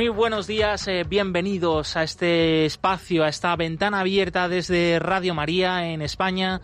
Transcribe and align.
Muy 0.00 0.08
buenos 0.08 0.46
días, 0.46 0.88
eh, 0.88 1.04
bienvenidos 1.06 1.94
a 1.94 2.04
este 2.04 2.64
espacio, 2.64 3.22
a 3.22 3.28
esta 3.28 3.54
ventana 3.54 4.00
abierta 4.00 4.48
desde 4.48 4.98
Radio 4.98 5.34
María 5.34 5.90
en 5.90 6.00
España 6.00 6.62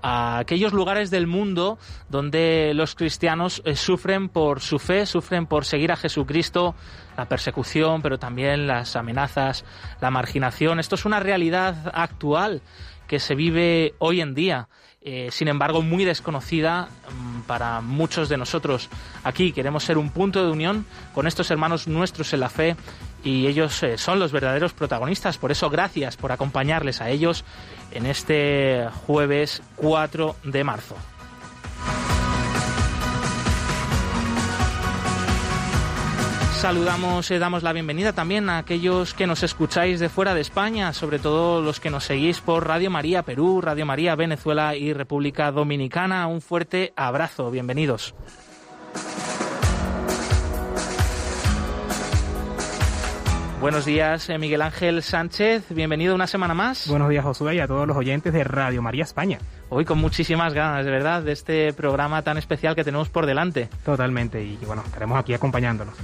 a 0.00 0.38
aquellos 0.38 0.72
lugares 0.72 1.10
del 1.10 1.26
mundo 1.26 1.76
donde 2.08 2.72
los 2.72 2.94
cristianos 2.94 3.60
eh, 3.66 3.76
sufren 3.76 4.30
por 4.30 4.62
su 4.62 4.78
fe, 4.78 5.04
sufren 5.04 5.44
por 5.44 5.66
seguir 5.66 5.92
a 5.92 5.96
Jesucristo, 5.96 6.74
la 7.18 7.28
persecución, 7.28 8.00
pero 8.00 8.18
también 8.18 8.66
las 8.66 8.96
amenazas, 8.96 9.66
la 10.00 10.10
marginación. 10.10 10.80
Esto 10.80 10.94
es 10.94 11.04
una 11.04 11.20
realidad 11.20 11.92
actual 11.92 12.62
que 13.06 13.18
se 13.18 13.34
vive 13.34 13.96
hoy 13.98 14.22
en 14.22 14.34
día. 14.34 14.70
Eh, 15.10 15.30
sin 15.30 15.48
embargo, 15.48 15.80
muy 15.80 16.04
desconocida 16.04 16.90
mm, 17.10 17.40
para 17.46 17.80
muchos 17.80 18.28
de 18.28 18.36
nosotros. 18.36 18.90
Aquí 19.24 19.52
queremos 19.52 19.82
ser 19.82 19.96
un 19.96 20.10
punto 20.10 20.44
de 20.44 20.52
unión 20.52 20.84
con 21.14 21.26
estos 21.26 21.50
hermanos 21.50 21.88
nuestros 21.88 22.34
en 22.34 22.40
la 22.40 22.50
fe 22.50 22.76
y 23.24 23.46
ellos 23.46 23.82
eh, 23.82 23.96
son 23.96 24.18
los 24.18 24.32
verdaderos 24.32 24.74
protagonistas. 24.74 25.38
Por 25.38 25.50
eso, 25.50 25.70
gracias 25.70 26.18
por 26.18 26.30
acompañarles 26.30 27.00
a 27.00 27.08
ellos 27.08 27.46
en 27.90 28.04
este 28.04 28.86
jueves 29.06 29.62
4 29.76 30.36
de 30.44 30.62
marzo. 30.62 30.94
Saludamos, 36.58 37.30
eh, 37.30 37.38
damos 37.38 37.62
la 37.62 37.72
bienvenida 37.72 38.12
también 38.12 38.50
a 38.50 38.58
aquellos 38.58 39.14
que 39.14 39.28
nos 39.28 39.44
escucháis 39.44 40.00
de 40.00 40.08
fuera 40.08 40.34
de 40.34 40.40
España, 40.40 40.92
sobre 40.92 41.20
todo 41.20 41.62
los 41.62 41.78
que 41.78 41.88
nos 41.88 42.02
seguís 42.02 42.40
por 42.40 42.66
Radio 42.66 42.90
María 42.90 43.22
Perú, 43.22 43.60
Radio 43.60 43.86
María 43.86 44.16
Venezuela 44.16 44.74
y 44.74 44.92
República 44.92 45.52
Dominicana. 45.52 46.26
Un 46.26 46.40
fuerte 46.40 46.92
abrazo, 46.96 47.52
bienvenidos. 47.52 48.12
Buenos 53.60 53.84
días, 53.84 54.28
eh, 54.30 54.38
Miguel 54.38 54.62
Ángel 54.62 55.02
Sánchez. 55.02 55.64
Bienvenido 55.70 56.14
una 56.14 56.28
semana 56.28 56.54
más. 56.54 56.88
Buenos 56.88 57.08
días, 57.08 57.24
Josué, 57.24 57.56
y 57.56 57.58
a 57.58 57.66
todos 57.66 57.88
los 57.88 57.96
oyentes 57.96 58.32
de 58.32 58.44
Radio 58.44 58.82
María 58.82 59.02
España. 59.02 59.38
Hoy 59.68 59.84
con 59.84 59.98
muchísimas 59.98 60.54
ganas, 60.54 60.84
de 60.84 60.90
verdad, 60.92 61.22
de 61.22 61.32
este 61.32 61.72
programa 61.72 62.22
tan 62.22 62.38
especial 62.38 62.76
que 62.76 62.84
tenemos 62.84 63.08
por 63.08 63.26
delante. 63.26 63.68
Totalmente, 63.84 64.42
y 64.42 64.56
bueno, 64.64 64.82
estaremos 64.86 65.18
aquí 65.18 65.34
acompañándonos. 65.34 65.94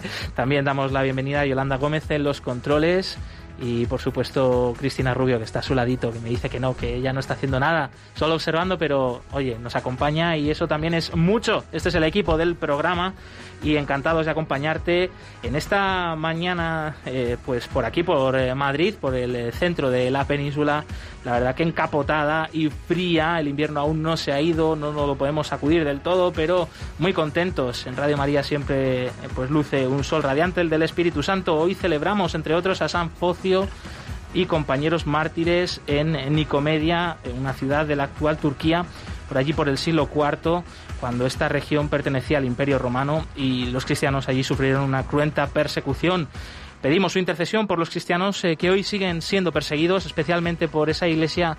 También 0.34 0.64
damos 0.64 0.92
la 0.92 1.02
bienvenida 1.02 1.40
a 1.40 1.46
Yolanda 1.46 1.76
Gómez 1.76 2.10
en 2.10 2.24
los 2.24 2.40
controles 2.40 3.18
y 3.60 3.86
por 3.86 4.00
supuesto 4.00 4.74
Cristina 4.78 5.14
Rubio 5.14 5.38
que 5.38 5.44
está 5.44 5.60
a 5.60 5.62
su 5.62 5.74
ladito 5.74 6.10
que 6.10 6.18
me 6.20 6.30
dice 6.30 6.48
que 6.48 6.58
no 6.58 6.76
que 6.76 6.96
ella 6.96 7.12
no 7.12 7.20
está 7.20 7.34
haciendo 7.34 7.60
nada 7.60 7.90
solo 8.14 8.34
observando 8.34 8.78
pero 8.78 9.22
oye 9.32 9.58
nos 9.58 9.76
acompaña 9.76 10.36
y 10.36 10.50
eso 10.50 10.66
también 10.66 10.94
es 10.94 11.14
mucho. 11.14 11.64
Este 11.72 11.90
es 11.90 11.94
el 11.94 12.04
equipo 12.04 12.36
del 12.36 12.56
programa 12.56 13.14
y 13.62 13.76
encantados 13.76 14.24
de 14.26 14.32
acompañarte 14.32 15.10
en 15.42 15.54
esta 15.54 16.16
mañana 16.16 16.96
eh, 17.06 17.36
pues 17.44 17.68
por 17.68 17.84
aquí 17.84 18.02
por 18.02 18.36
eh, 18.36 18.54
Madrid 18.54 18.94
por 19.00 19.14
el 19.14 19.36
eh, 19.36 19.52
centro 19.52 19.90
de 19.90 20.10
la 20.10 20.24
península 20.26 20.84
la 21.24 21.32
verdad 21.32 21.54
que 21.54 21.62
encapotada 21.62 22.48
y 22.52 22.68
fría 22.68 23.38
el 23.38 23.48
invierno 23.48 23.80
aún 23.80 24.02
no 24.02 24.16
se 24.16 24.32
ha 24.32 24.40
ido 24.40 24.76
no, 24.76 24.92
no 24.92 25.06
lo 25.06 25.16
podemos 25.16 25.46
sacudir 25.46 25.84
del 25.84 26.00
todo 26.00 26.32
pero 26.32 26.68
muy 26.98 27.12
contentos 27.12 27.86
en 27.86 27.96
Radio 27.96 28.16
María 28.16 28.42
siempre 28.42 29.10
pues 29.34 29.50
luce 29.50 29.86
un 29.86 30.04
sol 30.04 30.22
radiante 30.22 30.60
el 30.60 30.68
del 30.68 30.82
Espíritu 30.82 31.22
Santo 31.22 31.56
hoy 31.56 31.74
celebramos 31.74 32.34
entre 32.34 32.54
otros 32.54 32.82
a 32.82 32.88
San 32.88 33.10
Focio 33.10 33.68
y 34.34 34.46
compañeros 34.46 35.06
mártires 35.06 35.80
en 35.86 36.34
Nicomedia, 36.34 37.18
una 37.38 37.52
ciudad 37.52 37.86
de 37.86 37.96
la 37.96 38.04
actual 38.04 38.38
Turquía, 38.38 38.84
por 39.28 39.38
allí 39.38 39.52
por 39.52 39.68
el 39.68 39.78
siglo 39.78 40.08
IV, 40.14 40.62
cuando 41.00 41.26
esta 41.26 41.48
región 41.48 41.88
pertenecía 41.88 42.38
al 42.38 42.44
Imperio 42.44 42.78
Romano 42.78 43.26
y 43.36 43.66
los 43.66 43.84
cristianos 43.84 44.28
allí 44.28 44.44
sufrieron 44.44 44.84
una 44.84 45.04
cruenta 45.04 45.46
persecución. 45.48 46.28
Pedimos 46.82 47.12
su 47.12 47.20
intercesión 47.20 47.68
por 47.68 47.78
los 47.78 47.90
cristianos 47.90 48.42
eh, 48.44 48.56
que 48.56 48.68
hoy 48.68 48.82
siguen 48.82 49.22
siendo 49.22 49.52
perseguidos, 49.52 50.04
especialmente 50.04 50.66
por 50.66 50.90
esa 50.90 51.06
iglesia 51.06 51.56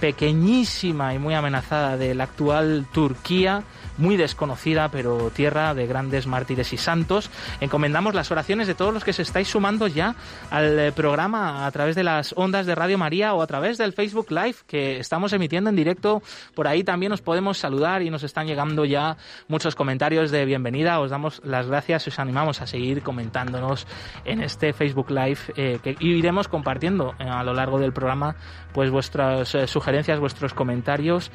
pequeñísima 0.00 1.14
y 1.14 1.18
muy 1.18 1.32
amenazada 1.32 1.96
de 1.96 2.14
la 2.14 2.24
actual 2.24 2.86
Turquía, 2.92 3.62
muy 3.98 4.16
desconocida, 4.16 4.88
pero 4.88 5.30
tierra 5.30 5.74
de 5.74 5.86
grandes 5.86 6.26
mártires 6.26 6.72
y 6.72 6.76
santos. 6.76 7.30
Encomendamos 7.60 8.14
las 8.14 8.30
oraciones 8.30 8.66
de 8.66 8.74
todos 8.74 8.92
los 8.92 9.04
que 9.04 9.12
se 9.12 9.22
estáis 9.22 9.48
sumando 9.48 9.86
ya 9.86 10.14
al 10.50 10.78
eh, 10.78 10.92
programa 10.92 11.66
a 11.66 11.70
través 11.70 11.94
de 11.96 12.04
las 12.04 12.34
ondas 12.36 12.66
de 12.66 12.74
Radio 12.74 12.98
María 12.98 13.34
o 13.34 13.42
a 13.42 13.46
través 13.46 13.78
del 13.78 13.92
Facebook 13.92 14.30
Live 14.30 14.56
que 14.66 14.98
estamos 14.98 15.32
emitiendo 15.32 15.70
en 15.70 15.76
directo. 15.76 16.22
Por 16.54 16.68
ahí 16.68 16.84
también 16.84 17.12
os 17.12 17.22
podemos 17.22 17.58
saludar 17.58 18.02
y 18.02 18.10
nos 18.10 18.22
están 18.22 18.46
llegando 18.46 18.84
ya 18.84 19.16
muchos 19.48 19.74
comentarios 19.74 20.30
de 20.30 20.44
bienvenida. 20.44 21.00
Os 21.00 21.10
damos 21.10 21.40
las 21.44 21.66
gracias 21.66 22.06
y 22.06 22.10
os 22.10 22.18
animamos 22.18 22.60
a 22.60 22.66
seguir 22.66 23.02
comentándonos 23.02 23.86
en 24.24 24.42
este 24.42 24.72
Facebook 24.72 25.10
Live 25.10 25.38
eh, 25.56 25.78
que 25.82 25.96
iremos 26.00 26.48
compartiendo 26.48 27.14
eh, 27.18 27.24
a 27.24 27.42
lo 27.42 27.54
largo 27.54 27.78
del 27.78 27.92
programa 27.92 28.36
pues 28.72 28.90
vuestras 28.90 29.56
sugerencias, 29.66 30.20
vuestros 30.20 30.52
comentarios. 30.52 31.30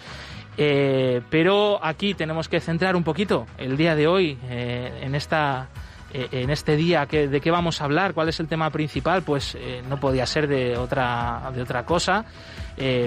Eh, 0.63 1.21
pero 1.31 1.83
aquí 1.83 2.13
tenemos 2.13 2.47
que 2.47 2.59
centrar 2.59 2.95
un 2.95 3.03
poquito 3.03 3.47
el 3.57 3.77
día 3.77 3.95
de 3.95 4.05
hoy 4.05 4.37
eh, 4.47 4.99
en 5.01 5.15
esta 5.15 5.69
eh, 6.13 6.27
en 6.33 6.51
este 6.51 6.75
día 6.75 7.07
de 7.07 7.41
qué 7.41 7.49
vamos 7.49 7.81
a 7.81 7.85
hablar, 7.85 8.13
cuál 8.13 8.29
es 8.29 8.39
el 8.39 8.47
tema 8.47 8.69
principal, 8.69 9.23
pues 9.23 9.57
no 9.89 9.99
podía 9.99 10.27
ser 10.27 10.47
de 10.47 10.77
otra 10.77 11.51
de 11.55 11.63
otra 11.63 11.83
cosa. 11.83 12.25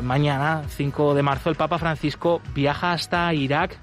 mañana, 0.03 0.65
5 0.67 1.15
de 1.15 1.23
marzo, 1.23 1.49
el 1.49 1.55
Papa 1.55 1.79
Francisco 1.79 2.43
viaja 2.55 2.91
hasta 2.91 3.33
Irak 3.33 3.79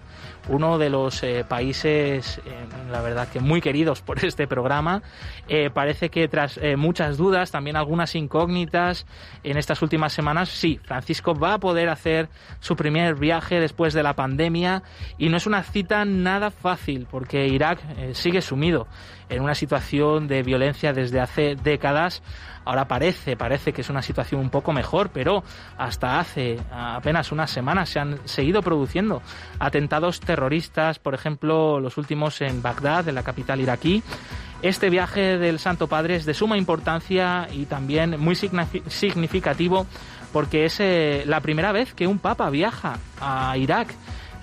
uno 0.51 0.77
de 0.77 0.89
los 0.89 1.23
eh, 1.23 1.45
países, 1.47 2.39
eh, 2.45 2.65
la 2.91 3.01
verdad 3.01 3.29
que 3.29 3.39
muy 3.39 3.61
queridos 3.61 4.01
por 4.01 4.23
este 4.25 4.47
programa. 4.47 5.01
Eh, 5.47 5.69
parece 5.73 6.09
que 6.09 6.27
tras 6.27 6.59
muchas 6.77 7.17
dudas, 7.17 7.51
también 7.51 7.75
algunas 7.75 8.15
incógnitas 8.15 9.05
en 9.43 9.57
estas 9.57 9.81
últimas 9.81 10.13
semanas, 10.13 10.49
sí, 10.49 10.79
Francisco 10.83 11.33
va 11.33 11.55
a 11.55 11.59
poder 11.59 11.89
hacer 11.89 12.29
su 12.59 12.75
primer 12.75 13.15
viaje 13.15 13.59
después 13.59 13.93
de 13.93 14.03
la 14.03 14.15
pandemia 14.15 14.83
y 15.17 15.29
no 15.29 15.37
es 15.37 15.47
una 15.47 15.63
cita 15.63 16.05
nada 16.05 16.51
fácil 16.51 17.07
porque 17.09 17.47
Irak 17.47 17.79
sigue 18.13 18.41
sumido 18.41 18.87
en 19.29 19.41
una 19.41 19.55
situación 19.55 20.27
de 20.27 20.43
violencia 20.43 20.93
desde 20.93 21.19
hace 21.19 21.55
décadas 21.55 22.21
Ahora 22.63 22.87
parece, 22.87 23.35
parece 23.35 23.73
que 23.73 23.81
es 23.81 23.89
una 23.89 24.01
situación 24.01 24.39
un 24.39 24.49
poco 24.49 24.71
mejor, 24.71 25.09
pero 25.09 25.43
hasta 25.77 26.19
hace 26.19 26.59
apenas 26.71 27.31
unas 27.31 27.49
semanas 27.49 27.89
se 27.89 27.99
han 27.99 28.19
seguido 28.27 28.61
produciendo 28.61 29.21
atentados 29.59 30.19
terroristas, 30.19 30.40
por 30.99 31.13
ejemplo, 31.13 31.79
los 31.79 31.97
últimos 31.97 32.41
en 32.41 32.61
Bagdad, 32.61 33.07
en 33.07 33.15
la 33.15 33.23
capital 33.23 33.59
iraquí. 33.59 34.03
Este 34.61 34.89
viaje 34.89 35.37
del 35.37 35.57
Santo 35.59 35.87
Padre 35.87 36.15
es 36.15 36.25
de 36.25 36.33
suma 36.33 36.57
importancia 36.57 37.47
y 37.51 37.65
también 37.65 38.19
muy 38.19 38.35
significativo 38.35 39.87
porque 40.31 40.65
es 40.65 40.79
eh, 40.79 41.23
la 41.25 41.41
primera 41.41 41.71
vez 41.71 41.93
que 41.93 42.07
un 42.07 42.19
papa 42.19 42.49
viaja 42.49 42.97
a 43.19 43.57
Irak. 43.57 43.93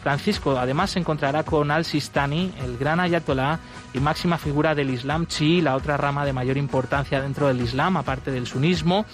Francisco 0.02 0.58
además 0.58 0.90
se 0.90 1.00
encontrará 1.00 1.42
con 1.42 1.70
al-Sistani, 1.70 2.52
el 2.64 2.78
gran 2.78 3.00
ayatolá 3.00 3.58
y 3.92 4.00
máxima 4.00 4.38
figura 4.38 4.74
del 4.74 4.90
Islam 4.90 5.26
chií, 5.26 5.60
la 5.60 5.76
otra 5.76 5.96
rama 5.96 6.24
de 6.24 6.32
mayor 6.32 6.56
importancia 6.56 7.20
dentro 7.20 7.48
del 7.48 7.60
Islam, 7.60 7.96
aparte 7.96 8.30
del 8.30 8.46
sunismo. 8.46 9.06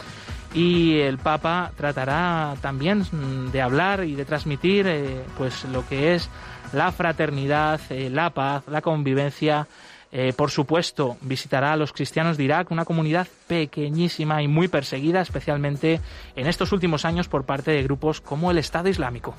Y 0.52 0.98
el 0.98 1.18
Papa 1.18 1.72
tratará 1.76 2.54
también 2.60 3.04
de 3.50 3.60
hablar 3.60 4.04
y 4.04 4.14
de 4.14 4.24
transmitir 4.24 4.86
eh, 4.86 5.24
pues 5.36 5.64
lo 5.64 5.86
que 5.86 6.14
es 6.14 6.30
la 6.74 6.92
fraternidad, 6.92 7.80
eh, 7.90 8.10
la 8.10 8.30
paz, 8.30 8.64
la 8.68 8.82
convivencia. 8.82 9.66
Eh, 10.12 10.32
por 10.36 10.50
supuesto, 10.50 11.16
visitará 11.22 11.72
a 11.72 11.76
los 11.76 11.92
cristianos 11.92 12.36
de 12.36 12.44
Irak, 12.44 12.70
una 12.70 12.84
comunidad 12.84 13.26
pequeñísima 13.48 14.42
y 14.42 14.48
muy 14.48 14.68
perseguida, 14.68 15.20
especialmente 15.20 16.00
en 16.36 16.46
estos 16.46 16.70
últimos 16.70 17.04
años 17.04 17.28
por 17.28 17.44
parte 17.44 17.72
de 17.72 17.82
grupos 17.82 18.20
como 18.20 18.52
el 18.52 18.58
Estado 18.58 18.88
Islámico. 18.88 19.34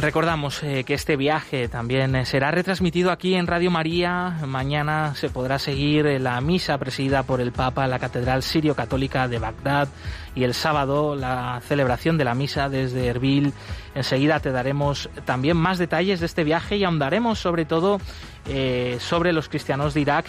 Recordamos 0.00 0.62
eh, 0.62 0.84
que 0.84 0.94
este 0.94 1.16
viaje 1.16 1.68
también 1.68 2.16
eh, 2.16 2.24
será 2.24 2.50
retransmitido 2.50 3.10
aquí 3.10 3.34
en 3.34 3.46
Radio 3.46 3.70
María. 3.70 4.38
Mañana 4.46 5.14
se 5.14 5.28
podrá 5.28 5.58
seguir 5.58 6.06
eh, 6.06 6.18
la 6.18 6.40
misa 6.40 6.78
presidida 6.78 7.24
por 7.24 7.42
el 7.42 7.52
Papa 7.52 7.84
en 7.84 7.90
la 7.90 7.98
Catedral 7.98 8.42
Sirio-Católica 8.42 9.28
de 9.28 9.38
Bagdad. 9.38 9.88
Y 10.34 10.44
el 10.44 10.54
sábado 10.54 11.14
la 11.14 11.60
celebración 11.68 12.16
de 12.16 12.24
la 12.24 12.34
misa 12.34 12.70
desde 12.70 13.06
Erbil. 13.06 13.52
Enseguida 13.94 14.40
te 14.40 14.50
daremos 14.50 15.10
también 15.26 15.58
más 15.58 15.76
detalles 15.76 16.20
de 16.20 16.26
este 16.26 16.42
viaje 16.42 16.76
y 16.76 16.84
ahondaremos 16.84 17.38
sobre 17.38 17.66
todo 17.66 18.00
sobre 18.98 19.32
los 19.32 19.48
cristianos 19.48 19.94
de 19.94 20.00
Irak 20.00 20.26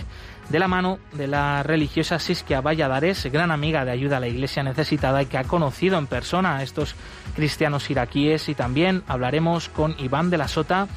de 0.50 0.60
la 0.60 0.68
mano 0.68 1.00
de 1.14 1.28
la 1.28 1.64
religiosa 1.64 2.20
Siskia 2.20 2.62
Valladares, 2.62 3.26
gran 3.32 3.52
amiga 3.52 3.86
de 3.86 3.92
ayuda 3.92 4.18
a 4.18 4.20
la 4.20 4.28
iglesia 4.28 4.64
necesitada 4.64 5.22
y 5.22 5.26
que 5.26 5.38
ha 5.38 5.44
conocido 5.44 5.98
en 5.98 6.08
persona 6.08 6.58
a 6.58 6.64
estos 6.64 6.96
cristianos 7.36 7.90
iraquíes 7.90 8.50
y 8.50 8.56
también 8.56 9.04
hablaremos 9.08 9.70
con 9.70 9.96
Iván 10.00 10.30
de 10.30 10.38
la 10.38 10.48
Sota, 10.48 10.88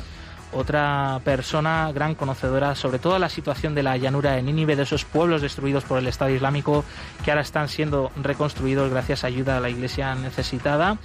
otra 0.52 1.20
persona 1.24 1.90
gran 1.92 2.14
conocedora 2.14 2.74
sobre 2.74 2.98
toda 2.98 3.18
la 3.18 3.28
situación 3.28 3.74
de 3.74 3.82
la 3.82 3.96
llanura 3.96 4.32
de 4.32 4.42
Nínive, 4.42 4.76
de 4.76 4.82
esos 4.82 5.04
pueblos 5.04 5.42
destruidos 5.42 5.84
por 5.84 5.98
el 5.98 6.06
Estado 6.06 6.30
Islámico 6.30 6.84
que 7.24 7.30
ahora 7.30 7.42
están 7.42 7.68
siendo 7.68 8.10
reconstruidos 8.22 8.90
gracias 8.90 9.24
a 9.24 9.26
ayuda 9.26 9.56
a 9.56 9.60
la 9.60 9.70
iglesia 9.70 10.14
necesitada. 10.14 10.98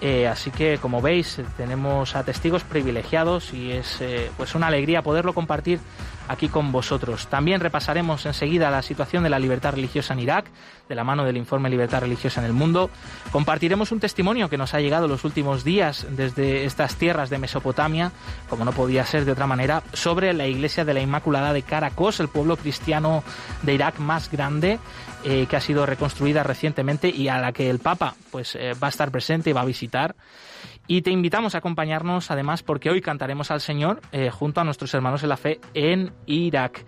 Eh, 0.00 0.26
así 0.26 0.50
que, 0.50 0.78
como 0.78 1.02
veis, 1.02 1.40
tenemos 1.58 2.16
a 2.16 2.24
testigos 2.24 2.64
privilegiados 2.64 3.52
y 3.52 3.72
es 3.72 4.00
eh, 4.00 4.30
pues 4.36 4.54
una 4.54 4.68
alegría 4.68 5.02
poderlo 5.02 5.34
compartir 5.34 5.78
aquí 6.30 6.48
con 6.48 6.70
vosotros. 6.70 7.26
También 7.26 7.60
repasaremos 7.60 8.24
enseguida 8.24 8.70
la 8.70 8.82
situación 8.82 9.24
de 9.24 9.30
la 9.30 9.40
libertad 9.40 9.72
religiosa 9.72 10.14
en 10.14 10.20
Irak, 10.20 10.46
de 10.88 10.94
la 10.94 11.02
mano 11.02 11.24
del 11.24 11.36
informe 11.36 11.68
Libertad 11.68 12.02
Religiosa 12.02 12.40
en 12.40 12.46
el 12.46 12.52
Mundo. 12.52 12.88
Compartiremos 13.32 13.90
un 13.90 13.98
testimonio 13.98 14.48
que 14.48 14.56
nos 14.56 14.72
ha 14.72 14.80
llegado 14.80 15.08
los 15.08 15.24
últimos 15.24 15.64
días 15.64 16.06
desde 16.10 16.64
estas 16.66 16.94
tierras 16.94 17.30
de 17.30 17.38
Mesopotamia, 17.38 18.12
como 18.48 18.64
no 18.64 18.70
podía 18.70 19.04
ser 19.04 19.24
de 19.24 19.32
otra 19.32 19.48
manera, 19.48 19.82
sobre 19.92 20.32
la 20.32 20.46
iglesia 20.46 20.84
de 20.84 20.94
la 20.94 21.00
Inmaculada 21.00 21.52
de 21.52 21.62
Caracos, 21.62 22.20
el 22.20 22.28
pueblo 22.28 22.56
cristiano 22.56 23.24
de 23.62 23.74
Irak 23.74 23.98
más 23.98 24.30
grande, 24.30 24.78
eh, 25.24 25.46
que 25.50 25.56
ha 25.56 25.60
sido 25.60 25.84
reconstruida 25.84 26.44
recientemente 26.44 27.08
y 27.08 27.26
a 27.26 27.38
la 27.38 27.52
que 27.52 27.68
el 27.68 27.80
Papa 27.80 28.14
pues, 28.30 28.54
eh, 28.54 28.74
va 28.80 28.86
a 28.86 28.90
estar 28.90 29.10
presente 29.10 29.50
y 29.50 29.52
va 29.52 29.62
a 29.62 29.66
visitar. 29.66 30.14
Y 30.90 31.02
te 31.02 31.12
invitamos 31.12 31.54
a 31.54 31.58
acompañarnos 31.58 32.32
además 32.32 32.64
porque 32.64 32.90
hoy 32.90 33.00
cantaremos 33.00 33.52
al 33.52 33.60
Señor 33.60 34.00
eh, 34.10 34.28
junto 34.28 34.60
a 34.60 34.64
nuestros 34.64 34.92
hermanos 34.92 35.22
en 35.22 35.28
la 35.28 35.36
fe 35.36 35.60
en 35.72 36.12
Irak. 36.26 36.84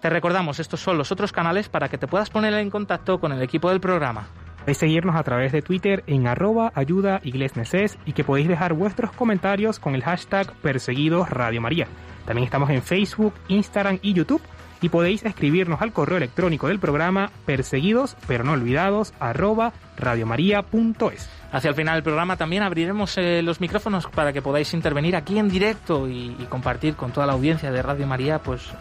Te 0.00 0.08
recordamos, 0.08 0.60
estos 0.60 0.78
son 0.78 0.96
los 0.96 1.10
otros 1.10 1.32
canales 1.32 1.68
para 1.68 1.88
que 1.88 1.98
te 1.98 2.06
puedas 2.06 2.30
poner 2.30 2.54
en 2.54 2.70
contacto 2.70 3.18
con 3.18 3.32
el 3.32 3.42
equipo 3.42 3.68
del 3.68 3.80
programa. 3.80 4.28
Podéis 4.60 4.78
seguirnos 4.78 5.16
a 5.16 5.24
través 5.24 5.50
de 5.50 5.62
Twitter 5.62 6.04
en 6.06 6.28
arroba 6.28 6.70
ayuda 6.76 7.20
y 7.24 8.12
que 8.12 8.22
podéis 8.22 8.46
dejar 8.46 8.72
vuestros 8.72 9.10
comentarios 9.10 9.80
con 9.80 9.96
el 9.96 10.04
hashtag 10.04 10.52
perseguidos 10.62 11.28
Radio 11.28 11.60
María. 11.60 11.88
También 12.26 12.44
estamos 12.44 12.70
en 12.70 12.84
Facebook, 12.84 13.34
Instagram 13.48 13.98
y 14.00 14.12
YouTube 14.12 14.42
y 14.80 14.90
podéis 14.90 15.24
escribirnos 15.24 15.82
al 15.82 15.92
correo 15.92 16.18
electrónico 16.18 16.68
del 16.68 16.78
programa 16.78 17.32
perseguidos 17.46 18.16
pero 18.28 18.44
no 18.44 18.52
olvidados 18.52 19.12
arroba 19.18 19.72
radiomaria.es. 19.96 21.39
Hacia 21.52 21.68
el 21.68 21.74
final 21.74 21.94
del 21.96 22.04
programa 22.04 22.36
también 22.36 22.62
abriremos 22.62 23.18
eh, 23.18 23.42
los 23.42 23.60
micrófonos 23.60 24.06
para 24.06 24.32
que 24.32 24.40
podáis 24.40 24.72
intervenir 24.72 25.16
aquí 25.16 25.36
en 25.38 25.48
directo 25.48 26.08
y, 26.08 26.30
compartir 26.48 26.94
con 26.94 27.12
toda 27.12 27.26
la 27.26 27.32
audiencia 27.32 27.70
de 27.70 27.82
Radio 27.82 28.06
María 28.06 28.40
pues 28.40 28.68
eh, 28.68 28.72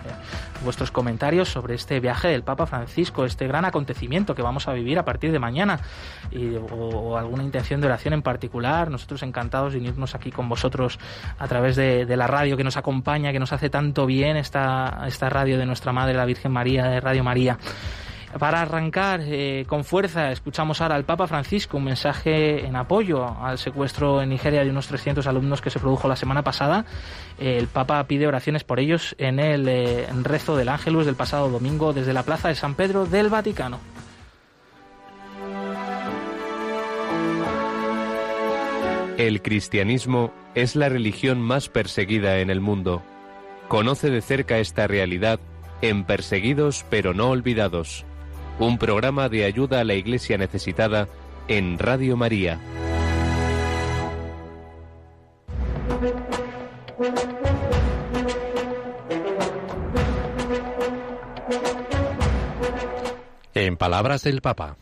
vuestros 0.63 0.91
comentarios 0.91 1.49
sobre 1.49 1.75
este 1.75 1.99
viaje 1.99 2.27
del 2.29 2.43
Papa 2.43 2.65
Francisco, 2.65 3.25
este 3.25 3.47
gran 3.47 3.65
acontecimiento 3.65 4.33
que 4.33 4.41
vamos 4.41 4.67
a 4.67 4.73
vivir 4.73 4.97
a 4.97 5.05
partir 5.05 5.31
de 5.31 5.39
mañana 5.39 5.79
y, 6.31 6.55
o, 6.55 7.17
alguna 7.17 7.43
intención 7.43 7.81
de 7.81 7.87
oración 7.87 8.13
en 8.13 8.21
particular. 8.21 8.91
Nosotros 8.91 9.23
encantados 9.23 9.73
de 9.73 9.79
unirnos 9.79 10.13
aquí 10.13 10.31
con 10.31 10.47
vosotros 10.47 10.99
a 11.37 11.47
través 11.47 11.75
de, 11.75 12.05
de, 12.05 12.17
la 12.17 12.27
radio 12.27 12.55
que 12.55 12.63
nos 12.63 12.77
acompaña, 12.77 13.31
que 13.31 13.39
nos 13.39 13.51
hace 13.51 13.69
tanto 13.69 14.05
bien 14.05 14.37
esta, 14.37 15.03
esta 15.07 15.29
radio 15.29 15.57
de 15.57 15.65
nuestra 15.65 15.91
Madre, 15.91 16.13
la 16.13 16.25
Virgen 16.25 16.51
María, 16.51 16.85
de 16.85 16.99
Radio 16.99 17.23
María. 17.23 17.57
Para 18.37 18.61
arrancar 18.61 19.21
eh, 19.23 19.65
con 19.67 19.83
fuerza, 19.83 20.31
escuchamos 20.31 20.81
ahora 20.81 20.95
al 20.95 21.03
Papa 21.03 21.25
Francisco 21.25 21.77
un 21.77 21.85
mensaje 21.85 22.63
en 22.63 22.75
apoyo 22.75 23.25
al 23.41 23.57
secuestro 23.57 24.21
en 24.21 24.29
Nigeria 24.29 24.63
de 24.63 24.69
unos 24.69 24.87
300 24.87 25.25
alumnos 25.25 25.61
que 25.61 25.71
se 25.71 25.79
produjo 25.79 26.07
la 26.07 26.15
semana 26.15 26.43
pasada. 26.43 26.85
el 27.39 27.67
Papa 27.67 28.03
pide 28.03 28.27
oraciones 28.27 28.63
por 28.63 28.79
ellos 28.79 29.15
en 29.17 29.39
el 29.39 29.67
eh, 29.67 30.07
rezo 30.21 30.55
del 30.55 30.69
Ángelus 30.69 31.07
del 31.07 31.15
pasado 31.15 31.49
domingo 31.49 31.91
desde 31.91 32.13
la 32.13 32.21
Plaza 32.21 32.49
de 32.49 32.55
San 32.55 32.75
Pedro 32.75 33.07
del 33.07 33.29
Vaticano. 33.29 33.79
El 39.17 39.41
cristianismo 39.41 40.31
es 40.53 40.75
la 40.75 40.87
religión 40.87 41.41
más 41.41 41.67
perseguida 41.67 42.37
en 42.39 42.51
el 42.51 42.61
mundo. 42.61 43.01
Conoce 43.67 44.11
de 44.11 44.21
cerca 44.21 44.59
esta 44.59 44.87
realidad 44.87 45.39
en 45.81 46.03
Perseguidos 46.03 46.85
pero 46.89 47.13
no 47.13 47.29
olvidados 47.29 48.05
un 48.59 48.77
programa 48.77 49.29
de 49.29 49.45
ayuda 49.45 49.79
a 49.79 49.83
la 49.83 49.93
Iglesia 49.93 50.37
necesitada 50.37 51.07
en 51.47 51.79
Radio 51.79 52.17
María. 52.17 52.59
En 63.53 63.77
palabras 63.77 64.23
del 64.23 64.41
Papa. 64.41 64.77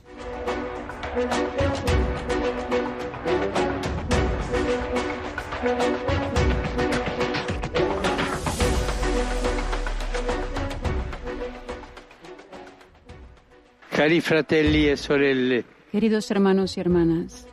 Cari 13.98 14.22
fratelli 14.22 14.88
e 14.88 14.96
sorelle. 14.96 15.66
Queridos 15.90 16.30
hermanos 16.30 16.78
y 16.78 16.82
hermanas. 16.82 17.48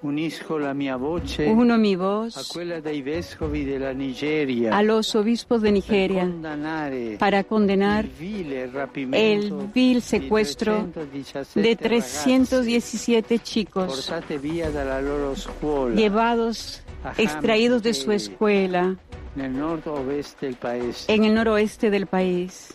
Unisco 0.00 0.56
la 0.56 0.72
mia 0.72 0.96
voce 0.96 1.44
Uno 1.44 1.76
mi 1.76 1.94
voz 1.94 2.38
a 2.38 2.42
quella 2.50 2.80
dei 2.80 3.02
vescovi 3.02 3.66
della 3.66 3.92
Nigeria 3.92 4.74
a 4.74 4.80
los 4.80 5.14
obispos 5.14 5.60
de 5.60 5.72
Nigeria 5.72 6.26
para 7.18 7.44
condenar 7.44 8.06
el 9.12 9.52
vil 9.74 10.00
secuestro 10.00 10.88
de 11.54 11.76
317 11.76 13.38
chicos 13.40 14.10
llevados, 15.94 16.82
extraídos 17.18 17.82
de 17.82 17.92
su 17.92 18.10
escuela 18.12 18.96
en 19.36 19.42
el 21.24 21.34
noroeste 21.34 21.90
del 21.90 22.06
país. 22.06 22.74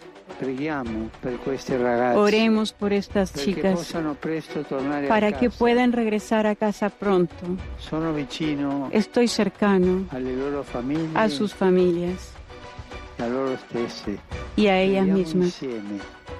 Oremos 2.15 2.73
por 2.73 2.93
estas 2.93 3.33
chicas 3.33 3.93
para 5.07 5.31
que 5.39 5.49
puedan 5.49 5.91
regresar 5.91 6.45
a 6.47 6.55
casa 6.55 6.89
pronto. 6.89 7.35
Estoy 8.91 9.27
cercano 9.27 10.05
a 11.13 11.29
sus 11.29 11.53
familias 11.53 12.31
y 14.55 14.67
a 14.67 14.81
ellas 14.81 15.07
mismas. 15.07 15.61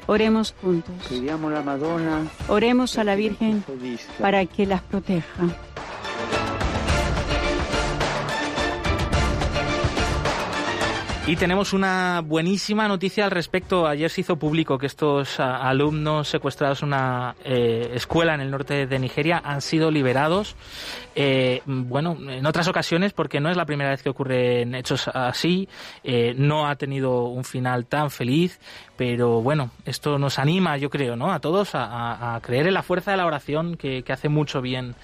Oremos 0.07 0.53
juntos. 0.61 0.93
Oremos 2.47 2.97
a 2.97 3.03
la 3.03 3.15
Virgen 3.15 3.63
para 4.19 4.45
que 4.45 4.65
las 4.65 4.81
proteja. 4.81 5.43
Y 11.27 11.37
tenemos 11.37 11.73
una 11.73 12.21
buenísima 12.23 12.87
noticia 12.87 13.25
al 13.25 13.31
respecto. 13.31 13.87
Ayer 13.87 14.11
se 14.11 14.21
hizo 14.21 14.35
público 14.35 14.77
que 14.77 14.85
estos 14.85 15.39
alumnos 15.39 16.27
secuestrados 16.27 16.83
en 16.83 16.89
una 16.89 17.35
eh, 17.43 17.93
escuela 17.95 18.35
en 18.35 18.41
el 18.41 18.51
norte 18.51 18.85
de 18.85 18.99
Nigeria 18.99 19.41
han 19.43 19.61
sido 19.61 19.89
liberados. 19.89 20.55
Eh, 21.15 21.63
bueno, 21.65 22.15
en 22.29 22.45
otras 22.45 22.67
ocasiones, 22.67 23.13
porque 23.13 23.39
no 23.39 23.49
es 23.49 23.57
la 23.57 23.65
primera 23.65 23.89
vez 23.89 24.03
que 24.03 24.09
ocurren 24.09 24.75
hechos 24.75 25.07
así, 25.07 25.67
eh, 26.03 26.35
no 26.37 26.67
ha 26.67 26.75
tenido 26.75 27.23
un 27.23 27.43
final 27.43 27.87
tan 27.87 28.11
feliz, 28.11 28.59
pero 28.97 29.41
bueno, 29.41 29.71
esto 29.85 30.17
nos 30.17 30.39
anima, 30.39 30.77
yo 30.77 30.89
creo, 30.89 31.15
¿no? 31.15 31.31
A 31.31 31.39
todos 31.39 31.71
a, 31.73 32.39
creer 32.41 32.67
en 32.67 32.73
la 32.73 32.83
fuerza 32.83 33.11
de 33.11 33.17
la 33.17 33.25
oración 33.25 33.75
que, 33.77 34.03
hace 34.09 34.29
mucho 34.29 34.61
bien. 34.61 34.95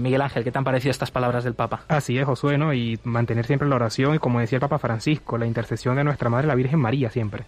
Miguel 0.00 0.20
Ángel, 0.20 0.44
¿qué 0.44 0.52
te 0.52 0.58
han 0.58 0.64
parecido 0.64 0.90
estas 0.90 1.10
palabras 1.10 1.44
del 1.44 1.54
Papa? 1.54 1.82
Así 1.88 2.18
es, 2.18 2.26
Josué, 2.26 2.58
¿no? 2.58 2.74
Y 2.74 2.98
mantener 3.04 3.46
siempre 3.46 3.68
la 3.68 3.76
oración 3.76 4.14
y 4.14 4.18
como 4.18 4.40
decía 4.40 4.56
el 4.56 4.60
Papa 4.60 4.78
Francisco, 4.78 5.38
la 5.38 5.46
intercesión 5.46 5.96
de 5.96 6.04
nuestra 6.04 6.28
Madre 6.28 6.46
la 6.46 6.54
Virgen 6.54 6.80
María 6.80 7.10
siempre. 7.10 7.44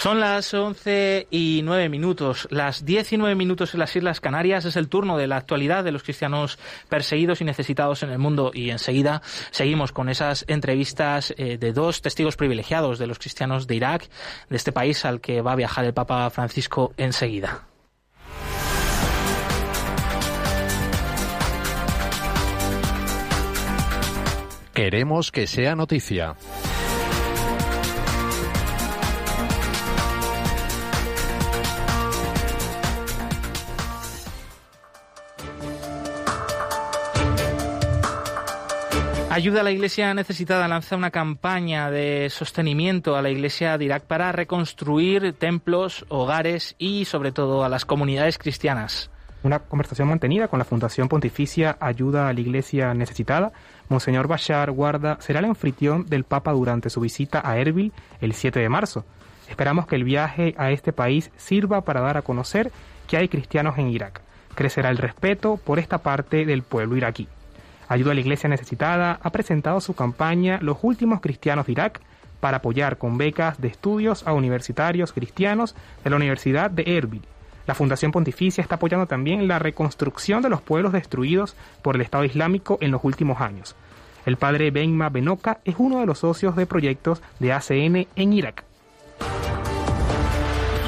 Son 0.00 0.18
las 0.18 0.54
11 0.54 1.26
y 1.30 1.60
9 1.62 1.90
minutos, 1.90 2.48
las 2.50 2.86
19 2.86 3.34
minutos 3.34 3.74
en 3.74 3.80
las 3.80 3.94
Islas 3.94 4.22
Canarias. 4.22 4.64
Es 4.64 4.76
el 4.76 4.88
turno 4.88 5.18
de 5.18 5.26
la 5.26 5.36
actualidad 5.36 5.84
de 5.84 5.92
los 5.92 6.04
cristianos 6.04 6.58
perseguidos 6.88 7.42
y 7.42 7.44
necesitados 7.44 8.02
en 8.02 8.08
el 8.08 8.16
mundo. 8.18 8.50
Y 8.54 8.70
enseguida 8.70 9.20
seguimos 9.50 9.92
con 9.92 10.08
esas 10.08 10.46
entrevistas 10.48 11.34
eh, 11.36 11.58
de 11.58 11.74
dos 11.74 12.00
testigos 12.00 12.36
privilegiados 12.36 12.98
de 12.98 13.08
los 13.08 13.18
cristianos 13.18 13.66
de 13.66 13.74
Irak, 13.74 14.08
de 14.48 14.56
este 14.56 14.72
país 14.72 15.04
al 15.04 15.20
que 15.20 15.42
va 15.42 15.52
a 15.52 15.56
viajar 15.56 15.84
el 15.84 15.92
Papa 15.92 16.30
Francisco 16.30 16.94
enseguida. 16.96 17.66
Queremos 24.72 25.30
que 25.30 25.46
sea 25.46 25.76
noticia. 25.76 26.36
Ayuda 39.40 39.62
a 39.62 39.64
la 39.64 39.70
Iglesia 39.70 40.12
necesitada 40.12 40.68
lanza 40.68 40.96
una 40.96 41.10
campaña 41.10 41.90
de 41.90 42.28
sostenimiento 42.28 43.16
a 43.16 43.22
la 43.22 43.30
Iglesia 43.30 43.78
de 43.78 43.86
Irak 43.86 44.02
para 44.02 44.32
reconstruir 44.32 45.32
templos, 45.32 46.04
hogares 46.10 46.74
y 46.76 47.06
sobre 47.06 47.32
todo 47.32 47.64
a 47.64 47.70
las 47.70 47.86
comunidades 47.86 48.36
cristianas. 48.36 49.10
Una 49.42 49.60
conversación 49.60 50.08
mantenida 50.08 50.48
con 50.48 50.58
la 50.58 50.66
Fundación 50.66 51.08
Pontificia 51.08 51.78
Ayuda 51.80 52.28
a 52.28 52.34
la 52.34 52.40
Iglesia 52.40 52.92
Necesitada. 52.92 53.50
Monseñor 53.88 54.28
Bashar 54.28 54.72
Guarda 54.72 55.16
será 55.22 55.38
el 55.38 55.46
anfitrión 55.46 56.04
del 56.04 56.24
Papa 56.24 56.52
durante 56.52 56.90
su 56.90 57.00
visita 57.00 57.40
a 57.42 57.56
Erbil 57.56 57.94
el 58.20 58.34
7 58.34 58.60
de 58.60 58.68
marzo. 58.68 59.06
Esperamos 59.48 59.86
que 59.86 59.96
el 59.96 60.04
viaje 60.04 60.54
a 60.58 60.70
este 60.70 60.92
país 60.92 61.30
sirva 61.38 61.80
para 61.80 62.02
dar 62.02 62.18
a 62.18 62.22
conocer 62.22 62.70
que 63.08 63.16
hay 63.16 63.28
cristianos 63.28 63.78
en 63.78 63.88
Irak. 63.88 64.20
Crecerá 64.54 64.90
el 64.90 64.98
respeto 64.98 65.56
por 65.56 65.78
esta 65.78 65.96
parte 65.96 66.44
del 66.44 66.62
pueblo 66.62 66.98
iraquí. 66.98 67.26
Ayuda 67.90 68.12
a 68.12 68.14
la 68.14 68.20
Iglesia 68.20 68.48
Necesitada 68.48 69.18
ha 69.20 69.30
presentado 69.30 69.80
su 69.80 69.94
campaña 69.94 70.60
Los 70.62 70.78
Últimos 70.82 71.20
Cristianos 71.20 71.66
de 71.66 71.72
Irak 71.72 72.00
para 72.38 72.58
apoyar 72.58 72.98
con 72.98 73.18
becas 73.18 73.60
de 73.60 73.66
estudios 73.66 74.24
a 74.28 74.32
universitarios 74.32 75.12
cristianos 75.12 75.74
de 76.04 76.10
la 76.10 76.14
Universidad 76.14 76.70
de 76.70 76.84
Erbil. 76.86 77.22
La 77.66 77.74
Fundación 77.74 78.12
Pontificia 78.12 78.62
está 78.62 78.76
apoyando 78.76 79.06
también 79.06 79.48
la 79.48 79.58
reconstrucción 79.58 80.40
de 80.40 80.50
los 80.50 80.62
pueblos 80.62 80.92
destruidos 80.92 81.56
por 81.82 81.96
el 81.96 82.02
Estado 82.02 82.22
Islámico 82.22 82.78
en 82.80 82.92
los 82.92 83.02
últimos 83.02 83.40
años. 83.40 83.74
El 84.24 84.36
padre 84.36 84.70
Benma 84.70 85.08
Benoka 85.08 85.58
es 85.64 85.74
uno 85.76 85.98
de 85.98 86.06
los 86.06 86.20
socios 86.20 86.54
de 86.54 86.66
proyectos 86.66 87.20
de 87.40 87.52
ACN 87.52 88.06
en 88.14 88.32
Irak. 88.32 88.62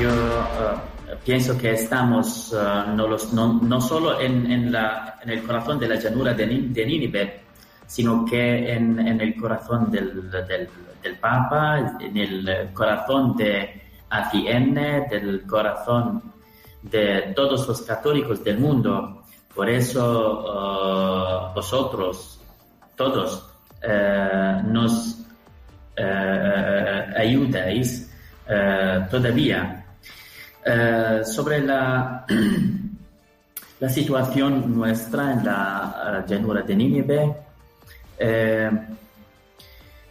Yo 0.00 0.08
uh, 0.08 0.91
pienso 1.24 1.56
que 1.56 1.72
estamos 1.72 2.52
uh, 2.52 2.90
no, 2.94 3.06
los, 3.06 3.32
no, 3.32 3.60
no, 3.62 3.80
solo 3.80 4.20
en, 4.20 4.50
el 4.50 5.42
corazón 5.42 5.78
de 5.78 5.88
la 5.88 5.96
llanura 5.96 6.34
de, 6.34 6.46
de 6.46 6.86
Nínive, 6.86 7.40
sino 7.86 8.24
que 8.24 8.72
en, 8.72 8.98
el 9.20 9.36
corazón 9.36 9.90
del, 9.90 10.30
del, 10.30 10.68
Papa, 11.20 11.96
en 12.00 12.16
el 12.16 12.70
corazón 12.72 13.36
de 13.36 13.82
ACN, 14.08 15.08
del 15.10 15.42
corazón 15.46 16.22
de 16.82 17.32
todos 17.34 17.66
los 17.66 17.82
católicos 17.82 18.42
del 18.44 18.58
mundo. 18.58 19.24
Por 19.54 19.68
eso 19.68 21.50
uh, 21.50 21.54
vosotros, 21.54 22.40
todos, 22.96 23.50
uh, 23.82 24.66
nos 24.66 25.18
ayudáis 27.16 28.10
todavía 29.10 29.81
eh, 30.64 31.22
sobre 31.24 31.60
la, 31.60 32.24
la 33.80 33.88
situación 33.88 34.74
nuestra 34.74 35.32
en 35.32 35.44
la 35.44 36.24
llanura 36.26 36.62
de 36.62 36.76
Nínive, 36.76 37.36
eh, 38.18 38.70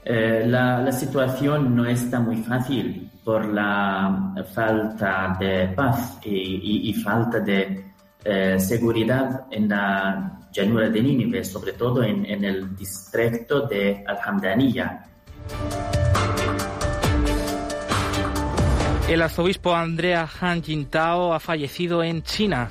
eh, 0.04 0.44
la, 0.46 0.82
la, 0.82 0.92
situación 0.92 1.76
no 1.76 1.86
está 1.86 2.20
muy 2.20 2.38
fácil 2.38 3.10
por 3.24 3.46
la 3.46 4.34
falta 4.54 5.38
de 5.40 5.70
paz 5.70 6.20
y, 6.24 6.90
y, 6.90 6.94
falta 6.96 7.40
de 7.40 7.86
seguridad 8.60 9.46
en 9.52 9.70
la 9.70 10.50
llanura 10.52 10.90
de 10.90 11.02
Nínive, 11.02 11.44
sobre 11.46 11.74
todo 11.74 12.04
en, 12.04 12.26
en 12.26 12.44
el 12.44 12.76
distrito 12.76 13.68
de 13.68 14.04
Alhamdaniya. 14.06 15.06
El 19.12 19.22
arzobispo 19.22 19.76
Andrea 19.76 20.26
Han 20.40 20.64
Jintao 20.64 21.34
ha 21.34 21.42
fallecido 21.42 22.02
en 22.02 22.24
China. 22.24 22.70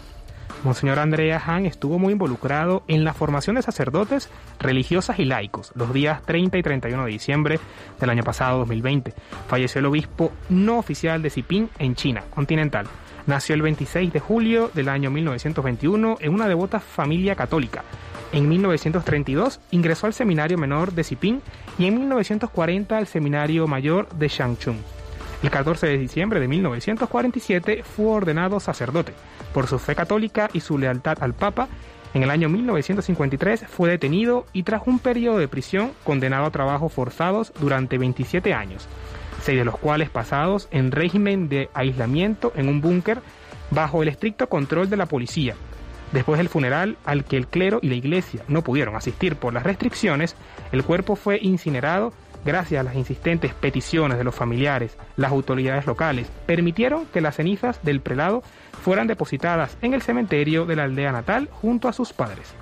Monseñor 0.65 0.99
Andrea 0.99 1.39
Han 1.47 1.67
estuvo 1.67 1.99
muy 1.99 2.15
involucrado 2.15 2.83
en 2.89 3.05
la 3.05 3.13
formación 3.13 3.57
de 3.57 3.63
sacerdotes, 3.63 4.31
religiosas 4.59 5.19
y 5.19 5.27
laicos 5.27 5.71
los 5.75 5.93
días 5.93 6.23
30 6.23 6.57
y 6.57 6.63
31 6.63 7.05
de 7.05 7.11
diciembre 7.11 7.61
del 8.01 8.09
año 8.09 8.23
pasado 8.23 8.61
2020. 8.61 9.13
Falleció 9.49 9.81
el 9.81 9.85
obispo 9.85 10.33
no 10.49 10.79
oficial 10.79 11.21
de 11.21 11.29
Siping 11.29 11.69
en 11.79 11.95
China 11.95 12.25
continental. 12.35 12.87
Nació 13.27 13.55
el 13.55 13.61
26 13.61 14.11
de 14.11 14.21
julio 14.21 14.71
del 14.73 14.89
año 14.89 15.11
1921 15.11 16.17
en 16.21 16.33
una 16.33 16.49
devota 16.49 16.81
familia 16.81 17.35
católica. 17.35 17.85
En 18.33 18.49
1932 18.49 19.61
ingresó 19.73 20.07
al 20.07 20.15
seminario 20.15 20.57
menor 20.57 20.93
de 20.93 21.05
Siping 21.05 21.43
y 21.79 21.85
en 21.85 21.99
1940 21.99 22.97
al 22.97 23.07
seminario 23.07 23.67
mayor 23.67 24.09
de 24.15 24.29
Shangchun. 24.29 25.00
El 25.43 25.51
14 25.51 25.87
de 25.87 25.97
diciembre 25.97 26.39
de 26.39 26.49
1947 26.49 27.83
fue 27.83 28.07
ordenado 28.07 28.61
sacerdote. 28.61 29.15
Por 29.55 29.67
su 29.67 29.79
fe 29.79 29.95
católica 29.95 30.51
y 30.53 30.61
su 30.61 30.77
lealtad 30.77 31.17
al 31.23 31.33
Papa, 31.33 31.69
en 32.13 32.23
el 32.23 32.31
año 32.31 32.51
1953 32.51 33.65
fue 33.67 33.89
detenido 33.89 34.45
y 34.53 34.65
tras 34.65 34.83
un 34.87 34.99
periodo 34.99 35.39
de 35.39 35.49
prisión 35.49 35.93
condenado 36.05 36.45
a 36.45 36.51
trabajos 36.51 36.93
forzados 36.93 37.55
durante 37.59 37.97
27 37.97 38.53
años, 38.53 38.87
seis 39.41 39.57
de 39.57 39.65
los 39.65 39.79
cuales 39.79 40.11
pasados 40.11 40.69
en 40.73 40.93
régimen 40.93 41.49
de 41.49 41.71
aislamiento 41.73 42.53
en 42.55 42.69
un 42.69 42.83
búnker 42.83 43.23
bajo 43.71 44.03
el 44.03 44.09
estricto 44.09 44.49
control 44.49 44.91
de 44.91 44.97
la 44.99 45.07
policía. 45.07 45.55
Después 46.13 46.39
del 46.39 46.49
funeral 46.49 46.99
al 47.05 47.25
que 47.25 47.37
el 47.37 47.47
clero 47.47 47.79
y 47.81 47.89
la 47.89 47.95
iglesia 47.95 48.43
no 48.49 48.63
pudieron 48.63 48.97
asistir 48.97 49.37
por 49.37 49.55
las 49.55 49.63
restricciones, 49.63 50.37
el 50.73 50.85
cuerpo 50.85 51.17
fue 51.17 51.39
incinerado 51.41 52.13
gracias 52.45 52.81
a 52.81 52.85
las 52.85 52.95
insistentes 52.95 53.55
peticiones 53.55 54.19
de 54.19 54.25
los 54.25 54.35
familiares, 54.35 54.97
las 55.17 55.31
autoridades 55.31 55.87
locales 55.87 56.31
permitieron 56.47 57.07
que 57.07 57.21
las 57.21 57.37
cenizas 57.37 57.83
del 57.83 58.01
prelado 58.01 58.43
fueran 58.83 59.07
depositadas 59.07 59.77
en 59.83 59.95
el 59.95 60.03
cementerio 60.03 60.67
de 60.67 60.77
la 60.77 60.85
aldea 60.85 61.13
natal 61.13 61.49
junto 61.51 61.89
a 61.89 61.93
sus 61.93 62.13
padres. 62.13 62.55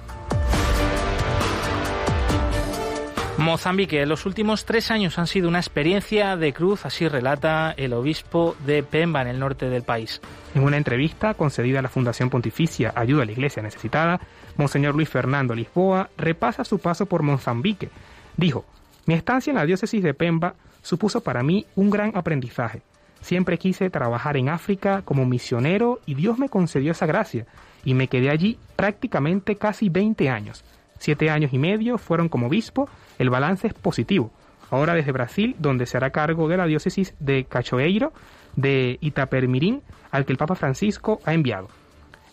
Mozambique, 3.38 4.04
los 4.04 4.26
últimos 4.26 4.64
tres 4.64 4.90
años 4.90 5.16
han 5.16 5.28
sido 5.28 5.48
una 5.48 5.60
experiencia 5.60 6.36
de 6.36 6.52
cruz, 6.52 6.84
así 6.84 7.06
relata 7.06 7.72
el 7.76 7.92
obispo 7.92 8.56
de 8.66 8.82
Pemba, 8.82 9.22
en 9.22 9.28
el 9.28 9.38
norte 9.38 9.70
del 9.70 9.84
país. 9.84 10.20
En 10.56 10.64
una 10.64 10.76
entrevista 10.76 11.34
concedida 11.34 11.78
a 11.78 11.82
la 11.82 11.88
Fundación 11.88 12.30
Pontificia 12.30 12.92
Ayuda 12.96 13.22
a 13.22 13.26
la 13.26 13.32
Iglesia 13.32 13.62
Necesitada, 13.62 14.20
Monseñor 14.56 14.96
Luis 14.96 15.08
Fernando 15.08 15.54
Lisboa 15.54 16.10
repasa 16.18 16.64
su 16.64 16.80
paso 16.80 17.06
por 17.06 17.22
Mozambique. 17.22 17.90
Dijo, 18.36 18.64
mi 19.08 19.14
estancia 19.14 19.50
en 19.50 19.56
la 19.56 19.64
diócesis 19.64 20.02
de 20.02 20.12
Pemba 20.12 20.54
supuso 20.82 21.22
para 21.22 21.42
mí 21.42 21.64
un 21.76 21.88
gran 21.88 22.14
aprendizaje. 22.14 22.82
Siempre 23.22 23.56
quise 23.56 23.88
trabajar 23.88 24.36
en 24.36 24.50
África 24.50 25.00
como 25.00 25.24
misionero 25.24 25.98
y 26.04 26.12
Dios 26.12 26.38
me 26.38 26.50
concedió 26.50 26.92
esa 26.92 27.06
gracia 27.06 27.46
y 27.86 27.94
me 27.94 28.08
quedé 28.08 28.28
allí 28.28 28.58
prácticamente 28.76 29.56
casi 29.56 29.88
20 29.88 30.28
años. 30.28 30.62
Siete 30.98 31.30
años 31.30 31.54
y 31.54 31.58
medio 31.58 31.96
fueron 31.96 32.28
como 32.28 32.48
obispo, 32.48 32.86
el 33.18 33.30
balance 33.30 33.68
es 33.68 33.72
positivo. 33.72 34.30
Ahora 34.70 34.92
desde 34.92 35.12
Brasil, 35.12 35.56
donde 35.58 35.86
se 35.86 35.96
hará 35.96 36.10
cargo 36.10 36.46
de 36.46 36.58
la 36.58 36.66
diócesis 36.66 37.14
de 37.18 37.44
Cachoeiro, 37.44 38.12
de 38.56 38.98
Itapermirín, 39.00 39.80
al 40.10 40.26
que 40.26 40.32
el 40.32 40.38
Papa 40.38 40.54
Francisco 40.54 41.18
ha 41.24 41.32
enviado. 41.32 41.68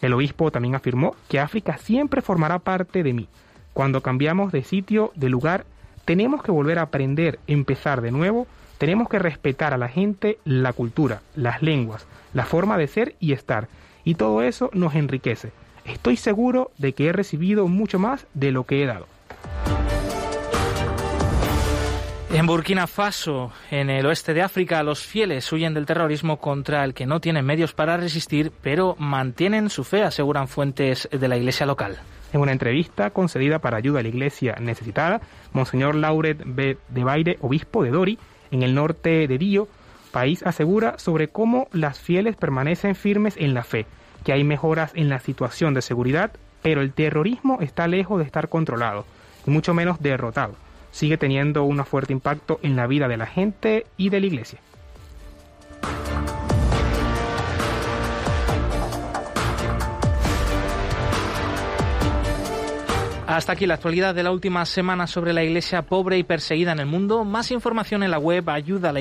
El 0.02 0.12
obispo 0.12 0.52
también 0.52 0.76
afirmó 0.76 1.16
que 1.30 1.40
África 1.40 1.78
siempre 1.78 2.22
formará 2.22 2.60
parte 2.60 3.02
de 3.02 3.14
mí. 3.14 3.30
Cuando 3.72 4.02
cambiamos 4.02 4.52
de 4.52 4.64
sitio, 4.64 5.14
de 5.16 5.30
lugar, 5.30 5.66
tenemos 6.06 6.44
que 6.44 6.52
volver 6.52 6.80
a 6.80 6.84
aprender, 6.84 7.40
empezar 7.48 8.02
de 8.02 8.12
nuevo, 8.12 8.48
tenemos 8.78 9.10
que 9.10 9.20
respetar 9.20 9.74
a 9.74 9.78
la 9.78 9.90
gente, 9.90 10.38
la 10.46 10.74
cultura, 10.74 11.22
las 11.36 11.62
lenguas, 11.62 12.06
la 12.34 12.46
forma 12.46 12.78
de 12.78 12.88
ser 12.88 13.16
y 13.20 13.34
estar. 13.34 13.68
Y 14.04 14.16
todo 14.16 14.44
eso 14.44 14.70
nos 14.74 14.96
enriquece. 14.96 15.52
Estoy 15.84 16.18
seguro 16.18 16.72
de 16.78 16.94
que 16.94 17.08
he 17.08 17.12
recibido 17.12 17.68
mucho 17.68 18.00
más 18.00 18.28
de 18.34 18.52
lo 18.52 18.66
que 18.66 18.84
he 18.84 18.86
dado. 18.86 19.08
En 22.32 22.48
Burkina 22.48 22.86
Faso, 22.86 23.54
en 23.72 23.90
el 23.90 24.06
oeste 24.06 24.34
de 24.34 24.42
África, 24.42 24.84
los 24.84 25.00
fieles 25.00 25.50
huyen 25.54 25.74
del 25.74 25.86
terrorismo 25.86 26.38
contra 26.38 26.84
el 26.84 26.94
que 26.94 27.06
no 27.06 27.22
tienen 27.22 27.46
medios 27.46 27.74
para 27.74 27.96
resistir, 27.96 28.52
pero 28.62 28.96
mantienen 29.00 29.70
su 29.70 29.86
fe, 29.86 30.04
aseguran 30.04 30.50
fuentes 30.50 31.08
de 31.12 31.28
la 31.30 31.38
iglesia 31.38 31.66
local. 31.66 31.98
En 32.36 32.42
una 32.42 32.52
entrevista 32.52 33.12
concedida 33.12 33.60
para 33.60 33.78
ayuda 33.78 34.02
a 34.02 34.04
la 34.04 34.10
iglesia 34.10 34.58
necesitada, 34.60 35.22
Monseñor 35.54 35.96
Lauret 35.96 36.44
B. 36.46 36.78
de 36.90 37.04
Baire, 37.06 37.38
obispo 37.40 37.82
de 37.82 37.92
Dori, 37.92 38.20
en 38.52 38.62
el 38.62 38.76
norte 38.76 39.26
de 39.30 39.38
Dio, 39.38 39.70
país 40.12 40.44
asegura 40.44 41.00
sobre 41.00 41.30
cómo 41.30 41.70
las 41.72 41.98
fieles 41.98 42.36
permanecen 42.36 42.96
firmes 42.96 43.38
en 43.38 43.54
la 43.54 43.64
fe, 43.64 43.86
que 44.26 44.34
hay 44.34 44.44
mejoras 44.44 44.92
en 44.96 45.08
la 45.08 45.22
situación 45.22 45.74
de 45.74 45.82
seguridad, 45.82 46.34
pero 46.62 46.82
el 46.82 46.92
terrorismo 46.92 47.60
está 47.62 47.88
lejos 47.88 48.20
de 48.20 48.26
estar 48.26 48.50
controlado, 48.50 49.06
y 49.48 49.52
mucho 49.52 49.74
menos 49.74 50.02
derrotado. 50.02 50.56
Sigue 50.92 51.18
teniendo 51.18 51.64
un 51.64 51.86
fuerte 51.86 52.12
impacto 52.12 52.60
en 52.64 52.76
la 52.76 52.86
vida 52.86 53.08
de 53.08 53.16
la 53.16 53.28
gente 53.28 53.86
y 53.96 54.10
de 54.10 54.20
la 54.20 54.26
iglesia. 54.26 54.60
Hasta 63.28 63.54
aquí 63.54 63.66
la 63.66 63.74
actualidad 63.74 64.14
de 64.14 64.22
la 64.22 64.32
última 64.32 64.64
semana 64.66 65.08
sobre 65.08 65.34
la 65.34 65.44
iglesia 65.44 65.82
pobre 65.82 66.20
y 66.20 66.24
perseguida 66.24 66.74
en 66.74 66.80
el 66.80 66.86
mundo. 66.86 67.26
Más 67.26 67.50
información 67.50 68.04
en 68.04 68.12
la 68.12 68.20
web 68.20 68.48
ayuda 68.52 68.94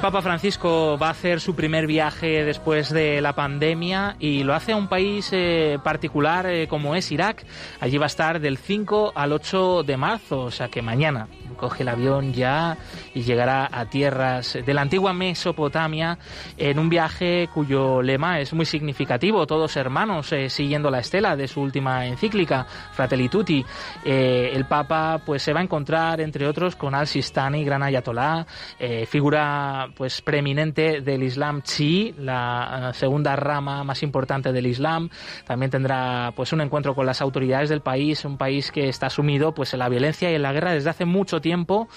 El 0.00 0.04
Papa 0.04 0.22
Francisco 0.22 0.96
va 0.96 1.08
a 1.08 1.10
hacer 1.10 1.42
su 1.42 1.54
primer 1.54 1.86
viaje 1.86 2.42
después 2.42 2.88
de 2.88 3.20
la 3.20 3.34
pandemia 3.34 4.16
y 4.18 4.44
lo 4.44 4.54
hace 4.54 4.72
a 4.72 4.76
un 4.76 4.88
país 4.88 5.28
eh, 5.32 5.78
particular 5.84 6.46
eh, 6.46 6.68
como 6.68 6.94
es 6.94 7.12
Irak. 7.12 7.44
Allí 7.80 7.98
va 7.98 8.06
a 8.06 8.06
estar 8.06 8.40
del 8.40 8.56
5 8.56 9.12
al 9.14 9.30
8 9.30 9.82
de 9.82 9.98
marzo, 9.98 10.44
o 10.44 10.50
sea 10.50 10.68
que 10.68 10.80
mañana 10.80 11.28
coge 11.58 11.82
el 11.82 11.90
avión 11.90 12.32
ya 12.32 12.78
y 13.12 13.20
llegará 13.20 13.68
a 13.70 13.84
tierras 13.84 14.56
de 14.64 14.72
la 14.72 14.80
antigua 14.80 15.12
Mesopotamia 15.12 16.16
en 16.56 16.78
un 16.78 16.88
viaje 16.88 17.50
cuyo 17.52 18.00
lema 18.00 18.40
es 18.40 18.54
muy 18.54 18.64
significativo, 18.64 19.46
todos 19.46 19.76
hermanos, 19.76 20.32
eh, 20.32 20.48
siguiendo 20.48 20.90
la 20.90 21.00
estela 21.00 21.36
de 21.36 21.46
su 21.46 21.60
última 21.60 22.06
encíclica, 22.06 22.66
Fratelli 22.92 23.28
Tutti. 23.28 23.62
El 24.02 24.64
Papa 24.64 25.20
pues 25.26 25.42
se 25.42 25.52
va 25.52 25.60
a 25.60 25.62
encontrar, 25.62 26.22
entre 26.22 26.46
otros, 26.46 26.74
con 26.74 26.94
Al-Sistani, 26.94 27.62
gran 27.64 27.82
ayatolá, 27.82 28.46
eh, 28.78 29.04
figura 29.04 29.89
pues 29.94 30.22
preeminente 30.22 31.00
del 31.00 31.22
Islam 31.22 31.62
chií, 31.62 32.14
la 32.18 32.92
segunda 32.94 33.36
rama 33.36 33.84
más 33.84 34.02
importante 34.02 34.52
del 34.52 34.66
Islam. 34.66 35.10
También 35.46 35.70
tendrá 35.70 36.32
pues 36.34 36.52
un 36.52 36.60
encuentro 36.60 36.94
con 36.94 37.06
las 37.06 37.20
autoridades 37.20 37.68
del 37.68 37.80
país, 37.80 38.24
un 38.24 38.36
país 38.36 38.70
que 38.70 38.88
está 38.88 39.10
sumido 39.10 39.52
pues 39.54 39.72
en 39.72 39.80
la 39.80 39.88
violencia 39.88 40.30
y 40.30 40.34
en 40.34 40.42
la 40.42 40.52
guerra 40.52 40.72
desde 40.72 40.90
hace 40.90 41.04
mucho 41.04 41.40
tiempo 41.40 41.88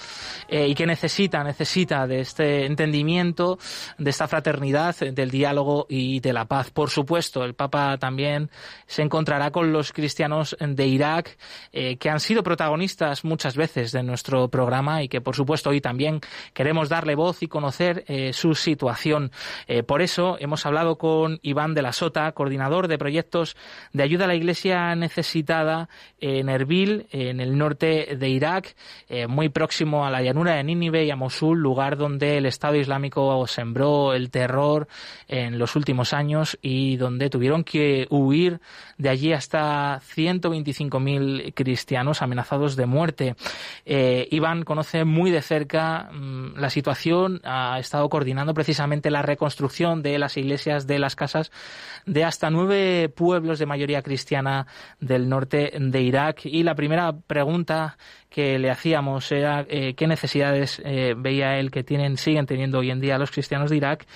eh, 0.48 0.68
y 0.68 0.74
que 0.74 0.86
necesita, 0.86 1.44
necesita 1.44 2.06
de 2.06 2.20
este 2.20 2.66
entendimiento, 2.66 3.58
de 3.98 4.10
esta 4.10 4.28
fraternidad, 4.28 4.96
del 4.96 5.30
diálogo 5.30 5.86
y 5.88 6.20
de 6.20 6.32
la 6.32 6.46
paz. 6.46 6.70
Por 6.70 6.90
supuesto, 6.90 7.44
el 7.44 7.54
Papa 7.54 7.96
también 7.98 8.50
se 8.86 9.02
encontrará 9.02 9.50
con 9.50 9.72
los 9.72 9.92
cristianos 9.92 10.56
de 10.60 10.86
Irak, 10.86 11.36
eh, 11.72 11.96
que 11.96 12.10
han 12.10 12.20
sido 12.20 12.42
protagonistas 12.42 13.24
muchas 13.24 13.56
veces 13.56 13.92
de 13.92 14.02
nuestro 14.02 14.48
programa 14.48 15.02
y 15.02 15.08
que, 15.08 15.20
por 15.20 15.36
supuesto, 15.36 15.70
hoy 15.70 15.80
también 15.80 16.20
queremos 16.52 16.88
darle 16.88 17.14
voz 17.14 17.42
y 17.42 17.48
conocer 17.48 17.83
eh, 18.06 18.32
su 18.32 18.54
situación. 18.54 19.30
por 19.86 20.02
eso 20.02 20.36
hemos 20.40 20.64
hablado 20.66 20.96
con 20.96 21.38
Iván 21.42 21.74
de 21.74 21.82
la 21.82 21.92
Sota, 21.92 22.30
coordinador 22.32 22.88
de 22.88 22.98
proyectos 22.98 23.56
de 23.92 24.02
ayuda 24.02 24.24
a 24.24 24.28
la 24.28 24.34
Iglesia 24.34 24.94
necesitada 24.94 25.88
en 26.20 26.48
Erbil, 26.48 27.06
en 27.10 27.40
el 27.40 27.56
norte 27.58 28.16
de 28.16 28.28
Irak, 28.28 28.74
muy 29.28 29.48
próximo 29.48 30.06
a 30.06 30.10
la 30.10 30.22
llanura 30.22 30.54
de 30.54 30.64
Nínive 30.64 31.04
y 31.04 31.10
a 31.10 31.16
Mosul, 31.16 31.58
lugar 31.60 31.96
donde 31.96 32.38
el 32.38 32.46
Estado 32.46 32.76
Islámico 32.76 33.46
sembró 33.46 34.14
el 34.14 34.30
terror 34.30 34.88
en 35.28 35.58
los 35.58 35.76
últimos 35.76 36.12
años 36.12 36.58
y 36.62 36.96
donde 36.96 37.30
tuvieron 37.30 37.64
que 37.64 38.06
huir 38.10 38.60
de 38.98 39.08
allí 39.08 39.32
hasta 39.32 40.00
125.000 40.00 41.54
cristianos 41.54 42.22
amenazados 42.22 42.76
de 42.76 42.86
muerte. 42.86 43.36
Eh, 43.84 44.28
Iván 44.30 44.64
conoce 44.64 45.04
muy 45.04 45.30
de 45.30 45.42
cerca 45.42 46.10
mm, 46.12 46.56
la 46.56 46.70
situación, 46.70 47.40
ha 47.44 47.78
estado 47.78 48.08
coordinando 48.08 48.54
precisamente 48.54 49.10
la 49.10 49.22
reconstrucción 49.22 50.02
de 50.02 50.18
las 50.18 50.36
iglesias, 50.36 50.86
de 50.86 50.98
las 50.98 51.16
casas 51.16 51.50
de 52.06 52.24
hasta 52.24 52.50
nueve 52.50 53.08
pueblos 53.08 53.58
de 53.58 53.66
mayoría 53.66 54.02
cristiana 54.02 54.66
del 55.00 55.28
norte 55.28 55.72
de 55.78 56.02
Irak. 56.02 56.44
Y 56.44 56.62
la 56.62 56.74
primera 56.74 57.12
pregunta 57.12 57.96
que 58.28 58.58
le 58.58 58.70
hacíamos 58.70 59.30
era 59.32 59.64
eh, 59.68 59.94
qué 59.94 60.06
necesidades 60.06 60.82
eh, 60.84 61.14
veía 61.16 61.58
él 61.58 61.70
que 61.70 61.84
tienen, 61.84 62.16
siguen 62.16 62.46
teniendo 62.46 62.78
hoy 62.78 62.90
en 62.90 63.00
día 63.00 63.18
los 63.18 63.30
cristianos 63.30 63.70
de 63.70 63.76
Irak 63.76 64.06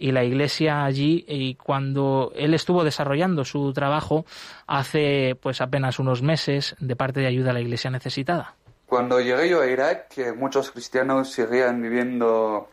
y 0.00 0.12
la 0.12 0.24
iglesia 0.24 0.84
allí 0.84 1.24
y 1.28 1.54
cuando 1.54 2.32
él 2.34 2.54
estuvo 2.54 2.82
desarrollando 2.82 3.44
su 3.44 3.72
trabajo 3.72 4.24
hace 4.66 5.36
pues 5.40 5.60
apenas 5.60 5.98
unos 5.98 6.22
meses 6.22 6.74
de 6.80 6.96
parte 6.96 7.20
de 7.20 7.26
ayuda 7.26 7.50
a 7.50 7.54
la 7.54 7.60
iglesia 7.60 7.90
necesitada. 7.90 8.54
Cuando 8.86 9.20
llegué 9.20 9.50
yo 9.50 9.60
a 9.60 9.66
Irak, 9.66 10.16
muchos 10.36 10.70
cristianos 10.70 11.30
seguían 11.30 11.80
viviendo 11.80 12.68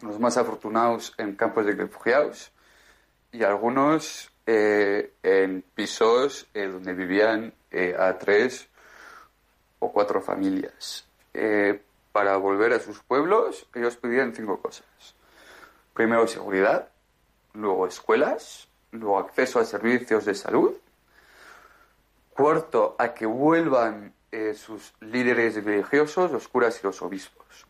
los 0.00 0.18
más 0.18 0.36
afortunados 0.36 1.12
en 1.18 1.34
campos 1.34 1.66
de 1.66 1.72
refugiados 1.72 2.52
y 3.32 3.42
algunos 3.42 4.30
eh, 4.46 5.12
en 5.22 5.62
pisos 5.74 6.46
donde 6.54 6.94
vivían 6.94 7.52
a 7.98 8.16
tres 8.16 8.68
o 9.80 9.92
cuatro 9.92 10.22
familias. 10.22 11.04
Eh, 11.34 11.80
para 12.12 12.36
volver 12.36 12.72
a 12.72 12.78
sus 12.78 13.00
pueblos, 13.00 13.66
ellos 13.74 13.96
pedían 13.96 14.34
cinco 14.34 14.60
cosas. 14.60 15.13
Primero, 15.94 16.26
seguridad, 16.26 16.88
luego 17.52 17.86
escuelas, 17.86 18.68
luego 18.90 19.18
acceso 19.18 19.60
a 19.60 19.64
servicios 19.64 20.24
de 20.24 20.34
salud. 20.34 20.74
Cuarto, 22.30 22.96
a 22.98 23.14
que 23.14 23.26
vuelvan 23.26 24.12
eh, 24.32 24.54
sus 24.54 24.92
líderes 25.00 25.64
religiosos, 25.64 26.32
los 26.32 26.48
curas 26.48 26.80
y 26.82 26.86
los 26.86 27.00
obispos. 27.00 27.66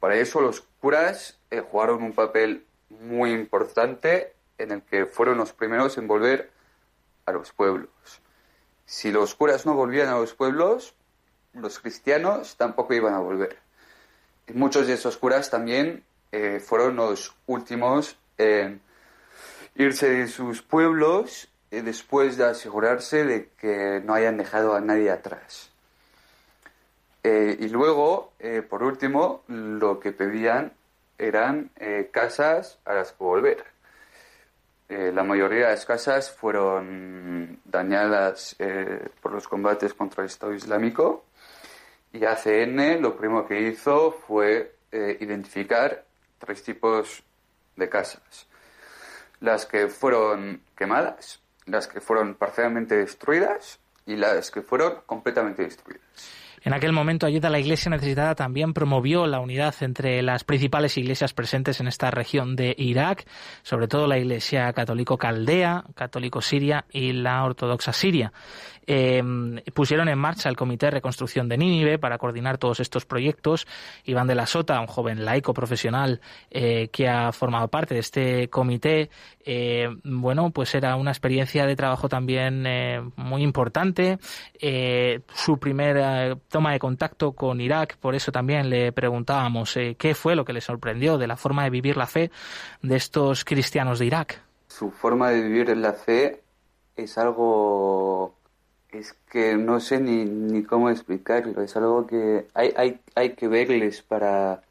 Para 0.00 0.16
eso 0.16 0.40
los 0.40 0.62
curas 0.80 1.38
eh, 1.50 1.60
jugaron 1.60 2.02
un 2.02 2.12
papel 2.12 2.66
muy 2.88 3.32
importante 3.32 4.34
en 4.58 4.72
el 4.72 4.82
que 4.82 5.06
fueron 5.06 5.38
los 5.38 5.52
primeros 5.52 5.96
en 5.98 6.08
volver 6.08 6.50
a 7.26 7.32
los 7.32 7.52
pueblos. 7.52 7.90
Si 8.84 9.12
los 9.12 9.36
curas 9.36 9.66
no 9.66 9.74
volvían 9.74 10.08
a 10.08 10.18
los 10.18 10.34
pueblos, 10.34 10.94
los 11.52 11.78
cristianos 11.78 12.56
tampoco 12.56 12.94
iban 12.94 13.14
a 13.14 13.20
volver. 13.20 13.58
muchos 14.54 14.86
de 14.86 14.94
esos 14.94 15.16
curas 15.18 15.50
también 15.50 16.04
eh, 16.30 16.60
fueron 16.60 16.96
los 16.96 17.34
últimos 17.46 18.18
en 18.36 18.82
irse 19.76 20.10
de 20.10 20.28
sus 20.28 20.60
pueblos 20.60 21.48
eh, 21.70 21.80
después 21.80 22.36
de 22.36 22.44
asegurarse 22.44 23.24
de 23.24 23.48
que 23.58 24.02
no 24.04 24.12
hayan 24.12 24.36
dejado 24.36 24.74
a 24.74 24.80
nadie 24.80 25.10
atrás. 25.10 25.70
Eh, 27.24 27.56
y 27.60 27.68
luego, 27.68 28.32
por 28.70 28.82
último, 28.82 29.42
lo 29.48 29.98
que 30.00 30.12
pedían 30.12 30.72
eran 31.18 31.70
casas 32.12 32.78
a 32.84 32.94
las 32.94 33.12
que 33.12 33.24
volver. 33.24 33.64
la 34.88 35.24
mayoría 35.24 35.66
de 35.66 35.72
las 35.72 35.84
casas 35.84 36.30
fueron 36.30 37.60
dañadas 37.64 38.56
por 39.20 39.32
los 39.32 39.48
combates 39.48 39.94
contra 39.94 40.22
el 40.22 40.28
Estado 40.30 40.54
Islámico 40.54 41.24
y 42.12 42.24
ACN 42.24 43.02
lo 43.02 43.16
primero 43.16 43.46
que 43.46 43.60
hizo 43.60 44.12
fue 44.12 44.76
identificar 44.92 46.07
tres 46.38 46.62
tipos 46.62 47.22
de 47.76 47.88
casas. 47.88 48.46
Las 49.40 49.66
que 49.66 49.88
fueron 49.88 50.62
quemadas, 50.76 51.40
las 51.66 51.86
que 51.86 52.00
fueron 52.00 52.34
parcialmente 52.34 52.96
destruidas 52.96 53.78
y 54.06 54.16
las 54.16 54.50
que 54.50 54.62
fueron 54.62 55.02
completamente 55.06 55.62
destruidas. 55.62 56.02
En 56.68 56.74
aquel 56.74 56.92
momento, 56.92 57.24
Ayuda 57.24 57.48
a 57.48 57.50
la 57.50 57.60
Iglesia 57.60 57.88
Necesitada 57.88 58.34
también 58.34 58.74
promovió 58.74 59.26
la 59.26 59.40
unidad 59.40 59.74
entre 59.80 60.20
las 60.20 60.44
principales 60.44 60.98
iglesias 60.98 61.32
presentes 61.32 61.80
en 61.80 61.88
esta 61.88 62.10
región 62.10 62.56
de 62.56 62.74
Irak, 62.76 63.24
sobre 63.62 63.88
todo 63.88 64.06
la 64.06 64.18
Iglesia 64.18 64.70
Católico 64.74 65.16
Caldea, 65.16 65.84
Católico 65.94 66.42
Siria 66.42 66.84
y 66.92 67.14
la 67.14 67.42
Ortodoxa 67.42 67.94
Siria. 67.94 68.34
Eh, 68.86 69.22
pusieron 69.74 70.08
en 70.08 70.18
marcha 70.18 70.48
el 70.48 70.56
Comité 70.56 70.86
de 70.86 70.92
Reconstrucción 70.92 71.46
de 71.46 71.58
Nínive 71.58 71.98
para 71.98 72.16
coordinar 72.16 72.56
todos 72.56 72.80
estos 72.80 73.04
proyectos. 73.04 73.66
Iván 74.04 74.26
de 74.26 74.34
la 74.34 74.46
Sota, 74.46 74.80
un 74.80 74.86
joven 74.86 75.26
laico 75.26 75.52
profesional 75.52 76.22
eh, 76.50 76.88
que 76.88 77.06
ha 77.06 77.32
formado 77.32 77.68
parte 77.68 77.94
de 77.94 78.00
este 78.00 78.48
comité, 78.48 79.10
eh, 79.50 79.88
bueno, 80.04 80.50
pues 80.50 80.74
era 80.74 80.96
una 80.96 81.10
experiencia 81.10 81.64
de 81.66 81.74
trabajo 81.74 82.08
también 82.08 82.64
muy 83.16 83.42
importante. 83.42 84.18
su 85.34 85.58
primera 85.58 86.36
toma 86.48 86.72
de 86.72 86.78
contacto 86.78 87.32
con 87.32 87.60
Irak, 87.60 87.96
por 87.96 88.14
eso 88.14 88.30
también 88.30 88.68
le 88.68 88.92
preguntábamos 88.92 89.78
qué 89.96 90.14
fue 90.14 90.36
lo 90.36 90.44
que 90.44 90.52
le 90.52 90.60
sorprendió 90.60 91.16
de 91.16 91.26
la 91.26 91.36
forma 91.36 91.64
de 91.64 91.70
vivir 91.70 91.96
la 91.96 92.06
fe 92.06 92.30
de 92.82 92.96
estos 92.96 93.44
cristianos 93.44 93.98
de 93.98 94.06
Irak. 94.06 94.42
Su 94.66 94.90
forma 94.90 95.30
de 95.30 95.42
vivir 95.42 95.76
la 95.76 95.94
fe 95.94 96.42
es 96.96 97.16
algo 97.16 98.34
es 98.90 99.14
que 99.30 99.56
no 99.56 99.80
sé 99.80 100.00
ni, 100.00 100.24
ni 100.24 100.62
cómo 100.62 100.90
explicarlo, 100.90 101.62
es 101.62 101.76
algo 101.76 102.06
que 102.06 102.46
hay, 102.54 102.72
hay, 102.76 103.00
hay 103.14 103.34
que 103.34 103.48
verles 103.48 104.02
para, 104.02 104.62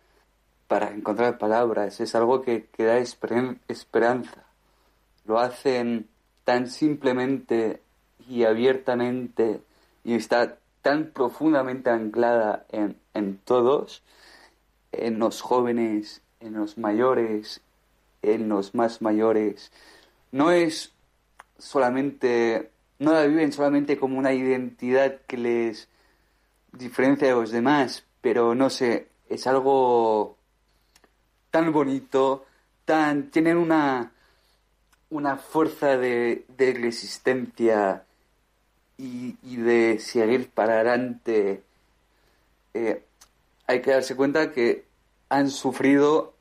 para 0.67 0.89
encontrar 0.91 1.37
palabras, 1.37 1.99
es 1.99 2.15
algo 2.15 2.41
que, 2.41 2.65
que 2.65 2.83
da 2.83 2.97
esperanza. 2.97 4.46
Lo 5.27 5.39
hacen 5.39 6.07
tan 6.43 6.67
simplemente 6.67 7.81
y 8.27 8.43
abiertamente 8.43 9.61
y 10.03 10.15
está 10.15 10.57
tan 10.81 11.11
profundamente 11.11 11.89
anclada 11.89 12.65
en, 12.69 12.97
en 13.13 13.37
todos, 13.37 14.03
en 14.91 15.19
los 15.19 15.41
jóvenes, 15.41 16.21
en 16.39 16.53
los 16.53 16.77
mayores, 16.77 17.61
en 18.21 18.49
los 18.49 18.73
más 18.73 19.01
mayores. 19.01 19.71
No 20.31 20.51
es 20.51 20.93
solamente 21.57 22.71
no 22.99 23.13
la 23.13 23.25
viven 23.25 23.51
solamente 23.51 23.97
como 23.97 24.17
una 24.17 24.33
identidad 24.33 25.21
que 25.27 25.37
les 25.37 25.87
diferencia 26.71 27.27
de 27.27 27.33
los 27.33 27.51
demás, 27.51 28.05
pero 28.21 28.55
no 28.55 28.69
sé, 28.69 29.07
es 29.29 29.47
algo 29.47 30.37
tan 31.51 31.71
bonito, 31.71 32.45
tan 32.85 33.29
tienen 33.29 33.57
una 33.57 34.11
una 35.09 35.37
fuerza 35.37 35.97
de, 35.97 36.45
resistencia 36.57 38.03
y, 38.97 39.35
de 39.57 39.99
seguir 39.99 40.49
para 40.49 40.75
adelante. 40.75 41.63
Eh, 42.73 43.03
hay 43.67 43.81
que 43.81 43.91
darse 43.91 44.15
cuenta 44.15 44.51
que 44.51 44.85
han 45.29 45.49
sufrido 45.49 46.33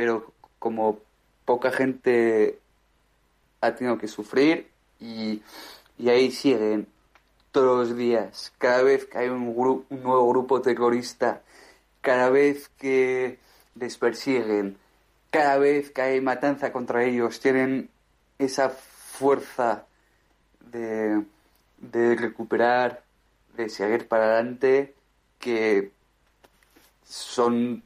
pero 0.00 0.32
como 0.58 0.98
poca 1.44 1.70
gente 1.70 2.58
ha 3.60 3.74
tenido 3.74 3.98
que 3.98 4.08
sufrir 4.08 4.70
y, 4.98 5.42
ahí 6.08 6.30
siguen 6.30 6.86
todos 7.52 7.88
los 7.88 7.98
días, 7.98 8.50
cada 8.56 8.82
vez 8.82 9.04
que 9.04 9.18
hay 9.18 9.28
un, 9.28 9.48
un 9.48 10.02
nuevo 10.02 10.26
grupo 10.30 10.62
terrorista, 10.62 11.42
cada 12.00 12.30
vez 12.30 12.70
que 12.78 13.38
les 13.74 13.98
persiguen, 13.98 14.78
cada 15.30 15.58
vez 15.58 15.90
que 15.90 16.02
hay 16.02 16.20
matanza 16.20 16.72
contra 16.72 17.04
ellos, 17.04 17.40
tienen 17.40 17.90
esa 18.38 18.70
fuerza 18.70 19.86
de, 20.60 21.22
de 21.78 22.16
recuperar, 22.16 23.02
de 23.56 23.68
seguir 23.68 24.08
para 24.08 24.24
adelante, 24.24 24.94
que 25.38 25.92
son 27.04 27.82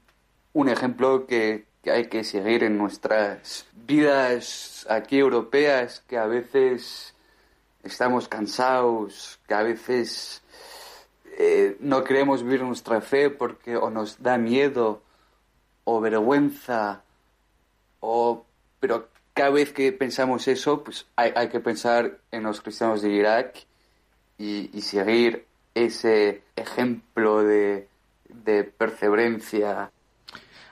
un 0.53 0.69
ejemplo 0.69 1.27
que, 1.27 1.67
hay 1.85 2.07
que 2.07 2.25
seguir 2.25 2.65
en 2.65 2.79
nuestras 2.79 3.67
vidas 3.75 4.87
aquí 4.89 5.19
europeas, 5.19 6.03
que 6.09 6.17
a 6.17 6.27
veces 6.27 7.15
estamos 7.83 8.27
cansados, 8.27 9.39
que 9.47 9.53
a 9.55 9.63
veces 9.63 10.43
eh, 11.39 11.77
no 11.81 12.03
queremos 12.03 12.43
vivir 12.43 12.63
nuestra 12.63 13.03
fe 13.03 13.29
porque 13.29 13.77
o 13.77 13.91
nos 13.91 14.23
da 14.23 14.39
miedo 14.39 15.03
o 15.85 16.01
vergüenza, 16.01 17.03
o, 18.05 18.45
pero 18.81 19.09
cada 19.33 19.51
vez 19.51 19.73
que 19.73 19.93
pensamos 19.93 20.47
eso, 20.47 20.85
pues 20.85 21.07
hay, 21.17 21.49
que 21.49 21.61
pensar 21.61 22.19
en 22.31 22.43
los 22.43 22.61
cristianos 22.61 23.03
de 23.03 23.11
Irak 23.11 23.67
y, 24.38 24.71
y 24.77 24.83
seguir 24.83 25.47
ese 25.75 26.43
ejemplo 26.55 27.43
de, 27.43 27.88
de 28.29 28.64
perseverancia 28.64 29.90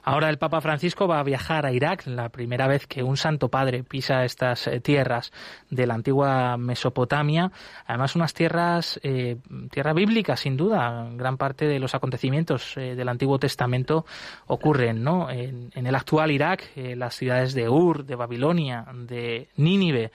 Ahora 0.04 0.30
el 0.30 0.38
Papa 0.38 0.60
Francisco 0.60 1.06
va 1.06 1.20
a 1.20 1.22
viajar 1.22 1.64
a 1.64 1.72
Irak, 1.72 2.06
la 2.06 2.28
primera 2.28 2.66
vez 2.66 2.88
que 2.88 3.04
un 3.04 3.16
santo 3.16 3.48
padre 3.48 3.84
pisa 3.84 4.24
estas 4.24 4.66
eh, 4.66 4.80
tierras 4.80 5.32
de 5.70 5.86
la 5.86 5.94
antigua 5.94 6.56
Mesopotamia. 6.56 7.52
Además, 7.86 8.16
unas 8.16 8.34
tierras, 8.34 8.98
eh, 9.04 9.36
tierra 9.70 9.92
bíblica, 9.92 10.36
sin 10.36 10.56
duda. 10.56 11.08
Gran 11.12 11.36
parte 11.36 11.66
de 11.66 11.78
los 11.78 11.94
acontecimientos 11.94 12.76
eh, 12.76 12.96
del 12.96 13.08
Antiguo 13.08 13.38
Testamento 13.38 14.04
ocurren 14.48 15.04
¿no? 15.04 15.30
en, 15.30 15.70
el 15.74 15.94
actual 15.94 16.32
Irak, 16.32 16.72
las 16.74 17.14
ciudades 17.14 17.54
de 17.54 17.68
Ur, 17.68 18.04
de 18.04 18.16
Babilonia, 18.16 18.84
de 18.92 19.48
Nínive. 19.56 20.10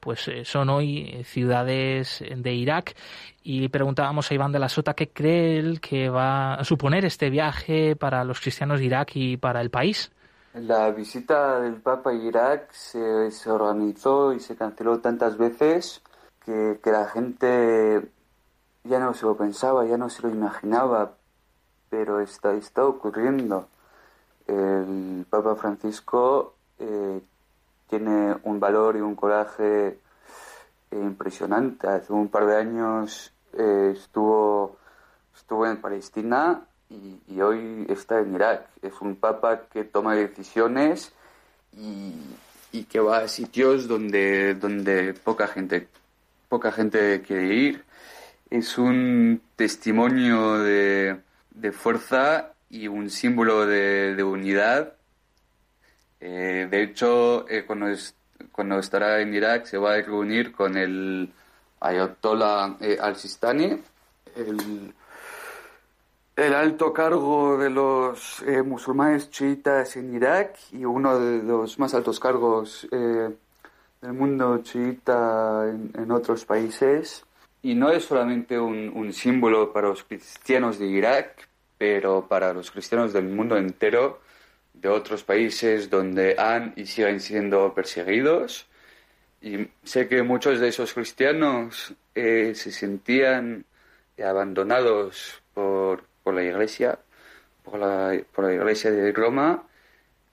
Pues 0.00 0.30
son 0.44 0.70
hoy 0.70 1.22
ciudades 1.24 2.22
de 2.36 2.54
Irak. 2.54 2.94
Y 3.48 3.68
preguntábamos 3.68 4.28
a 4.28 4.34
Iván 4.34 4.50
de 4.50 4.58
la 4.58 4.68
Sota 4.68 4.94
qué 4.94 5.10
cree 5.10 5.60
él 5.60 5.80
que 5.80 6.08
va 6.08 6.54
a 6.54 6.64
suponer 6.64 7.04
este 7.04 7.30
viaje 7.30 7.94
para 7.94 8.24
los 8.24 8.40
cristianos 8.40 8.80
de 8.80 8.86
Irak 8.86 9.12
y 9.14 9.36
para 9.36 9.60
el 9.60 9.70
país. 9.70 10.10
La 10.54 10.90
visita 10.90 11.60
del 11.60 11.74
Papa 11.74 12.10
a 12.10 12.14
Irak 12.14 12.72
se, 12.72 13.30
organizó 13.48 14.32
y 14.32 14.40
se 14.40 14.56
canceló 14.56 14.98
tantas 14.98 15.38
veces 15.38 16.02
que, 16.44 16.80
que, 16.82 16.90
la 16.90 17.06
gente 17.06 18.10
ya 18.82 18.98
no 18.98 19.14
se 19.14 19.24
lo 19.24 19.36
pensaba, 19.36 19.86
ya 19.86 19.96
no 19.96 20.10
se 20.10 20.22
lo 20.22 20.30
imaginaba, 20.30 21.12
pero 21.88 22.18
está, 22.18 22.52
está 22.54 22.84
ocurriendo. 22.84 23.68
El 24.48 25.24
Papa 25.30 25.54
Francisco 25.54 26.56
eh, 26.80 27.20
tiene 27.88 28.34
un 28.42 28.58
valor 28.58 28.96
y 28.96 29.02
un 29.02 29.14
coraje 29.14 30.00
impresionante. 30.90 31.86
Hace 31.86 32.12
un 32.12 32.26
par 32.26 32.46
de 32.46 32.56
años 32.56 33.32
eh, 33.58 33.94
estuvo, 33.96 34.78
estuvo 35.34 35.66
en 35.66 35.80
Palestina 35.80 36.66
y, 36.88 37.40
hoy 37.40 37.86
está 37.88 38.20
en 38.20 38.34
Irak. 38.34 38.68
Es 38.82 39.00
un 39.00 39.16
papa 39.16 39.62
que 39.72 39.84
toma 39.84 40.14
decisiones 40.14 41.12
y, 41.72 42.84
que 42.90 43.00
va 43.00 43.18
a 43.18 43.28
sitios 43.28 43.88
donde, 43.88 44.54
donde 44.54 45.14
poca 45.14 45.46
gente 45.48 45.88
poca 46.48 46.70
gente 46.72 47.22
quiere 47.22 47.54
ir. 47.54 47.84
Es 48.50 48.78
un 48.78 49.40
testimonio 49.56 50.58
de, 50.58 51.20
de 51.50 51.72
fuerza 51.72 52.52
y 52.70 52.88
un 52.88 53.10
símbolo 53.10 53.66
de, 53.66 54.22
unidad 54.22 54.96
eh, 56.20 56.66
de 56.70 56.82
hecho, 56.82 57.48
eh, 57.48 57.64
cuando, 57.66 57.86
cuando 58.52 58.78
estará 58.78 59.20
en 59.20 59.34
Irak 59.34 59.66
se 59.66 59.78
va 59.78 59.94
a 59.94 60.02
reunir 60.02 60.52
con 60.52 60.76
el 60.76 61.32
Ayatollah 61.80 62.76
eh, 62.80 62.98
al-Sistani, 63.00 63.82
el, 64.36 64.94
alto 66.54 66.92
cargo 66.92 67.56
de 67.56 67.70
los 67.70 68.44
musulmanes 68.64 69.30
chiitas 69.30 69.96
en 69.96 70.14
Irak 70.14 70.58
y 70.72 70.84
uno 70.84 71.18
de 71.18 71.42
los 71.42 71.78
más 71.78 71.94
altos 71.94 72.20
cargos 72.20 72.86
del 72.90 74.12
mundo 74.12 74.58
chiita 74.62 75.64
en, 75.66 76.10
otros 76.10 76.44
países. 76.44 77.24
Y 77.62 77.74
no 77.74 77.90
es 77.90 78.04
solamente 78.04 78.58
un, 78.58 78.92
un 78.94 79.12
símbolo 79.14 79.72
para 79.72 79.88
los 79.88 80.04
cristianos 80.04 80.78
de 80.78 80.86
Irak, 80.86 81.48
pero 81.78 82.26
para 82.28 82.52
los 82.52 82.70
cristianos 82.70 83.12
del 83.12 83.28
mundo 83.28 83.56
entero 83.56 84.20
de 84.80 84.88
otros 84.88 85.24
países 85.24 85.90
donde 85.90 86.36
han 86.38 86.72
y 86.76 86.86
siguen 86.86 87.20
siendo 87.20 87.72
perseguidos. 87.74 88.66
Y 89.46 89.70
sé 89.84 90.08
que 90.08 90.24
muchos 90.24 90.58
de 90.58 90.66
esos 90.66 90.92
cristianos 90.92 91.94
eh, 92.16 92.52
se 92.56 92.72
sentían 92.72 93.64
abandonados 94.18 95.40
por, 95.54 96.02
por 96.24 96.34
la 96.34 96.42
iglesia, 96.42 96.98
por 97.62 97.78
la, 97.78 98.20
por 98.34 98.46
la, 98.46 98.54
iglesia 98.54 98.90
de 98.90 99.12
Roma, 99.12 99.62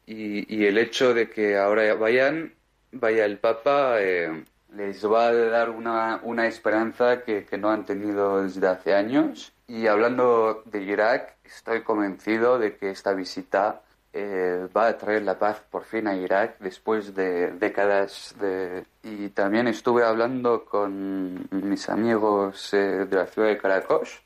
y, 0.08 0.52
y, 0.56 0.66
el 0.66 0.80
hecho 0.80 1.14
de 1.14 1.30
que 1.30 1.60
ahora 1.60 1.94
vayan, 1.94 2.56
vaya 2.92 3.26
el 3.26 3.38
Papa, 3.38 4.02
eh, 4.02 4.46
les 4.76 5.06
va 5.06 5.28
a 5.28 5.34
dar 5.34 5.70
una, 5.70 6.20
una 6.24 6.48
esperanza 6.48 7.22
que, 7.22 7.46
que 7.46 7.60
no 7.60 7.70
han 7.70 7.86
tenido 7.86 8.42
desde 8.42 8.66
hace 8.66 8.96
años. 8.96 9.54
Y 9.68 9.86
hablando 9.86 10.64
de 10.66 10.82
Irak, 10.82 11.36
estoy 11.44 11.84
convencido 11.84 12.58
de 12.58 12.78
que 12.78 12.90
esta 12.90 13.14
visita 13.14 13.84
eh, 14.16 14.68
va 14.76 14.88
a 14.88 14.98
traer 14.98 15.24
la 15.24 15.40
paz 15.40 15.60
por 15.72 15.86
fin 15.86 16.08
a 16.08 16.16
Irak 16.16 16.58
después 16.60 17.16
de 17.16 17.52
décadas 17.52 18.36
de... 18.40 18.86
Y 19.02 19.30
también 19.30 19.68
estuve 19.68 20.04
hablando 20.04 20.64
con 20.66 21.48
mis 21.50 21.90
amigos 21.90 22.74
eh, 22.76 23.06
de 23.10 23.16
la 23.16 23.26
ciudad 23.26 23.48
de 23.48 23.58
Caracas, 23.58 24.22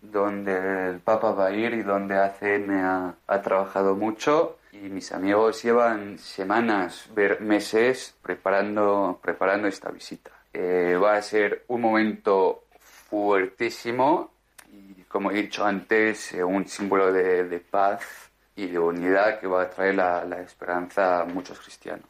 donde 0.00 0.90
el 0.90 1.00
Papa 1.00 1.32
va 1.32 1.46
a 1.46 1.52
ir 1.52 1.74
y 1.74 1.82
donde 1.82 2.16
ACM 2.16 2.70
ha, 2.70 3.14
ha 3.26 3.42
trabajado 3.42 3.96
mucho. 3.96 4.58
Y 4.72 4.88
mis 4.88 5.10
amigos 5.10 5.60
llevan 5.64 6.16
semanas, 6.16 7.10
meses 7.40 8.14
preparando, 8.22 9.18
preparando 9.20 9.66
esta 9.66 9.90
visita. 9.90 10.30
Eh, 10.52 10.96
va 11.02 11.16
a 11.16 11.22
ser 11.22 11.64
un 11.66 11.80
momento 11.80 12.62
fuertísimo 12.78 14.30
y, 14.72 15.02
como 15.08 15.32
he 15.32 15.34
dicho 15.34 15.64
antes, 15.64 16.32
un 16.34 16.66
símbolo 16.68 17.12
de, 17.12 17.44
de 17.44 17.58
paz 17.58 18.29
y 18.60 18.66
de 18.66 18.78
unidad 18.78 19.40
que 19.40 19.46
va 19.46 19.62
a 19.62 19.70
traer 19.70 19.94
la, 19.94 20.42
esperanza 20.42 21.22
a 21.22 21.24
muchos 21.24 21.58
cristianos. 21.60 22.04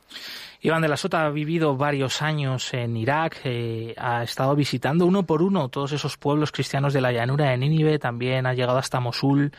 Iván 0.60 0.82
de 0.82 0.88
la 0.88 0.96
Sota 0.96 1.24
ha 1.24 1.30
vivido 1.30 1.76
varios 1.76 2.22
años 2.22 2.74
en 2.74 2.96
Irak, 2.96 3.40
eh, 3.44 3.94
ha 3.96 4.22
estado 4.24 4.54
visitando 4.56 5.06
uno 5.06 5.22
por 5.24 5.42
uno 5.42 5.68
todos 5.68 5.92
esos 5.92 6.16
pueblos 6.16 6.50
cristianos 6.50 6.92
de 6.92 7.00
la 7.00 7.12
llanura 7.12 7.50
de 7.50 7.56
Nínive, 7.56 7.98
también 7.98 8.46
ha 8.46 8.52
llegado 8.52 8.78
hasta 8.78 9.00
Mosul 9.00 9.52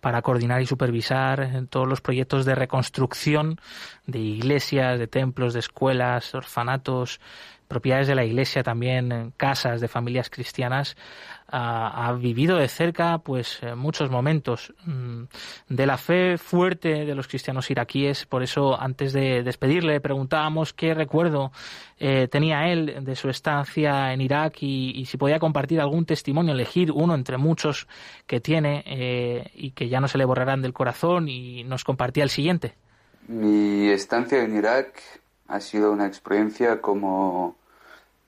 para 0.00 0.20
coordinar 0.20 0.60
y 0.60 0.66
supervisar 0.66 1.50
todos 1.70 1.88
los 1.88 2.02
proyectos 2.02 2.44
de 2.44 2.54
reconstrucción 2.54 3.58
de 4.06 4.18
iglesias, 4.18 4.98
de 4.98 5.06
templos, 5.06 5.54
de 5.54 5.60
escuelas, 5.60 6.34
orfanatos, 6.34 7.20
propiedades 7.68 8.06
de 8.06 8.14
la 8.14 8.24
iglesia 8.24 8.62
también, 8.62 9.32
casas 9.38 9.80
de 9.80 9.88
familias 9.88 10.28
cristianas 10.28 10.96
ha, 11.48 12.12
vivido 12.18 12.56
de 12.56 12.68
cerca 12.68 13.18
pues 13.18 13.58
eh, 13.62 13.74
muchos 13.74 14.10
momentos 14.10 14.72
mm, 14.84 15.24
de 15.68 15.86
la 15.86 15.98
fe 15.98 16.38
fuerte 16.38 17.04
de 17.04 17.14
los 17.14 17.28
cristianos 17.28 17.70
iraquíes. 17.70 18.26
Por 18.26 18.42
eso, 18.42 18.80
antes 18.80 19.12
de 19.12 19.42
despedirle, 19.42 20.00
preguntábamos 20.00 20.72
qué 20.72 20.94
recuerdo 20.94 21.52
eh, 21.98 22.28
tenía 22.30 22.72
él 22.72 23.04
de 23.04 23.16
su 23.16 23.28
estancia 23.28 24.12
en 24.12 24.20
Irak 24.20 24.56
y, 24.62 25.04
si 25.06 25.16
podía 25.16 25.38
compartir 25.38 25.80
algún 25.80 26.06
testimonio, 26.06 26.54
elegir 26.54 26.90
uno 26.90 27.14
entre 27.14 27.38
muchos 27.38 27.86
que 28.26 28.40
tiene 28.40 28.82
eh, 28.86 29.50
y 29.54 29.70
que 29.72 29.88
ya 29.88 30.00
no 30.00 30.08
se 30.08 30.18
le 30.18 30.24
borrarán 30.24 30.62
del 30.62 30.72
corazón 30.72 31.28
y 31.28 31.62
nos 31.64 31.84
compartía 31.84 32.24
el 32.24 32.30
siguiente. 32.30 32.74
Mi 33.28 33.88
estancia 33.88 34.42
en 34.42 34.56
Irak 34.56 35.00
ha 35.46 35.60
sido 35.60 35.92
una 35.92 36.06
experiencia 36.06 36.80
como 36.80 37.56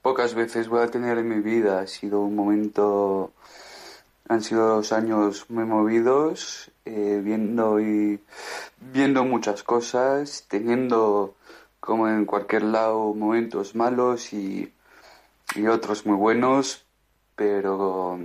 pocas 0.06 0.34
veces 0.34 0.68
voy 0.68 0.84
a 0.84 0.86
tener 0.86 1.18
en 1.18 1.28
mi 1.28 1.40
vida. 1.40 1.80
Ha 1.80 1.88
sido 1.88 2.20
un 2.20 2.36
momento, 2.36 3.32
han 4.28 4.40
sido 4.40 4.76
dos 4.76 4.92
años 4.92 5.46
muy 5.50 5.64
movidos, 5.64 6.70
eh, 6.84 7.20
viendo 7.24 7.80
y 7.80 8.20
viendo 8.78 9.24
muchas 9.24 9.64
cosas, 9.64 10.44
teniendo 10.46 11.34
como 11.80 12.08
en 12.08 12.24
cualquier 12.24 12.62
lado 12.62 13.14
momentos 13.14 13.74
malos 13.74 14.32
y, 14.32 14.72
y 15.56 15.66
otros 15.66 16.06
muy 16.06 16.16
buenos, 16.16 16.84
pero 17.34 18.20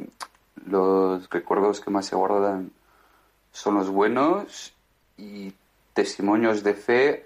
los 0.67 1.28
recuerdos 1.32 1.82
que 1.82 1.89
más 1.89 2.06
se 2.06 2.15
guardan 2.15 2.70
son 3.52 3.74
los 3.74 3.89
buenos 3.89 4.72
y 5.17 5.52
testimonios 5.96 6.62
de 6.62 6.76
fe 6.76 7.26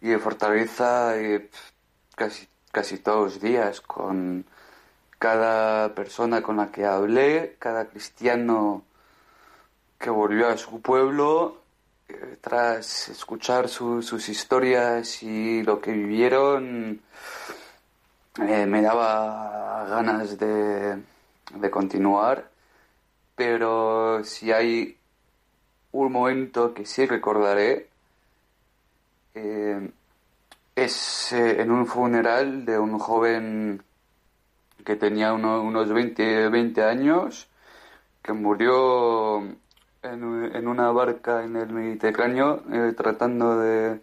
y 0.00 0.08
de 0.08 0.18
fortaleza 0.18 1.14
casi, 2.16 2.48
casi 2.76 2.98
todos 2.98 3.32
los 3.32 3.40
días 3.40 3.80
con 3.80 4.44
cada 5.18 5.94
persona 5.94 6.42
con 6.42 6.58
la 6.58 6.70
que 6.70 6.84
hablé, 6.84 7.56
cada 7.58 7.86
cristiano 7.86 8.84
que 9.98 10.10
volvió 10.10 10.48
a 10.48 10.58
su 10.58 10.82
pueblo, 10.82 11.62
eh, 12.06 12.36
tras 12.38 13.08
escuchar 13.08 13.70
sus 13.70 14.28
historias 14.28 15.22
y 15.22 15.62
lo 15.62 15.80
que 15.80 15.92
vivieron, 15.92 17.00
eh, 18.46 18.66
me 18.66 18.82
daba 18.82 19.86
ganas 19.88 20.36
de, 20.38 21.00
continuar, 21.70 22.50
pero 23.34 24.22
si 24.22 24.52
hay 24.52 24.98
un 25.92 26.12
momento 26.12 26.74
que 26.74 26.84
sí 26.84 27.06
recordaré, 27.06 27.88
eh, 29.34 29.90
es 30.76 31.32
en 31.32 31.70
un 31.70 31.86
funeral 31.86 32.66
de 32.66 32.78
un 32.78 32.98
joven 32.98 33.82
que 34.84 34.94
tenía 34.94 35.32
unos 35.32 35.92
20, 35.92 36.48
20 36.50 36.84
años, 36.84 37.48
que 38.22 38.32
murió 38.32 39.38
en, 40.02 40.68
una 40.68 40.92
barca 40.92 41.44
en 41.44 41.56
el 41.56 41.70
Mediterráneo 41.70 42.62
eh, 42.72 42.92
tratando 42.96 43.58
de, 43.58 44.00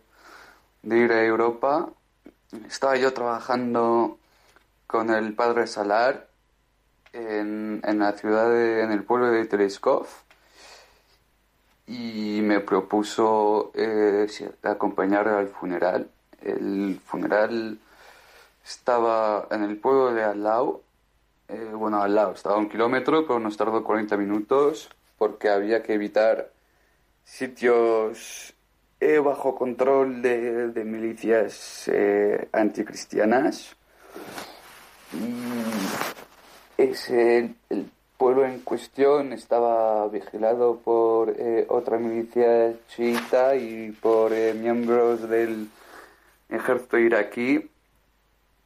ir 0.84 1.12
a 1.12 1.24
Europa. 1.24 1.90
Estaba 2.68 2.98
yo 2.98 3.14
trabajando 3.14 4.18
con 4.88 5.10
el 5.12 5.34
padre 5.36 5.68
Salar 5.68 6.28
en, 7.14 7.82
la 7.84 8.14
ciudad, 8.14 8.82
en 8.82 8.92
el 8.92 9.04
pueblo 9.04 9.28
de 9.28 9.46
Teleskov 9.46 10.08
y 11.86 12.42
me 12.42 12.60
propuso 12.62 13.72
eh, 13.76 14.28
acompañar 14.64 15.28
al 15.28 15.48
funeral. 15.50 16.10
El 16.46 17.00
funeral 17.06 17.78
estaba 18.64 19.48
en 19.52 19.64
el 19.64 19.78
pueblo 19.78 20.14
de 20.14 20.24
Alao, 20.24 20.82
eh, 21.50 21.72
bueno, 21.74 22.02
al 22.02 22.18
estaba 22.34 22.56
a 22.56 22.58
un 22.60 22.70
kilómetro, 22.70 23.28
pero 23.28 23.40
nos 23.40 23.58
tardó 23.58 23.84
40 23.84 24.16
minutos 24.18 24.90
porque 25.18 25.50
había 25.50 25.84
que 25.84 25.94
evitar 25.94 26.50
sitios 27.24 28.54
eh, 29.00 29.20
bajo 29.20 29.56
control 29.56 30.22
de, 30.22 30.84
milicias 30.86 31.90
eh, 31.92 32.48
anticristianas. 32.52 33.76
Y 35.14 36.82
ese, 36.82 37.54
el 37.70 37.92
pueblo 38.18 38.46
en 38.46 38.60
cuestión 38.62 39.34
estaba 39.34 40.08
vigilado 40.08 40.78
por 40.78 41.36
otra 41.68 41.98
milicia 42.00 42.74
chiita 42.88 43.56
y 43.56 43.92
por 43.92 44.32
miembros 44.32 45.30
del 45.30 45.70
ejército 46.54 46.98
iraquí 46.98 47.70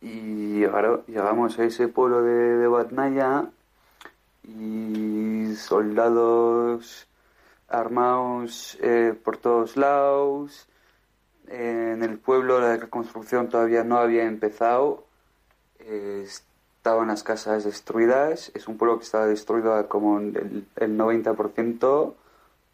y 0.02 0.60
llegamos 1.08 1.58
a 1.60 1.64
ese 1.64 1.88
pueblo 1.88 2.22
de, 2.22 2.58
de 2.58 2.68
Batnaya 2.68 3.50
y 4.44 5.56
soldados 5.56 7.08
armados 7.68 8.78
eh, 8.82 9.14
por 9.24 9.38
todos 9.38 9.78
lados. 9.78 10.68
en 11.48 12.04
el 12.04 12.18
pueblo 12.20 12.60
la 12.60 12.78
reconstrucción 12.78 13.50
todavía 13.50 13.84
no 13.84 13.98
había 13.98 14.24
empezado. 14.24 15.06
estaban 15.80 17.08
las 17.10 17.24
casas 17.24 17.64
destruidas. 17.64 18.52
Es 18.56 18.68
un 18.68 18.78
pueblo 18.78 18.98
que 19.00 19.06
estaba 19.06 19.26
destruido 19.28 19.88
como 19.90 20.20
el, 20.20 20.66
el 20.76 20.98
90%. 20.98 22.14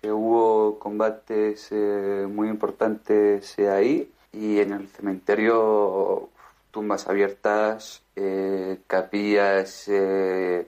que 0.01 0.11
hubo 0.11 0.79
combates 0.79 1.69
eh, 1.71 2.27
muy 2.29 2.49
importantes 2.49 3.57
ahí. 3.59 4.11
Y 4.33 4.59
en 4.59 4.73
el 4.73 4.87
cementerio 4.87 6.29
tumbas 6.73 7.07
abiertas, 7.07 8.01
eh, 8.15 8.79
capillas 8.87 9.87
eh, 9.87 10.67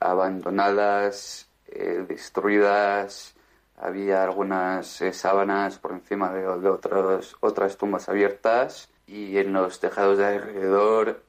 abandonadas, 0.00 1.46
eh, 1.68 2.06
destruidas, 2.08 3.34
había 3.76 4.22
algunas 4.24 5.02
sábanas 5.12 5.78
por 5.78 5.92
encima 5.92 6.32
de, 6.32 6.46
otras, 6.46 7.36
otras 7.40 7.76
tumbas 7.76 8.08
abiertas. 8.08 8.88
Y 9.06 9.36
en 9.36 9.52
los 9.52 9.78
tejados 9.78 10.16
de 10.18 10.26
alrededor 10.26 11.22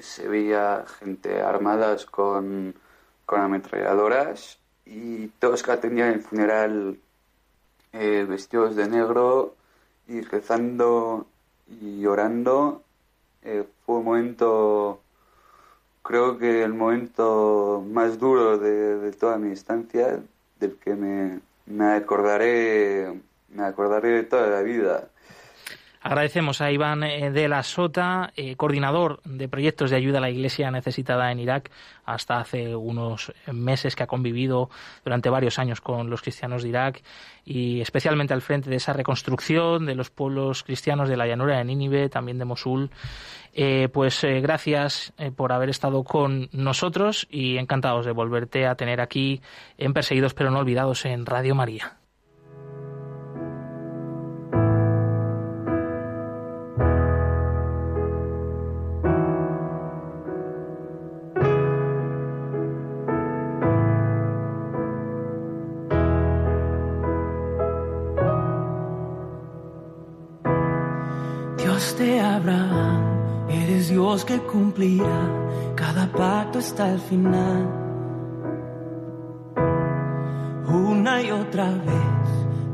se 0.00 0.26
veía 0.26 0.84
gente 0.98 1.40
armadas 1.42 2.06
con, 2.06 2.74
con 3.26 3.40
ametralladoras 3.40 4.58
y 4.84 5.28
todos 5.38 5.62
que 5.62 5.72
atendían 5.72 6.14
el 6.14 6.22
funeral 6.22 6.98
vestidos 7.92 8.74
de 8.74 8.88
negro 8.88 9.54
y 10.08 10.20
rezando 10.20 11.26
y 11.80 12.04
orando 12.06 12.82
eh, 13.42 13.64
fue 13.84 13.96
un 13.96 14.04
momento, 14.04 15.00
creo 16.02 16.38
que 16.38 16.62
el 16.62 16.74
momento 16.74 17.84
más 17.90 18.18
duro 18.18 18.58
de, 18.58 19.12
toda 19.12 19.38
mi 19.38 19.52
estancia, 19.52 20.20
del 20.60 20.76
que 20.78 20.94
me, 20.94 21.40
me 21.66 21.92
acordaré, 21.92 23.20
me 23.50 23.64
acordaré 23.64 24.10
de 24.10 24.22
toda 24.24 24.48
la 24.48 24.62
vida. 24.62 25.10
Agradecemos 26.06 26.60
a 26.60 26.70
Iván 26.70 27.02
eh, 27.02 27.30
de 27.30 27.48
la 27.48 27.62
Sota, 27.62 28.30
eh, 28.36 28.56
coordinador 28.56 29.22
de 29.24 29.48
proyectos 29.48 29.88
de 29.88 29.96
ayuda 29.96 30.18
a 30.18 30.20
la 30.20 30.28
Iglesia 30.28 30.70
necesitada 30.70 31.32
en 31.32 31.40
Irak, 31.40 31.70
hasta 32.04 32.40
hace 32.40 32.76
unos 32.76 33.32
meses 33.50 33.96
que 33.96 34.02
ha 34.02 34.06
convivido 34.06 34.68
durante 35.02 35.30
varios 35.30 35.58
años 35.58 35.80
con 35.80 36.10
los 36.10 36.20
cristianos 36.20 36.62
de 36.62 36.68
Irak 36.68 37.02
y 37.46 37.80
especialmente 37.80 38.34
al 38.34 38.42
frente 38.42 38.68
de 38.68 38.76
esa 38.76 38.92
reconstrucción 38.92 39.86
de 39.86 39.94
los 39.94 40.10
pueblos 40.10 40.62
cristianos 40.62 41.08
de 41.08 41.16
la 41.16 41.26
llanura 41.26 41.56
de 41.56 41.64
Nínive, 41.64 42.10
también 42.10 42.38
de 42.38 42.44
Mosul. 42.44 42.90
Eh, 43.54 43.88
pues 43.90 44.26
gracias 44.42 45.14
por 45.36 45.52
haber 45.52 45.70
estado 45.70 46.04
con 46.04 46.50
nosotros 46.52 47.26
y 47.30 47.56
encantados 47.56 48.04
de 48.04 48.12
volverte 48.12 48.66
a 48.66 48.74
tener 48.74 49.00
aquí 49.00 49.40
en 49.78 49.94
Perseguidos 49.94 50.34
pero 50.34 50.50
no 50.50 50.58
olvidados 50.58 51.06
en 51.06 51.24
Radio 51.24 51.54
María. 51.54 51.96
Hasta 76.64 76.92
el 76.92 76.98
final. 76.98 77.62
Una 80.66 81.20
y 81.20 81.30
otra 81.30 81.68
vez 81.90 82.26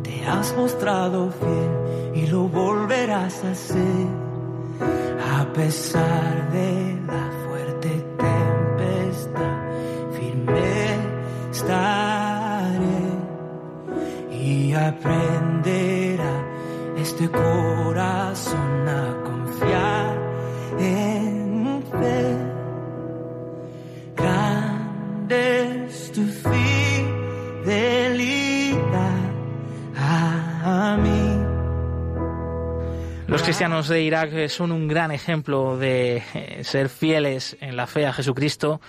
te 0.04 0.24
has 0.28 0.56
mostrado 0.56 1.32
fiel 1.32 1.72
y 2.14 2.26
lo 2.28 2.42
volverás 2.46 3.44
a 3.44 3.50
hacer 3.50 4.06
a 5.38 5.44
pesar 5.52 6.52
de 6.52 7.00
la 7.10 7.24
fuerte 7.42 7.90
tempestad. 8.26 9.56
Firme 10.16 10.84
estaré 11.50 13.02
y 14.30 14.72
aprenderá 14.72 16.34
este 16.96 17.28
corazón 17.28 18.69
cristianos 33.50 33.88
de 33.88 34.00
Irak 34.02 34.46
son 34.46 34.70
un 34.70 34.86
gran 34.86 35.10
ejemplo 35.10 35.76
de 35.76 36.22
eh, 36.34 36.62
ser 36.62 36.88
fieles 36.88 37.56
en 37.60 37.74
la 37.74 37.88
fe 37.88 38.06
a 38.06 38.12
Jesucristo 38.12 38.80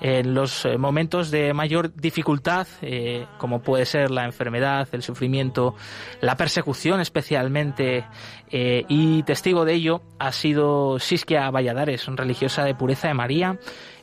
en 0.00 0.32
los 0.32 0.64
eh, 0.64 0.78
momentos 0.78 1.30
de 1.30 1.52
mayor 1.52 1.94
dificultad, 1.94 2.66
eh, 2.80 3.26
como 3.36 3.60
puede 3.60 3.84
ser 3.84 4.10
la 4.10 4.24
enfermedad, 4.24 4.88
el 4.92 5.02
sufrimiento, 5.02 5.74
la 6.22 6.34
persecución 6.34 7.00
especialmente, 7.00 8.06
y 8.48 9.22
testigo 9.24 9.64
de 9.66 9.74
ello 9.74 10.00
ha 10.18 10.32
sido 10.32 10.98
Siskia 10.98 11.50
Valladares, 11.50 12.06
religiosa 12.06 12.64
de 12.64 12.74
pureza 12.74 13.08
de 13.08 13.14
María, 13.14 13.58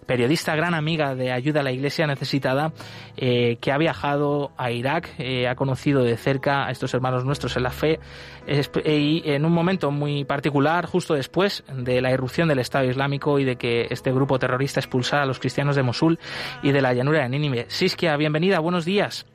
periodista, 0.06 0.56
gran 0.56 0.74
amiga 0.74 1.16
de 1.16 1.32
Ayuda 1.32 1.62
a 1.62 1.63
la 1.63 1.72
Iglesia 1.72 2.08
Necesitada, 2.08 2.72
eh, 3.18 3.58
que 3.62 3.72
ha 3.72 3.78
viajado 3.78 4.52
a 4.58 4.72
Irak, 4.72 5.10
eh, 5.18 5.48
ha 5.48 5.56
conocido 5.56 6.04
de 6.04 6.18
cerca 6.18 6.66
a 6.66 6.72
estos 6.72 6.94
hermanos 6.94 7.26
nuestros 7.26 7.56
en 7.58 7.63
la 7.63 7.72
fe, 7.72 8.00
y 8.86 9.22
en 9.26 9.46
un 9.46 9.54
momento 9.54 9.92
muy 9.92 10.26
particular, 10.26 10.86
justo 10.86 11.13
después 11.13 11.63
de 11.74 12.02
la 12.02 12.12
irrupción 12.12 12.48
del 12.48 12.60
Estado 12.60 12.86
Islámico 12.86 13.39
y 13.39 13.46
de 13.46 13.56
que 13.56 13.88
este 13.89 14.12
grupo 14.12 14.39
terrorista 14.39 14.80
expulsara 14.80 15.24
a 15.24 15.26
los 15.26 15.39
cristianos 15.39 15.76
de 15.76 15.84
Mosul 15.84 16.20
y 16.62 16.72
de 16.72 16.82
la 16.82 16.94
llanura 16.94 17.22
de 17.24 17.30
Nínive. 17.30 17.66
Siskia, 17.70 18.18
bienvenida, 18.18 18.60
buenos 18.60 18.86
días. 18.86 19.26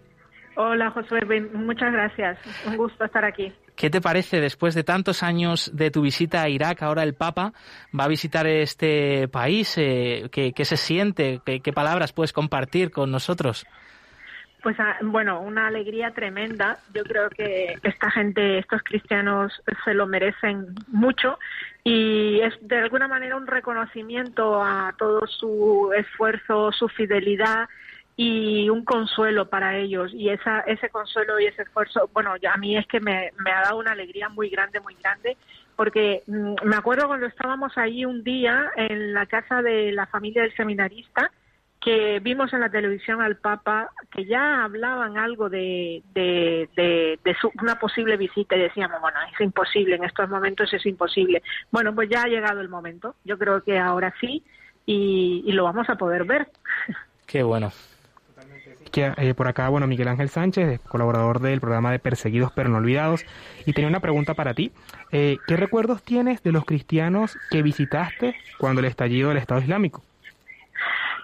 Hola 0.56 0.90
Josué, 0.90 1.20
muchas 1.54 1.92
gracias. 1.92 2.38
Un 2.66 2.76
gusto 2.76 3.04
estar 3.04 3.24
aquí. 3.24 3.52
¿Qué 3.78 3.88
te 3.88 4.00
parece 4.00 4.40
después 4.40 4.74
de 4.74 4.82
tantos 4.82 5.22
años 5.22 5.70
de 5.72 5.90
tu 5.90 6.02
visita 6.02 6.42
a 6.42 6.48
Irak? 6.48 6.82
Ahora 6.82 7.04
el 7.04 7.14
Papa 7.14 7.52
va 7.98 8.04
a 8.04 8.08
visitar 8.08 8.46
este 8.46 9.28
país. 9.28 9.78
Eh, 9.78 10.28
¿qué, 10.30 10.64
se 10.64 10.76
siente? 10.76 11.40
¿Qué, 11.44 11.72
palabras 11.72 12.12
puedes 12.12 12.32
compartir 12.32 12.90
con 12.90 13.10
nosotros? 13.10 13.64
Pues 14.62 14.76
ah, 14.80 14.96
bueno, 15.02 15.40
una 15.40 15.68
alegría 15.68 16.10
tremenda. 16.10 16.78
Yo 16.92 17.04
creo 17.04 17.30
que 17.30 17.78
esta 17.84 18.10
gente, 18.10 18.58
estos 18.58 18.82
cristianos, 18.82 19.52
se 19.84 19.94
lo 19.94 20.06
merecen 20.06 20.74
mucho 20.88 21.38
y 21.84 22.40
es 22.40 22.54
de 22.60 22.78
alguna 22.78 23.06
manera 23.06 23.36
un 23.36 23.46
reconocimiento 23.46 24.60
a 24.60 24.92
todo 24.98 25.24
su 25.28 25.92
esfuerzo, 25.96 26.72
su 26.72 26.88
fidelidad 26.88 27.68
y 28.20 28.68
un 28.68 28.84
consuelo 28.84 29.48
para 29.48 29.76
ellos. 29.78 30.12
Y 30.12 30.28
esa, 30.30 30.60
ese 30.62 30.90
consuelo 30.90 31.38
y 31.38 31.46
ese 31.46 31.62
esfuerzo, 31.62 32.10
bueno, 32.12 32.32
a 32.32 32.56
mí 32.56 32.76
es 32.76 32.84
que 32.88 32.98
me, 32.98 33.30
me 33.38 33.52
ha 33.52 33.60
dado 33.60 33.78
una 33.78 33.92
alegría 33.92 34.28
muy 34.28 34.50
grande, 34.50 34.80
muy 34.80 34.96
grande, 34.96 35.36
porque 35.76 36.24
mm, 36.26 36.54
me 36.64 36.74
acuerdo 36.74 37.06
cuando 37.06 37.26
estábamos 37.26 37.78
ahí 37.78 38.04
un 38.04 38.24
día 38.24 38.72
en 38.74 39.14
la 39.14 39.26
casa 39.26 39.62
de 39.62 39.92
la 39.92 40.06
familia 40.06 40.42
del 40.42 40.56
seminarista, 40.56 41.30
que 41.80 42.18
vimos 42.18 42.52
en 42.52 42.58
la 42.58 42.70
televisión 42.70 43.22
al 43.22 43.36
Papa 43.36 43.92
que 44.10 44.24
ya 44.24 44.64
hablaban 44.64 45.16
algo 45.16 45.48
de, 45.48 46.02
de, 46.12 46.68
de, 46.74 47.36
una 47.62 47.78
posible 47.78 48.16
visita 48.16 48.56
y 48.56 48.62
decíamos, 48.62 49.00
bueno, 49.00 49.18
es 49.32 49.40
imposible, 49.40 49.94
en 49.94 50.02
estos 50.02 50.28
momentos 50.28 50.74
es 50.74 50.84
imposible. 50.86 51.40
Bueno, 51.70 51.94
pues 51.94 52.08
ya 52.08 52.22
ha 52.22 52.26
llegado 52.26 52.60
el 52.62 52.68
momento. 52.68 53.14
Yo 53.24 53.38
creo 53.38 53.62
que 53.62 53.78
ahora 53.78 54.12
sí 54.20 54.42
y, 54.86 55.44
y 55.46 55.52
lo 55.52 55.62
vamos 55.62 55.88
a 55.88 55.94
poder 55.94 56.24
ver. 56.24 56.48
Qué 57.28 57.44
bueno. 57.44 57.70
Eh, 58.94 59.34
por 59.34 59.48
acá, 59.48 59.68
bueno, 59.68 59.86
Miguel 59.86 60.08
Ángel 60.08 60.28
Sánchez, 60.28 60.80
colaborador 60.88 61.40
del 61.40 61.60
programa 61.60 61.92
de 61.92 61.98
Perseguidos 61.98 62.52
pero 62.52 62.68
no 62.68 62.78
olvidados, 62.78 63.24
y 63.66 63.72
tenía 63.72 63.88
una 63.88 64.00
pregunta 64.00 64.34
para 64.34 64.54
ti. 64.54 64.72
Eh, 65.12 65.38
¿Qué 65.46 65.56
recuerdos 65.56 66.02
tienes 66.02 66.42
de 66.42 66.52
los 66.52 66.64
cristianos 66.64 67.36
que 67.50 67.62
visitaste 67.62 68.34
cuando 68.58 68.80
el 68.80 68.86
estallido 68.86 69.28
del 69.28 69.38
Estado 69.38 69.60
Islámico? 69.60 70.02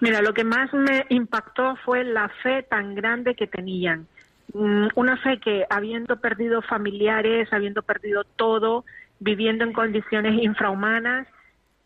Mira, 0.00 0.20
lo 0.20 0.35
que 0.35 0.44
más 0.44 0.72
me 0.74 1.07
impactó 1.09 1.77
fue 1.85 2.05
la 2.05 2.29
fe 2.42 2.62
tan 2.62 2.94
grande 2.94 3.35
que 3.35 3.46
tenían. 3.46 4.07
Mm, 4.53 4.88
una 4.94 5.16
fe 5.16 5.38
que 5.38 5.64
habiendo 5.70 6.20
perdido 6.20 6.62
familiares, 6.62 7.53
habiendo 7.53 7.83
perdido 7.83 8.24
todo, 8.24 8.85
viviendo 9.20 9.64
en 9.64 9.72
condiciones 9.72 10.42
infrahumanas, 10.42 11.27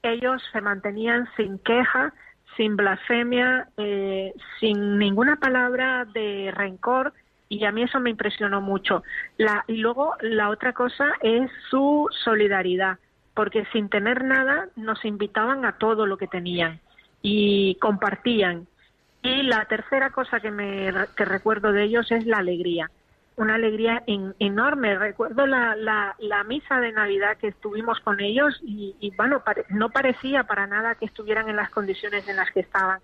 ellos 0.02 0.42
se 0.52 0.60
mantenían 0.60 1.28
sin 1.36 1.58
queja, 1.58 2.12
sin 2.58 2.76
blasfemia, 2.76 3.68
eh, 3.78 4.34
sin 4.60 4.98
ninguna 4.98 5.36
palabra 5.36 6.04
de 6.04 6.52
rencor 6.54 7.14
y 7.48 7.64
a 7.64 7.72
mí 7.72 7.84
eso 7.84 8.00
me 8.00 8.10
impresionó 8.10 8.60
mucho. 8.60 9.02
La, 9.38 9.64
y 9.68 9.76
luego 9.76 10.14
la 10.20 10.50
otra 10.50 10.74
cosa 10.74 11.06
es 11.22 11.50
su 11.70 12.08
solidaridad, 12.24 12.98
porque 13.32 13.64
sin 13.72 13.88
tener 13.88 14.24
nada 14.24 14.68
nos 14.76 15.04
invitaban 15.04 15.64
a 15.64 15.78
todo 15.78 16.04
lo 16.04 16.18
que 16.18 16.26
tenían 16.26 16.80
y 17.22 17.76
compartían. 17.76 18.66
Y 19.22 19.42
la 19.44 19.64
tercera 19.64 20.10
cosa 20.10 20.40
que 20.40 20.50
me 20.50 20.92
que 21.16 21.24
recuerdo 21.24 21.72
de 21.72 21.84
ellos 21.84 22.10
es 22.10 22.26
la 22.26 22.38
alegría 22.38 22.90
una 23.38 23.54
alegría 23.54 24.02
enorme. 24.06 24.98
Recuerdo 24.98 25.46
la, 25.46 25.76
la, 25.76 26.16
la, 26.18 26.42
misa 26.44 26.80
de 26.80 26.92
Navidad 26.92 27.36
que 27.38 27.48
estuvimos 27.48 28.00
con 28.00 28.20
ellos 28.20 28.60
y, 28.62 29.12
bueno, 29.16 29.42
no 29.70 29.90
parecía 29.90 30.42
para 30.42 30.66
nada 30.66 30.96
que 30.96 31.06
estuvieran 31.06 31.48
en 31.48 31.56
las 31.56 31.70
condiciones 31.70 32.28
en 32.28 32.36
las 32.36 32.50
que 32.50 32.60
estaban 32.60 33.00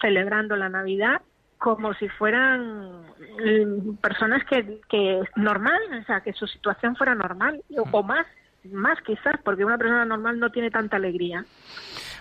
celebrando 0.00 0.56
la 0.56 0.68
Navidad 0.68 1.22
como 1.56 1.94
si 1.94 2.08
fueran 2.08 3.02
mm, 3.42 3.96
personas 3.96 4.44
que, 4.44 4.78
que 4.88 5.22
normal, 5.36 5.80
o 6.00 6.04
sea, 6.04 6.20
que 6.20 6.34
su 6.34 6.46
situación 6.46 6.94
fuera 6.94 7.14
normal 7.14 7.62
o, 7.90 8.02
más, 8.02 8.26
más 8.64 9.00
quizás, 9.00 9.36
porque 9.42 9.64
una 9.64 9.78
persona 9.78 10.04
normal 10.04 10.38
no 10.38 10.50
tiene 10.50 10.70
tanta 10.70 10.96
alegría. 10.96 11.44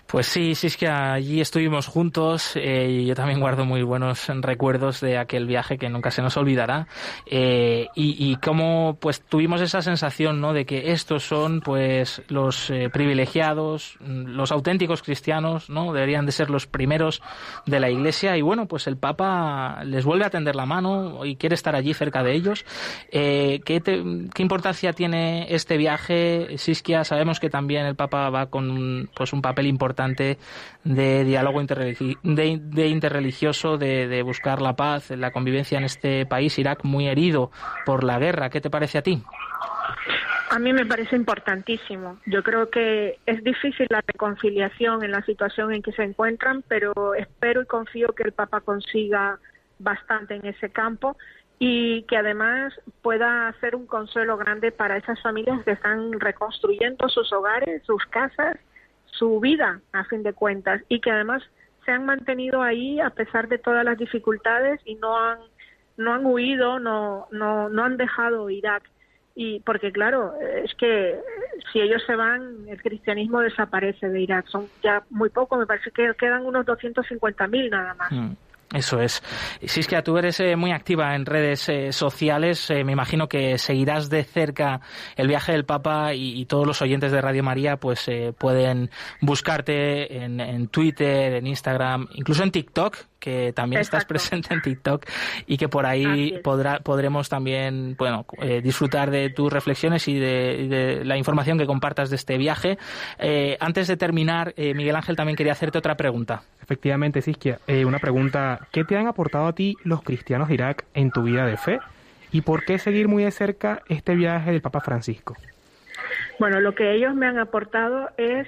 Pues 0.08 0.28
sí, 0.28 0.56
sí 0.56 0.68
es 0.68 0.78
que 0.78 0.88
allí 0.88 1.42
estuvimos 1.42 1.86
juntos 1.86 2.56
eh, 2.56 2.88
y 2.90 3.06
yo 3.06 3.14
también 3.14 3.42
guardo 3.42 3.66
muy 3.66 3.82
buenos 3.84 4.26
recuerdos 4.42 5.02
de 5.02 5.18
aquel 5.18 5.46
viaje 5.46 5.78
que 5.78 5.90
nunca 5.90 6.12
se 6.12 6.22
nos 6.22 6.38
olvidará 6.38 6.88
eh, 7.26 7.90
y, 7.94 8.38
cómo 8.38 8.98
pues 9.02 9.20
tuvimos 9.22 9.60
esa 9.60 9.82
sensación 9.82 10.40
no 10.40 10.54
de 10.54 10.66
que 10.66 10.94
estos 10.94 11.24
son 11.24 11.60
pues 11.60 12.22
los 12.30 12.70
eh, 12.70 12.90
privilegiados, 12.90 13.98
los 14.00 14.54
auténticos 14.54 15.02
cristianos, 15.02 15.70
no 15.70 15.92
deberían 15.92 16.26
de 16.26 16.32
ser 16.32 16.50
los 16.50 16.68
primeros 16.68 17.22
de 17.66 17.82
la 17.82 17.90
Iglesia 17.90 18.38
y 18.38 18.42
bueno 18.42 18.66
pues 18.68 18.88
el 18.88 18.96
Papa 18.96 19.84
les 19.84 20.06
vuelve 20.06 20.24
a 20.24 20.30
tender 20.30 20.56
la 20.56 20.66
mano 20.66 21.26
y 21.26 21.36
quiere 21.36 21.56
estar 21.56 21.76
allí 21.76 21.94
cerca 21.94 22.24
de 22.24 22.34
ellos. 22.34 22.66
¿qué, 23.12 23.60
¿Qué 23.62 24.42
importancia 24.42 24.94
tiene 24.94 25.54
este 25.54 25.76
viaje, 25.76 26.58
Siskia? 26.58 27.04
Sabemos 27.04 27.42
que 27.42 27.50
también 27.50 27.86
el 27.86 27.96
Papa 27.96 28.30
va 28.30 28.46
con 28.46 29.10
pues 29.14 29.34
un 29.34 29.42
papel 29.42 29.68
importante 29.68 29.97
de 30.84 31.24
diálogo 31.24 31.62
de, 31.64 32.88
interreligioso, 32.88 33.78
de, 33.78 34.22
buscar 34.22 34.62
la 34.62 34.76
paz, 34.76 35.12
la 35.12 35.32
convivencia 35.32 35.78
en 35.78 35.84
este 35.84 36.26
país, 36.26 36.58
Irak, 36.60 36.84
muy 36.84 37.08
herido 37.08 37.52
por 37.86 38.04
la 38.04 38.20
guerra. 38.20 38.50
¿Qué 38.50 38.62
te 38.62 38.70
parece 38.70 39.00
a 39.00 39.02
ti? 39.02 39.22
A 40.50 40.60
mí 40.60 40.72
me 40.72 40.86
parece 40.86 41.16
importantísimo. 41.16 42.20
Yo 42.26 42.42
creo 42.42 42.70
que 42.70 43.20
es 43.26 43.44
difícil 43.44 43.88
la 43.90 44.02
reconciliación 44.06 45.04
en 45.04 45.12
la 45.12 45.22
situación 45.24 45.74
en 45.74 45.82
que 45.82 45.92
se 45.92 46.04
encuentran, 46.04 46.64
pero 46.68 47.14
espero 47.16 47.62
y 47.62 47.66
confío 47.66 48.14
que 48.16 48.24
el 48.24 48.32
Papa 48.32 48.62
consiga 48.62 49.40
bastante 49.80 50.36
en 50.36 50.46
ese 50.46 50.70
campo 50.70 51.18
y 51.60 52.04
que 52.04 52.18
además 52.18 52.74
pueda 53.02 53.54
ser 53.60 53.76
un 53.76 53.88
consuelo 53.88 54.38
grande 54.38 54.72
para 54.72 54.98
esas 54.98 55.22
familias 55.22 55.64
que 55.66 55.72
están 55.72 56.20
reconstruyendo 56.20 57.10
sus 57.10 57.32
hogares, 57.34 57.84
sus 57.84 58.06
casas 58.06 58.58
su 59.18 59.40
vida, 59.40 59.82
a 59.92 60.04
fin 60.06 60.24
de 60.24 60.34
cuentas, 60.34 60.82
y 60.90 61.00
que 61.00 61.12
además 61.12 61.44
se 61.86 61.92
han 61.92 62.06
mantenido 62.06 62.62
ahí 62.62 63.00
a 63.00 63.10
pesar 63.10 63.48
de 63.48 63.58
todas 63.58 63.86
las 63.86 63.98
dificultades 63.98 64.82
y 64.86 64.96
no 64.96 65.18
han, 65.18 65.40
no 65.96 66.14
han 66.14 66.26
huido, 66.26 66.80
no, 66.80 67.28
no, 67.32 67.70
no 67.70 67.84
han 67.84 67.98
dejado 67.98 68.50
Irak. 68.50 68.84
Y 69.36 69.60
porque 69.60 69.92
claro, 69.92 70.34
es 70.40 70.74
que 70.76 71.16
si 71.72 71.80
ellos 71.80 72.04
se 72.06 72.16
van, 72.16 72.68
el 72.68 72.82
cristianismo 72.82 73.40
desaparece 73.40 74.10
de 74.10 74.22
Irak. 74.22 74.48
Son 74.48 74.68
ya 74.84 75.04
muy 75.12 75.30
pocos, 75.30 75.60
me 75.60 75.68
parece 75.68 75.92
que 75.92 76.12
quedan 76.16 76.46
unos 76.46 76.66
250.000 76.66 77.70
nada 77.70 77.94
más. 77.94 78.12
Mm. 78.12 78.32
Eso 78.74 79.00
es. 79.00 79.24
Si 79.66 79.80
es 79.80 79.88
que 79.88 80.02
tú 80.02 80.18
eres 80.18 80.42
eh, 80.42 80.58
muy 80.58 80.72
activa 80.72 81.16
en 81.16 81.26
redes 81.26 81.70
eh, 81.70 81.94
sociales, 81.94 82.70
eh, 82.70 82.84
me 82.84 82.92
imagino 82.92 83.30
que 83.30 83.58
seguirás 83.58 84.10
de 84.10 84.26
cerca 84.26 84.82
el 85.16 85.30
viaje 85.30 85.54
del 85.54 85.64
Papa 85.64 86.14
y, 86.14 86.46
todos 86.48 86.68
los 86.68 86.82
oyentes 86.82 87.12
de 87.12 87.22
Radio 87.22 87.44
María 87.44 87.78
pues 87.78 88.10
pueden 88.38 88.90
buscarte 89.20 90.24
en, 90.24 90.68
Twitter, 90.70 91.34
en 91.34 91.48
Instagram, 91.48 92.08
incluso 92.14 92.44
en 92.44 92.52
TikTok, 92.52 92.98
que 93.20 93.54
también 93.54 93.82
estás 93.82 94.06
presente 94.06 94.54
en 94.54 94.62
TikTok 94.62 95.06
y 95.46 95.58
que 95.58 95.68
por 95.68 95.86
ahí 95.86 96.40
podrá, 96.44 96.80
podremos 96.80 97.30
también 97.30 97.96
bueno, 97.98 98.26
eh, 98.42 98.62
disfrutar 98.62 99.12
de 99.12 99.30
tus 99.30 99.52
reflexiones 99.52 100.08
y 100.08 100.20
de, 100.20 101.02
la 101.04 101.18
información 101.18 101.58
que 101.58 101.66
compartas 101.66 102.10
de 102.10 102.16
este 102.16 102.38
viaje. 102.38 102.78
Eh, 103.20 103.58
antes 103.60 103.88
de 103.88 103.98
terminar, 103.98 104.54
eh, 104.58 104.74
Miguel 104.74 104.96
Ángel 104.96 105.16
también 105.16 105.36
quería 105.36 105.54
hacerte 105.54 105.78
otra 105.78 105.96
pregunta. 105.96 106.44
Efectivamente, 106.62 107.22
Siskia, 107.22 107.60
una 107.86 108.00
pregunta. 108.00 108.68
¿Qué 108.72 108.84
te 108.84 108.98
han 108.98 109.08
aportado 109.08 109.48
a 109.48 109.54
ti 109.54 109.76
los 109.84 110.04
cristianos 110.04 110.50
de 110.50 110.56
Irak 110.56 110.86
en 110.94 111.12
tu 111.12 111.24
vida 111.24 111.46
de 111.46 111.56
fe? 111.56 111.80
¿Y 112.32 112.42
por 112.42 112.66
qué 112.66 112.78
seguir 112.78 113.08
muy 113.08 113.24
de 113.24 113.32
cerca 113.32 113.82
este 113.88 114.16
viaje 114.16 114.52
del 114.52 114.62
Papa 114.62 114.82
Francisco? 114.82 115.36
Bueno, 116.40 116.60
lo 116.60 116.76
que 116.76 116.94
ellos 116.94 117.16
me 117.16 117.26
han 117.26 117.40
aportado 117.40 118.10
es 118.18 118.48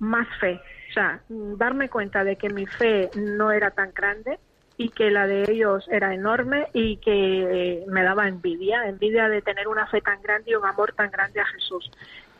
más 0.00 0.26
fe, 0.40 0.60
sea, 0.92 1.20
darme 1.28 1.88
cuenta 1.88 2.24
de 2.24 2.36
que 2.36 2.48
mi 2.48 2.66
fe 2.66 3.10
no 3.14 3.52
era 3.52 3.70
tan 3.70 3.92
grande 3.94 4.38
y 4.76 4.88
que 4.90 5.10
la 5.10 5.26
de 5.26 5.44
ellos 5.50 5.86
era 5.90 6.14
enorme 6.14 6.68
y 6.72 6.96
que 6.96 7.84
me 7.86 8.02
daba 8.02 8.28
envidia, 8.28 8.88
envidia 8.88 9.28
de 9.28 9.42
tener 9.42 9.68
una 9.68 9.86
fe 9.86 10.00
tan 10.00 10.22
grande 10.22 10.52
y 10.52 10.54
un 10.54 10.64
amor 10.64 10.92
tan 10.94 11.10
grande 11.10 11.40
a 11.40 11.44
Jesús. 11.44 11.90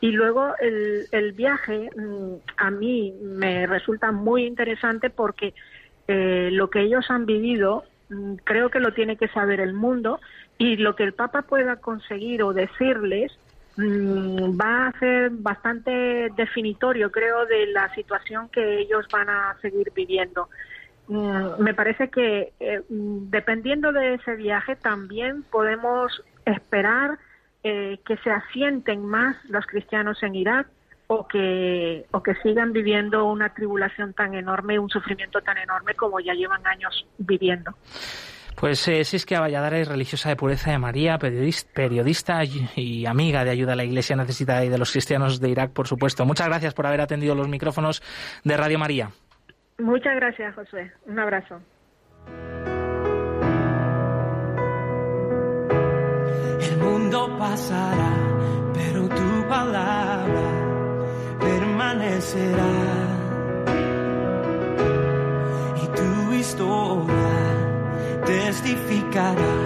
Y 0.00 0.12
luego 0.12 0.54
el, 0.58 1.06
el 1.12 1.32
viaje 1.32 1.90
mm, 1.94 2.34
a 2.56 2.70
mí 2.70 3.12
me 3.20 3.66
resulta 3.66 4.10
muy 4.12 4.46
interesante 4.46 5.10
porque 5.10 5.52
eh, 6.08 6.48
lo 6.50 6.70
que 6.70 6.80
ellos 6.80 7.04
han 7.10 7.26
vivido 7.26 7.84
mm, 8.08 8.36
creo 8.44 8.70
que 8.70 8.80
lo 8.80 8.94
tiene 8.94 9.16
que 9.16 9.28
saber 9.28 9.60
el 9.60 9.74
mundo 9.74 10.18
y 10.56 10.76
lo 10.76 10.96
que 10.96 11.04
el 11.04 11.12
Papa 11.12 11.42
pueda 11.42 11.76
conseguir 11.76 12.42
o 12.42 12.52
decirles 12.52 13.30
va 13.78 14.88
a 14.88 14.98
ser 14.98 15.30
bastante 15.30 16.30
definitorio, 16.36 17.10
creo, 17.10 17.46
de 17.46 17.66
la 17.68 17.92
situación 17.94 18.48
que 18.48 18.80
ellos 18.80 19.06
van 19.12 19.28
a 19.30 19.56
seguir 19.60 19.92
viviendo. 19.94 20.48
Mm, 21.08 21.62
me 21.62 21.74
parece 21.74 22.08
que 22.08 22.52
eh, 22.60 22.82
mm, 22.88 23.30
dependiendo 23.30 23.92
de 23.92 24.14
ese 24.14 24.36
viaje 24.36 24.76
también 24.76 25.42
podemos 25.42 26.22
esperar 26.44 27.18
eh, 27.64 27.98
que 28.06 28.16
se 28.18 28.30
asienten 28.30 29.04
más 29.04 29.36
los 29.46 29.66
cristianos 29.66 30.22
en 30.22 30.34
Irak 30.34 30.68
o 31.08 31.26
que, 31.26 32.06
o 32.12 32.22
que 32.22 32.34
sigan 32.36 32.72
viviendo 32.72 33.26
una 33.26 33.52
tribulación 33.52 34.14
tan 34.14 34.34
enorme, 34.34 34.78
un 34.78 34.88
sufrimiento 34.88 35.40
tan 35.42 35.58
enorme 35.58 35.94
como 35.94 36.20
ya 36.20 36.32
llevan 36.34 36.64
años 36.66 37.06
viviendo. 37.18 37.74
Pues 38.60 38.86
eh, 38.88 39.04
Siskia 39.04 39.40
Valladares, 39.40 39.88
religiosa 39.88 40.28
de 40.28 40.36
pureza 40.36 40.70
de 40.70 40.78
María, 40.78 41.18
periodista 41.18 42.42
y 42.76 43.06
amiga 43.06 43.42
de 43.42 43.50
ayuda 43.52 43.72
a 43.72 43.76
la 43.76 43.84
Iglesia 43.84 44.16
necesitada 44.16 44.62
y 44.66 44.68
de 44.68 44.76
los 44.76 44.92
cristianos 44.92 45.40
de 45.40 45.48
Irak, 45.48 45.72
por 45.72 45.88
supuesto. 45.88 46.26
Muchas 46.26 46.46
gracias 46.46 46.74
por 46.74 46.86
haber 46.86 47.00
atendido 47.00 47.34
los 47.34 47.48
micrófonos 47.48 48.02
de 48.44 48.56
Radio 48.58 48.78
María. 48.78 49.08
Muchas 49.78 50.14
gracias, 50.14 50.54
José. 50.54 50.92
Un 51.06 51.18
abrazo. 51.18 51.58
El 56.60 56.76
mundo 56.76 57.38
pasará, 57.38 58.12
pero 58.74 59.08
tu 59.08 59.48
palabra 59.48 60.42
permanecerá. 61.40 63.09
cara. 69.10 69.59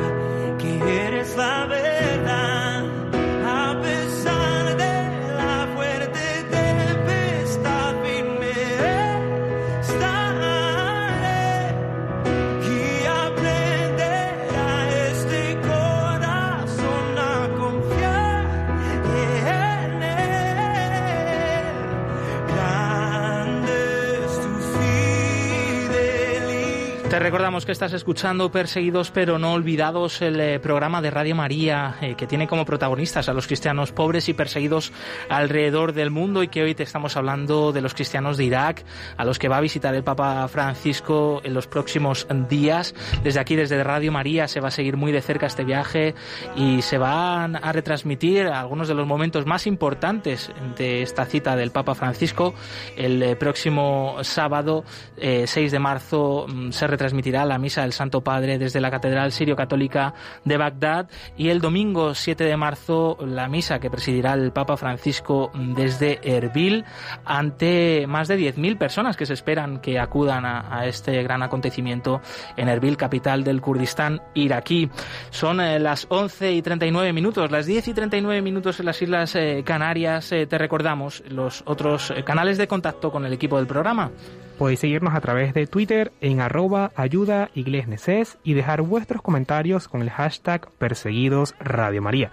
Recordamos 27.55 27.67
que 27.67 27.73
estás 27.73 27.93
escuchando 27.93 28.51
Perseguidos 28.51 29.13
pero 29.13 29.39
no 29.39 29.53
olvidados, 29.53 30.23
el 30.23 30.41
eh, 30.41 30.59
programa 30.59 31.01
de 31.01 31.13
Radio 31.13 31.37
María 31.37 31.95
eh, 32.01 32.17
que 32.17 32.27
tiene 32.27 32.49
como 32.49 32.65
protagonistas 32.65 33.29
a 33.29 33.33
los 33.33 33.47
cristianos 33.47 33.93
pobres 33.93 34.29
y 34.29 34.35
perseguidos 34.35 34.93
alrededor 35.29 35.93
del 35.93 36.11
mundo 36.11 36.43
y 36.43 36.49
que 36.49 36.65
hoy 36.65 36.75
te 36.75 36.83
estamos 36.83 37.17
hablando 37.17 37.71
de 37.71 37.81
los 37.81 37.95
cristianos 37.95 38.39
de 38.39 38.45
Irak, 38.45 38.85
a 39.17 39.25
los 39.25 39.39
que 39.39 39.47
va 39.47 39.59
a 39.59 39.61
visitar 39.61 39.95
el 39.95 40.03
Papa 40.03 40.49
Francisco 40.49 41.43
en 41.45 41.55
los 41.55 41.69
próximos 41.69 42.27
días. 42.49 42.93
Desde 43.23 43.39
aquí, 43.39 43.55
desde 43.55 43.85
Radio 43.85 44.11
María, 44.11 44.49
se 44.49 44.59
va 44.59 44.69
a 44.69 44.73
seguir 44.73 44.97
muy 44.97 45.13
de 45.13 45.23
cerca 45.23 45.47
este 45.47 45.63
viaje 45.63 46.17
y 46.57 46.83
se 46.83 46.99
van 46.99 47.55
a 47.55 47.71
retransmitir 47.71 48.49
algunos 48.49 48.89
de 48.89 48.95
los 48.95 49.07
momentos 49.07 49.47
más 49.47 49.69
importantes 49.69 50.51
de 50.77 51.03
esta 51.03 51.25
cita 51.25 51.55
del 51.55 51.71
Papa 51.71 51.95
Francisco. 51.95 52.53
El 52.97 53.23
eh, 53.23 53.37
próximo 53.37 54.17
sábado, 54.23 54.85
6 55.17 55.71
de 55.71 55.79
marzo, 55.79 56.47
mm, 56.49 56.73
se 56.73 56.87
retransmitirá 56.89 57.44
la 57.45 57.59
misa 57.59 57.83
del 57.83 57.93
Santo 57.93 58.23
Padre 58.23 58.59
desde 58.59 58.81
la 58.81 58.91
Catedral 58.91 59.33
Sirio-Católica 59.33 60.15
de 60.45 60.57
Bagdad 60.57 61.09
y 61.37 61.49
el 61.49 61.61
domingo 61.61 62.15
7 62.15 62.45
de 62.45 62.57
marzo 62.57 63.19
la 63.21 63.49
misa 63.49 63.79
que 63.79 63.91
presidirá 63.91 64.35
el 64.35 64.53
Papa 64.53 64.77
Francisco 64.77 65.51
desde 65.55 66.21
Erbil 66.23 66.85
ante 67.25 68.07
más 68.07 68.29
de 68.29 68.39
10.000 68.39 68.79
personas 68.79 69.17
que 69.17 69.27
se 69.27 69.35
esperan 69.35 69.81
que 69.81 69.99
acudan 69.99 70.45
a, 70.45 70.87
este 70.87 71.23
gran 71.23 71.43
acontecimiento 71.43 72.21
en 72.57 72.69
Erbil, 72.69 72.97
capital 72.97 73.45
del 73.45 73.61
Kurdistán 73.61 74.21
iraquí. 74.35 74.91
Son 75.31 75.61
eh, 75.61 75.79
las 75.79 76.07
11 76.09 76.53
y 76.53 76.63
39 76.63 77.13
minutos, 77.13 77.51
las 77.51 77.67
10 77.67 77.89
y 77.89 77.95
39 77.95 78.43
minutos 78.43 78.81
en 78.81 78.87
las 78.87 79.01
Islas 79.01 79.35
eh, 79.35 79.63
Canarias. 79.65 80.33
Eh, 80.33 80.47
te 80.47 80.59
recordamos 80.59 81.23
los 81.29 81.63
otros 81.67 82.13
canales 82.25 82.59
de 82.59 82.69
contacto 82.69 83.11
con 83.11 83.25
el 83.25 83.33
equipo 83.33 83.57
del 83.57 83.67
programa. 83.67 84.11
Podéis 84.59 84.79
seguirnos 84.79 85.15
a 85.15 85.21
través 85.21 85.53
de 85.53 85.67
Twitter 85.67 86.13
en 86.21 86.41
arroba 86.41 86.93
ayuda 86.95 87.51
y 87.55 88.55
dejar 88.55 88.83
vuestros 88.83 89.21
comentarios 89.21 89.89
con 89.89 90.01
el 90.01 90.11
hashtag 90.11 90.71
perseguidos 90.79 91.57
Radio 91.59 92.01
María. 92.01 92.31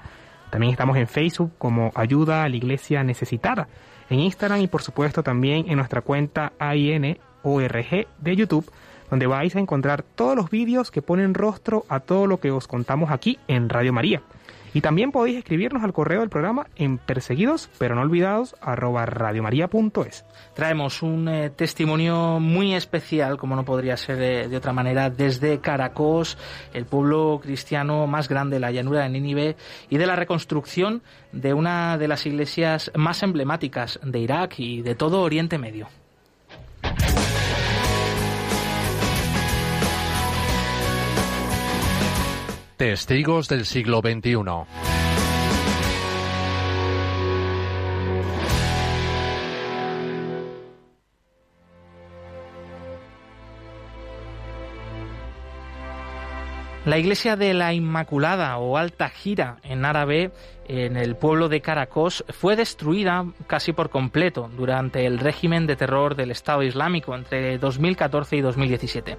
También 0.51 0.71
estamos 0.71 0.97
en 0.97 1.07
Facebook 1.07 1.53
como 1.57 1.91
Ayuda 1.95 2.43
a 2.43 2.49
la 2.49 2.55
Iglesia 2.55 3.03
Necesitada, 3.03 3.69
en 4.09 4.19
Instagram 4.19 4.61
y 4.61 4.67
por 4.67 4.83
supuesto 4.83 5.23
también 5.23 5.65
en 5.67 5.77
nuestra 5.77 6.01
cuenta 6.01 6.53
AINORG 6.59 8.07
de 8.19 8.35
YouTube, 8.35 8.69
donde 9.09 9.27
vais 9.27 9.55
a 9.55 9.59
encontrar 9.59 10.03
todos 10.03 10.35
los 10.35 10.51
vídeos 10.51 10.91
que 10.91 11.01
ponen 11.01 11.33
rostro 11.33 11.85
a 11.89 12.01
todo 12.01 12.27
lo 12.27 12.39
que 12.39 12.51
os 12.51 12.67
contamos 12.67 13.09
aquí 13.09 13.39
en 13.47 13.67
Radio 13.67 13.93
María. 13.93 14.21
Y 14.73 14.81
también 14.81 15.11
podéis 15.11 15.37
escribirnos 15.37 15.83
al 15.83 15.93
correo 15.93 16.21
del 16.21 16.29
programa 16.29 16.67
en 16.75 16.97
perseguidos 16.97 17.69
pero 17.77 17.95
no 17.95 18.01
olvidados 18.01 18.55
arroba. 18.61 19.05
Traemos 20.53 21.01
un 21.01 21.27
eh, 21.27 21.49
testimonio 21.49 22.39
muy 22.39 22.73
especial, 22.73 23.37
como 23.37 23.55
no 23.55 23.65
podría 23.65 23.97
ser 23.97 24.49
de 24.49 24.57
otra 24.57 24.73
manera, 24.73 25.09
desde 25.09 25.59
Caracos, 25.59 26.37
el 26.73 26.85
pueblo 26.85 27.39
cristiano 27.41 28.07
más 28.07 28.29
grande 28.29 28.55
de 28.55 28.59
la 28.59 28.71
llanura 28.71 29.03
de 29.03 29.09
Nínive 29.09 29.55
y 29.89 29.97
de 29.97 30.05
la 30.05 30.15
reconstrucción 30.15 31.01
de 31.31 31.53
una 31.53 31.97
de 31.97 32.07
las 32.07 32.25
iglesias 32.25 32.91
más 32.95 33.23
emblemáticas 33.23 33.99
de 34.03 34.19
Irak 34.19 34.59
y 34.59 34.81
de 34.81 34.95
todo 34.95 35.21
Oriente 35.21 35.57
Medio. 35.57 36.00
Testigos 42.81 43.47
del 43.47 43.67
siglo 43.67 43.99
XXI. 43.99 44.37
La 56.85 56.97
iglesia 56.97 57.35
de 57.35 57.53
la 57.53 57.71
Inmaculada 57.75 58.57
o 58.57 58.75
Alta 58.75 59.09
Gira 59.09 59.57
en 59.61 59.85
árabe 59.85 60.31
en 60.67 60.97
el 60.97 61.15
pueblo 61.15 61.49
de 61.49 61.61
Caracos 61.61 62.25
fue 62.29 62.55
destruida 62.55 63.27
casi 63.45 63.73
por 63.73 63.91
completo 63.91 64.49
durante 64.57 65.05
el 65.05 65.19
régimen 65.19 65.67
de 65.67 65.75
terror 65.75 66.15
del 66.15 66.31
Estado 66.31 66.63
Islámico 66.63 67.13
entre 67.13 67.59
2014 67.59 68.37
y 68.37 68.41
2017. 68.41 69.17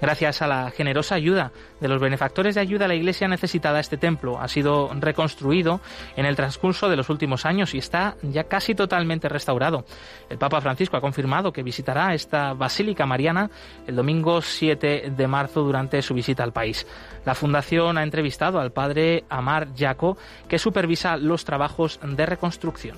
Gracias 0.00 0.42
a 0.42 0.46
la 0.46 0.70
generosa 0.70 1.14
ayuda 1.14 1.52
de 1.80 1.88
los 1.88 2.00
benefactores 2.00 2.54
de 2.54 2.60
ayuda 2.60 2.84
a 2.84 2.88
la 2.88 2.94
iglesia 2.94 3.28
necesitada, 3.28 3.80
este 3.80 3.96
templo 3.96 4.38
ha 4.38 4.48
sido 4.48 4.90
reconstruido 4.94 5.80
en 6.16 6.26
el 6.26 6.36
transcurso 6.36 6.88
de 6.88 6.96
los 6.96 7.08
últimos 7.08 7.46
años 7.46 7.74
y 7.74 7.78
está 7.78 8.16
ya 8.22 8.44
casi 8.44 8.74
totalmente 8.74 9.28
restaurado. 9.28 9.84
El 10.28 10.38
Papa 10.38 10.60
Francisco 10.60 10.96
ha 10.96 11.00
confirmado 11.00 11.52
que 11.52 11.62
visitará 11.62 12.14
esta 12.14 12.52
Basílica 12.52 13.06
Mariana 13.06 13.50
el 13.86 13.96
domingo 13.96 14.42
7 14.42 15.12
de 15.16 15.26
marzo 15.26 15.62
durante 15.62 16.02
su 16.02 16.14
visita 16.14 16.42
al 16.42 16.52
país. 16.52 16.86
La 17.24 17.34
Fundación 17.34 17.98
ha 17.98 18.02
entrevistado 18.02 18.60
al 18.60 18.72
padre 18.72 19.24
Amar 19.28 19.72
Yaco, 19.74 20.16
que 20.48 20.58
supervisa 20.58 21.16
los 21.16 21.44
trabajos 21.44 21.98
de 22.02 22.26
reconstrucción. 22.26 22.96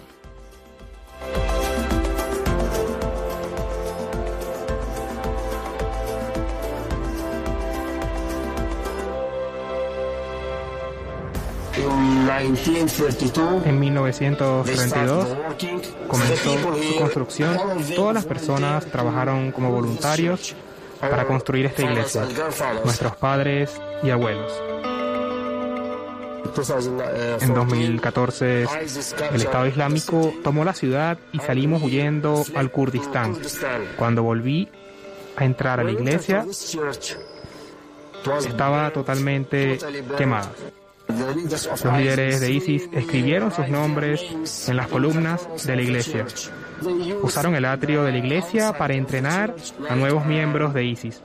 En 13.64 13.81
1932 13.81 15.29
comenzó 16.07 16.74
su 16.74 16.97
construcción. 16.99 17.59
Todas 17.97 18.14
las 18.14 18.26
personas 18.26 18.87
trabajaron 18.87 19.51
como 19.53 19.70
voluntarios 19.70 20.55
para 21.01 21.26
construir 21.26 21.66
esta 21.66 21.83
iglesia, 21.83 22.26
nuestros 22.85 23.16
padres 23.16 23.81
y 24.03 24.11
abuelos. 24.11 24.53
En 27.41 27.55
2014 27.55 28.66
el 29.33 29.41
Estado 29.41 29.66
Islámico 29.66 30.35
tomó 30.43 30.64
la 30.64 30.74
ciudad 30.74 31.18
y 31.33 31.39
salimos 31.39 31.83
huyendo 31.83 32.45
al 32.55 32.70
Kurdistán. 32.70 33.39
Cuando 33.97 34.22
volví 34.22 34.68
a 35.37 35.45
entrar 35.45 35.81
a 35.81 35.85
la 35.85 35.93
iglesia, 35.93 36.45
estaba 38.39 38.91
totalmente 38.93 39.79
quemada. 40.16 40.51
Los 41.09 41.98
líderes 41.98 42.40
de 42.40 42.52
ISIS 42.52 42.88
escribieron 42.92 43.50
sus 43.50 43.68
nombres 43.68 44.22
en 44.68 44.76
las 44.76 44.88
columnas 44.88 45.48
de 45.66 45.76
la 45.76 45.82
iglesia. 45.82 46.26
Usaron 47.22 47.54
el 47.54 47.64
atrio 47.64 48.04
de 48.04 48.12
la 48.12 48.18
iglesia 48.18 48.72
para 48.74 48.94
entrenar 48.94 49.54
a 49.88 49.96
nuevos 49.96 50.26
miembros 50.26 50.74
de 50.74 50.84
ISIS. 50.84 51.22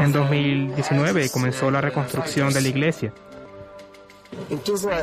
En 0.00 0.12
2019 0.12 1.28
comenzó 1.30 1.70
la 1.70 1.80
reconstrucción 1.80 2.52
de 2.52 2.62
la 2.62 2.68
iglesia. 2.68 3.12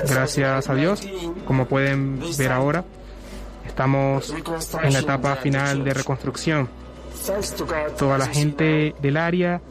Gracias 0.07 0.69
a 0.69 0.73
Dios, 0.73 1.07
como 1.45 1.65
pueden 1.67 2.19
ver 2.38 2.51
ahora, 2.51 2.84
estamos 3.65 4.34
en 4.82 4.93
la 4.93 4.99
etapa 4.99 5.36
final 5.36 5.84
de 5.84 5.93
reconstrucción. 5.93 6.67
Toda 7.97 8.17
la 8.17 8.27
gente 8.27 8.95
del 9.01 9.17
área 9.17 9.61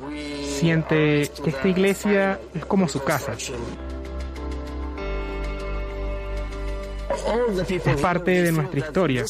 siente 0.59 1.30
que 1.42 1.50
esta 1.50 1.68
iglesia 1.68 2.40
es 2.54 2.64
como 2.64 2.88
su 2.88 3.02
casa. 3.02 3.32
Es 7.84 8.00
parte 8.00 8.42
de 8.42 8.52
nuestra 8.52 8.78
historia. 8.78 9.24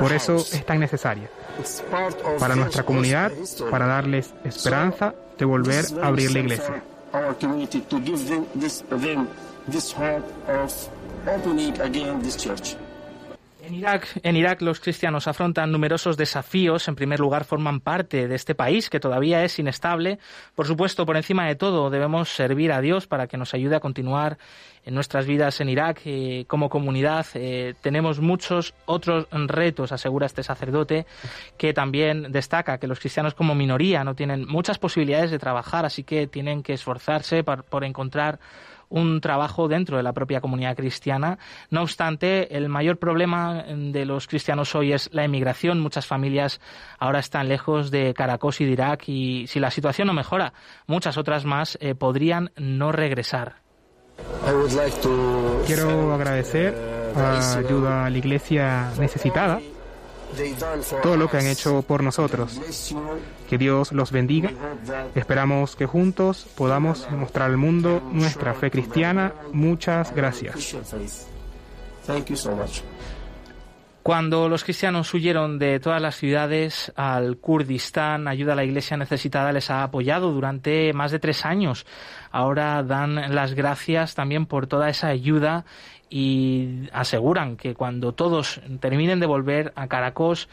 Por 0.00 0.12
eso 0.12 0.36
es 0.36 0.64
tan 0.64 0.80
necesaria. 0.80 1.28
Para 2.38 2.54
nuestra 2.54 2.82
comunidad, 2.82 3.32
para 3.70 3.86
darles 3.86 4.32
esperanza 4.44 5.14
de 5.38 5.44
volver 5.44 5.84
a 6.02 6.08
abrir 6.08 6.32
la 6.32 6.38
iglesia. 6.40 6.82
En 14.22 14.36
Irak, 14.36 14.62
los 14.62 14.78
cristianos 14.78 15.26
afrontan 15.26 15.72
numerosos 15.72 16.16
desafíos. 16.16 16.86
En 16.86 16.94
primer 16.94 17.18
lugar, 17.18 17.44
forman 17.44 17.80
parte 17.80 18.28
de 18.28 18.34
este 18.36 18.54
país 18.54 18.88
que 18.88 19.00
todavía 19.00 19.42
es 19.42 19.58
inestable. 19.58 20.20
Por 20.54 20.68
supuesto, 20.68 21.04
por 21.04 21.16
encima 21.16 21.46
de 21.46 21.56
todo, 21.56 21.90
debemos 21.90 22.28
servir 22.28 22.70
a 22.70 22.80
Dios 22.80 23.08
para 23.08 23.26
que 23.26 23.36
nos 23.36 23.54
ayude 23.54 23.74
a 23.74 23.80
continuar 23.80 24.38
en 24.84 24.94
nuestras 24.94 25.26
vidas 25.26 25.60
en 25.60 25.68
Irak 25.68 26.02
eh, 26.04 26.44
como 26.46 26.68
comunidad. 26.68 27.26
Eh, 27.34 27.74
tenemos 27.80 28.20
muchos 28.20 28.72
otros 28.84 29.26
retos, 29.32 29.90
asegura 29.90 30.26
este 30.26 30.44
sacerdote, 30.44 31.04
que 31.58 31.74
también 31.74 32.30
destaca 32.30 32.78
que 32.78 32.86
los 32.86 33.00
cristianos 33.00 33.34
como 33.34 33.56
minoría 33.56 34.04
no 34.04 34.14
tienen 34.14 34.46
muchas 34.46 34.78
posibilidades 34.78 35.32
de 35.32 35.40
trabajar, 35.40 35.84
así 35.84 36.04
que 36.04 36.28
tienen 36.28 36.62
que 36.62 36.74
esforzarse 36.74 37.42
por 37.42 37.84
encontrar 37.84 38.38
un 38.88 39.20
trabajo 39.20 39.68
dentro 39.68 39.96
de 39.96 40.02
la 40.02 40.12
propia 40.12 40.40
comunidad 40.40 40.76
cristiana. 40.76 41.38
No 41.70 41.82
obstante, 41.82 42.56
el 42.56 42.68
mayor 42.68 42.98
problema 42.98 43.64
de 43.64 44.04
los 44.04 44.26
cristianos 44.26 44.74
hoy 44.74 44.92
es 44.92 45.08
la 45.12 45.24
emigración. 45.24 45.80
Muchas 45.80 46.06
familias 46.06 46.60
ahora 46.98 47.20
están 47.20 47.48
lejos 47.48 47.90
de 47.90 48.14
Caracos 48.14 48.60
y 48.60 48.64
de 48.64 48.72
Irak 48.72 49.08
y 49.08 49.46
si 49.46 49.60
la 49.60 49.70
situación 49.70 50.06
no 50.08 50.12
mejora, 50.12 50.52
muchas 50.86 51.16
otras 51.16 51.44
más 51.44 51.78
eh, 51.80 51.94
podrían 51.94 52.52
no 52.56 52.92
regresar. 52.92 53.56
Quiero 55.66 56.14
agradecer 56.14 56.74
a 57.14 57.58
ayuda 57.58 58.06
a 58.06 58.10
la 58.10 58.18
iglesia 58.18 58.90
necesitada 58.98 59.60
todo 61.02 61.16
lo 61.16 61.28
que 61.28 61.38
han 61.38 61.46
hecho 61.46 61.82
por 61.82 62.02
nosotros. 62.02 62.60
Que 63.48 63.58
Dios 63.58 63.92
los 63.92 64.10
bendiga. 64.10 64.50
Esperamos 65.14 65.76
que 65.76 65.86
juntos 65.86 66.46
podamos 66.56 67.10
mostrar 67.10 67.50
al 67.50 67.56
mundo 67.56 68.02
nuestra 68.12 68.54
fe 68.54 68.70
cristiana. 68.70 69.32
Muchas 69.52 70.14
gracias. 70.14 70.76
Cuando 74.06 74.48
los 74.48 74.62
cristianos 74.62 75.12
huyeron 75.14 75.58
de 75.58 75.80
todas 75.80 76.00
las 76.00 76.14
ciudades 76.14 76.92
al 76.94 77.38
Kurdistán, 77.38 78.28
ayuda 78.28 78.52
a 78.52 78.54
la 78.54 78.62
iglesia 78.62 78.96
necesitada 78.96 79.50
les 79.50 79.68
ha 79.68 79.82
apoyado 79.82 80.30
durante 80.30 80.92
más 80.92 81.10
de 81.10 81.18
tres 81.18 81.44
años. 81.44 81.86
Ahora 82.30 82.84
dan 82.84 83.34
las 83.34 83.54
gracias 83.54 84.14
también 84.14 84.46
por 84.46 84.68
toda 84.68 84.88
esa 84.90 85.08
ayuda 85.08 85.64
y 86.08 86.88
aseguran 86.92 87.56
que 87.56 87.74
cuando 87.74 88.12
todos 88.12 88.60
terminen 88.80 89.20
de 89.20 89.26
volver 89.26 89.72
a 89.76 89.88
Caracos 89.88 90.48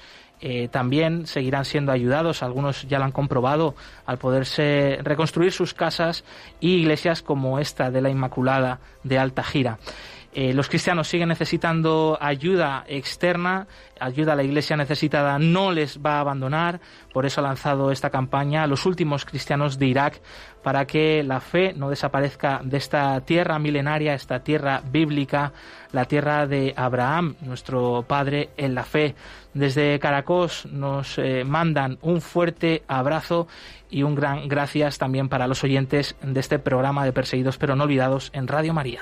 eh, 0.46 0.68
también 0.68 1.26
seguirán 1.26 1.64
siendo 1.64 1.94
ayudados. 1.94 2.44
Algunos 2.44 2.86
ya 2.88 3.00
lo 3.00 3.06
han 3.06 3.14
comprobado 3.14 3.76
al 4.06 4.18
poderse 4.18 5.00
reconstruir 5.02 5.54
sus 5.54 5.74
casas 5.74 6.26
y 6.60 6.76
iglesias 6.76 7.22
como 7.22 7.60
esta 7.60 7.92
de 7.92 8.02
la 8.02 8.10
Inmaculada 8.10 8.80
de 9.04 9.20
Alta 9.20 9.44
Gira. 9.44 9.80
Eh, 10.36 10.54
los 10.54 10.68
cristianos 10.68 11.08
siguen 11.08 11.30
necesitando 11.30 12.18
ayuda 12.20 12.86
externa, 12.88 13.68
ayuda 14.00 14.34
a 14.34 14.36
la 14.36 14.44
iglesia 14.44 14.76
necesitada 14.76 15.38
no 15.38 15.72
les 15.72 16.00
va 16.04 16.18
a 16.18 16.22
abandonar, 16.22 16.80
por 17.14 17.28
eso 17.28 17.40
ha 17.40 17.44
lanzado 17.44 17.92
esta 17.92 18.10
campaña 18.10 18.64
a 18.64 18.68
los 18.68 18.88
últimos 18.88 19.26
cristianos 19.26 19.78
de 19.78 19.86
Irak 19.86 20.22
para 20.64 20.86
que 20.86 21.22
la 21.22 21.40
fe 21.40 21.74
no 21.74 21.90
desaparezca 21.90 22.62
de 22.64 22.78
esta 22.78 23.22
tierra 23.22 23.60
milenaria, 23.60 24.16
esta 24.16 24.40
tierra 24.40 24.82
bíblica, 24.84 25.54
la 25.92 26.06
tierra 26.06 26.48
de 26.48 26.74
Abraham, 26.76 27.36
nuestro 27.42 28.04
padre 28.08 28.50
en 28.58 28.74
la 28.74 28.84
fe. 28.84 29.14
Desde 29.54 30.00
Caracos 30.00 30.66
nos 30.66 31.20
eh, 31.20 31.44
mandan 31.46 32.00
un 32.02 32.22
fuerte 32.22 32.82
abrazo 32.88 33.48
y 33.92 34.02
un 34.02 34.16
gran 34.16 34.48
gracias 34.48 34.98
también 34.98 35.30
para 35.30 35.48
los 35.48 35.64
oyentes 35.64 36.16
de 36.24 36.40
este 36.40 36.58
programa 36.58 37.06
de 37.06 37.14
Perseguidos 37.14 37.60
pero 37.60 37.76
no 37.76 37.84
olvidados 37.84 38.32
en 38.34 38.48
Radio 38.48 38.74
María. 38.74 39.02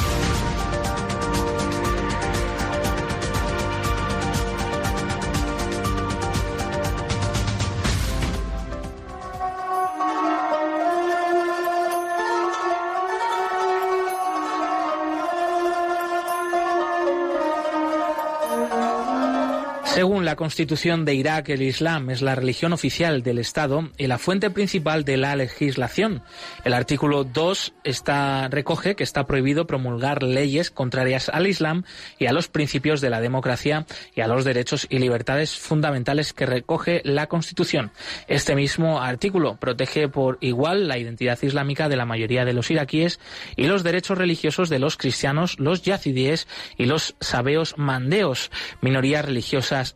Según 19.93 20.23
la 20.23 20.37
constitución 20.37 21.03
de 21.03 21.15
Irak, 21.15 21.49
el 21.49 21.61
Islam 21.61 22.11
es 22.11 22.21
la 22.21 22.33
religión 22.33 22.71
oficial 22.71 23.23
del 23.23 23.39
Estado 23.39 23.89
y 23.97 24.07
la 24.07 24.17
fuente 24.17 24.49
principal 24.49 25.03
de 25.03 25.17
la 25.17 25.35
legislación. 25.35 26.23
El 26.63 26.73
artículo 26.73 27.25
2 27.25 27.73
está, 27.83 28.47
recoge 28.47 28.95
que 28.95 29.03
está 29.03 29.27
prohibido 29.27 29.67
promulgar 29.67 30.23
leyes 30.23 30.71
contrarias 30.71 31.27
al 31.27 31.45
Islam 31.45 31.83
y 32.17 32.27
a 32.27 32.31
los 32.31 32.47
principios 32.47 33.01
de 33.01 33.09
la 33.09 33.19
democracia 33.19 33.85
y 34.15 34.21
a 34.21 34.27
los 34.27 34.45
derechos 34.45 34.87
y 34.89 34.99
libertades 34.99 35.57
fundamentales 35.57 36.31
que 36.31 36.45
recoge 36.45 37.01
la 37.03 37.27
Constitución. 37.27 37.91
Este 38.29 38.55
mismo 38.55 39.01
artículo 39.01 39.57
protege 39.57 40.07
por 40.07 40.37
igual 40.39 40.87
la 40.87 40.99
identidad 40.99 41.37
islámica 41.41 41.89
de 41.89 41.97
la 41.97 42.05
mayoría 42.05 42.45
de 42.45 42.53
los 42.53 42.71
iraquíes 42.71 43.19
y 43.57 43.67
los 43.67 43.83
derechos 43.83 44.17
religiosos 44.17 44.69
de 44.69 44.79
los 44.79 44.95
cristianos, 44.95 45.59
los 45.59 45.81
yazidíes 45.81 46.47
y 46.77 46.85
los 46.85 47.17
sabeos 47.19 47.77
mandeos, 47.77 48.51
minorías 48.79 49.25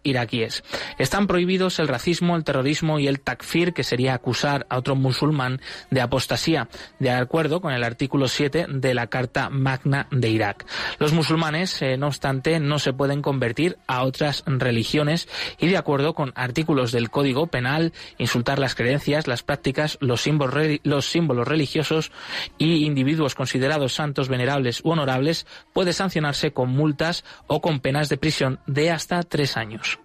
iraquíes. 0.03 0.63
Están 0.97 1.27
prohibidos 1.27 1.79
el 1.79 1.87
racismo, 1.87 2.35
el 2.35 2.43
terrorismo 2.43 2.99
y 2.99 3.07
el 3.07 3.19
takfir, 3.19 3.73
que 3.73 3.83
sería 3.83 4.13
acusar 4.13 4.65
a 4.69 4.77
otro 4.77 4.95
musulmán 4.95 5.61
de 5.91 6.01
apostasía, 6.01 6.67
de 6.99 7.11
acuerdo 7.11 7.61
con 7.61 7.73
el 7.73 7.83
artículo 7.83 8.27
7 8.27 8.67
de 8.69 8.93
la 8.93 9.07
Carta 9.07 9.49
Magna 9.49 10.07
de 10.11 10.29
Irak. 10.29 10.65
Los 10.99 11.13
musulmanes, 11.13 11.81
eh, 11.81 11.97
no 11.97 12.07
obstante, 12.07 12.59
no 12.59 12.79
se 12.79 12.93
pueden 12.93 13.21
convertir 13.21 13.77
a 13.87 14.03
otras 14.03 14.43
religiones 14.45 15.27
y, 15.59 15.67
de 15.67 15.77
acuerdo 15.77 16.13
con 16.13 16.33
artículos 16.35 16.91
del 16.91 17.09
Código 17.09 17.47
Penal, 17.47 17.93
insultar 18.17 18.59
las 18.59 18.75
creencias, 18.75 19.27
las 19.27 19.43
prácticas, 19.43 19.97
los 20.01 20.21
símbolos, 20.21 20.79
los 20.83 21.05
símbolos 21.05 21.47
religiosos 21.47 22.11
y 22.57 22.85
individuos 22.85 23.35
considerados 23.35 23.93
santos, 23.93 24.29
venerables 24.29 24.81
u 24.83 24.91
honorables 24.91 25.45
puede 25.73 25.93
sancionarse 25.93 26.51
con 26.51 26.69
multas 26.69 27.23
o 27.47 27.61
con 27.61 27.79
penas 27.79 28.09
de 28.09 28.17
prisión 28.17 28.59
de 28.65 28.91
hasta 28.91 29.23
tres 29.23 29.57
años. 29.57 29.74
años. 29.75 29.99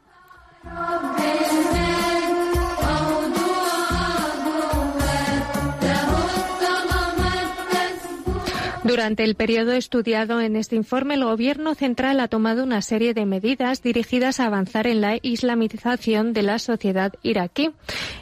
Durante 8.91 9.23
el 9.23 9.37
periodo 9.37 9.71
estudiado 9.71 10.41
en 10.41 10.57
este 10.57 10.75
informe, 10.75 11.15
el 11.15 11.23
Gobierno 11.23 11.77
central 11.77 12.19
ha 12.19 12.27
tomado 12.27 12.65
una 12.65 12.83
serie 12.83 13.15
de 13.15 13.25
medidas 13.25 13.83
dirigidas 13.83 14.41
a 14.41 14.47
avanzar 14.47 14.89
en 14.89 15.01
la 15.01 15.17
islamización 15.23 16.33
de 16.33 16.43
la 16.43 16.59
sociedad 16.59 17.13
iraquí. 17.23 17.71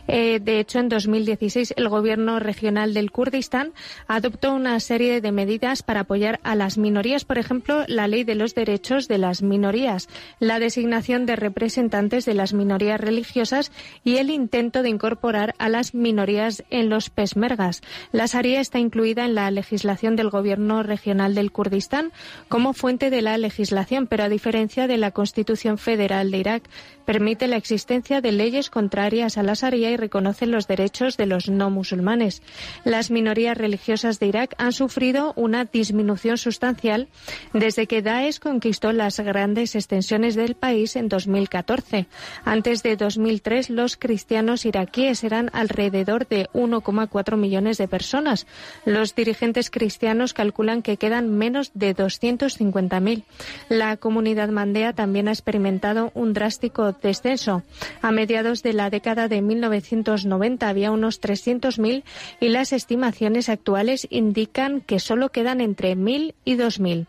Eh, 0.08 0.40
de 0.42 0.60
hecho, 0.60 0.78
en 0.78 0.90
2016, 0.90 1.72
el 1.74 1.88
Gobierno 1.88 2.38
regional 2.38 2.92
del 2.92 3.10
Kurdistán 3.10 3.72
adoptó 4.08 4.52
una 4.52 4.78
serie 4.78 5.22
de 5.22 5.32
medidas 5.32 5.82
para 5.82 6.00
apoyar 6.00 6.38
a 6.42 6.54
las 6.54 6.76
minorías, 6.76 7.24
por 7.24 7.38
ejemplo, 7.38 7.84
la 7.88 8.06
ley 8.06 8.24
de 8.24 8.34
los 8.34 8.54
derechos 8.54 9.08
de 9.08 9.16
las 9.16 9.40
minorías, 9.40 10.10
la 10.38 10.58
designación 10.58 11.24
de 11.24 11.36
representantes 11.36 12.26
de 12.26 12.34
las 12.34 12.52
minorías 12.52 13.00
religiosas 13.00 13.72
y 14.04 14.16
el 14.16 14.28
intento 14.28 14.82
de 14.82 14.90
incorporar 14.90 15.54
a 15.56 15.70
las 15.70 15.94
minorías 15.94 16.62
en 16.68 16.90
los 16.90 17.08
pesmergas. 17.08 17.80
La 18.12 18.26
Sharia 18.26 18.60
está 18.60 18.78
incluida 18.78 19.24
en 19.24 19.34
la 19.34 19.50
legislación 19.50 20.14
del 20.14 20.28
Gobierno 20.28 20.57
gobierno 20.59 20.82
regional 20.82 21.34
del 21.34 21.52
Kurdistán 21.52 22.12
como 22.48 22.72
fuente 22.72 23.11
de 23.11 23.22
la 23.22 23.38
legislación, 23.38 24.06
pero 24.06 24.24
a 24.24 24.28
diferencia 24.28 24.86
de 24.86 24.98
la 24.98 25.12
Constitución 25.12 25.78
Federal 25.78 26.30
de 26.30 26.38
Irak, 26.38 26.62
permite 27.04 27.46
la 27.46 27.56
existencia 27.56 28.20
de 28.20 28.32
leyes 28.32 28.68
contrarias 28.70 29.38
a 29.38 29.42
la 29.42 29.54
Sharia 29.54 29.90
y 29.90 29.96
reconoce 29.96 30.46
los 30.46 30.66
derechos 30.66 31.16
de 31.16 31.26
los 31.26 31.48
no 31.48 31.70
musulmanes. 31.70 32.42
Las 32.84 33.11
minorías 33.11 33.56
religiosas 33.56 34.18
de 34.18 34.26
Irak 34.26 34.54
han 34.59 34.72
sufrido 34.72 35.32
una 35.36 35.64
disminución 35.64 36.36
sustancial 36.36 37.09
desde 37.52 37.86
que 37.86 38.02
Daesh 38.02 38.40
conquistó 38.40 38.92
las 38.92 39.20
grandes 39.20 39.74
extensiones 39.74 40.34
del 40.34 40.54
país 40.54 40.96
en 40.96 41.09
2014. 41.09 42.09
Antes 42.44 42.82
de 42.82 42.96
2003, 42.96 43.70
los 43.70 43.96
cristianos 43.96 44.66
iraquíes 44.66 45.24
eran 45.24 45.50
alrededor 45.52 46.26
de 46.26 46.48
1,4 46.52 47.36
millones 47.36 47.78
de 47.78 47.88
personas. 47.88 48.46
Los 48.84 49.14
dirigentes 49.14 49.70
cristianos 49.70 50.34
calculan 50.34 50.47
que 50.82 50.96
quedan 50.96 51.30
menos 51.30 51.70
de 51.74 51.94
250.000. 51.94 53.24
La 53.68 53.96
comunidad 53.96 54.49
mandea 54.49 54.92
también 54.92 55.28
ha 55.28 55.32
experimentado 55.32 56.11
un 56.14 56.32
drástico 56.32 56.92
descenso. 56.92 57.62
A 58.03 58.11
mediados 58.11 58.62
de 58.62 58.72
la 58.72 58.90
década 58.90 59.28
de 59.28 59.42
1990 59.42 60.68
había 60.68 60.90
unos 60.90 61.20
300.000 61.20 62.03
y 62.40 62.49
las 62.49 62.72
estimaciones 62.72 63.49
actuales 63.49 64.07
indican 64.11 64.80
que 64.80 65.01
solo 65.01 65.30
quedan 65.30 65.61
entre 65.61 65.96
1.000 65.96 66.34
y 66.44 66.57
2.000 66.57 67.07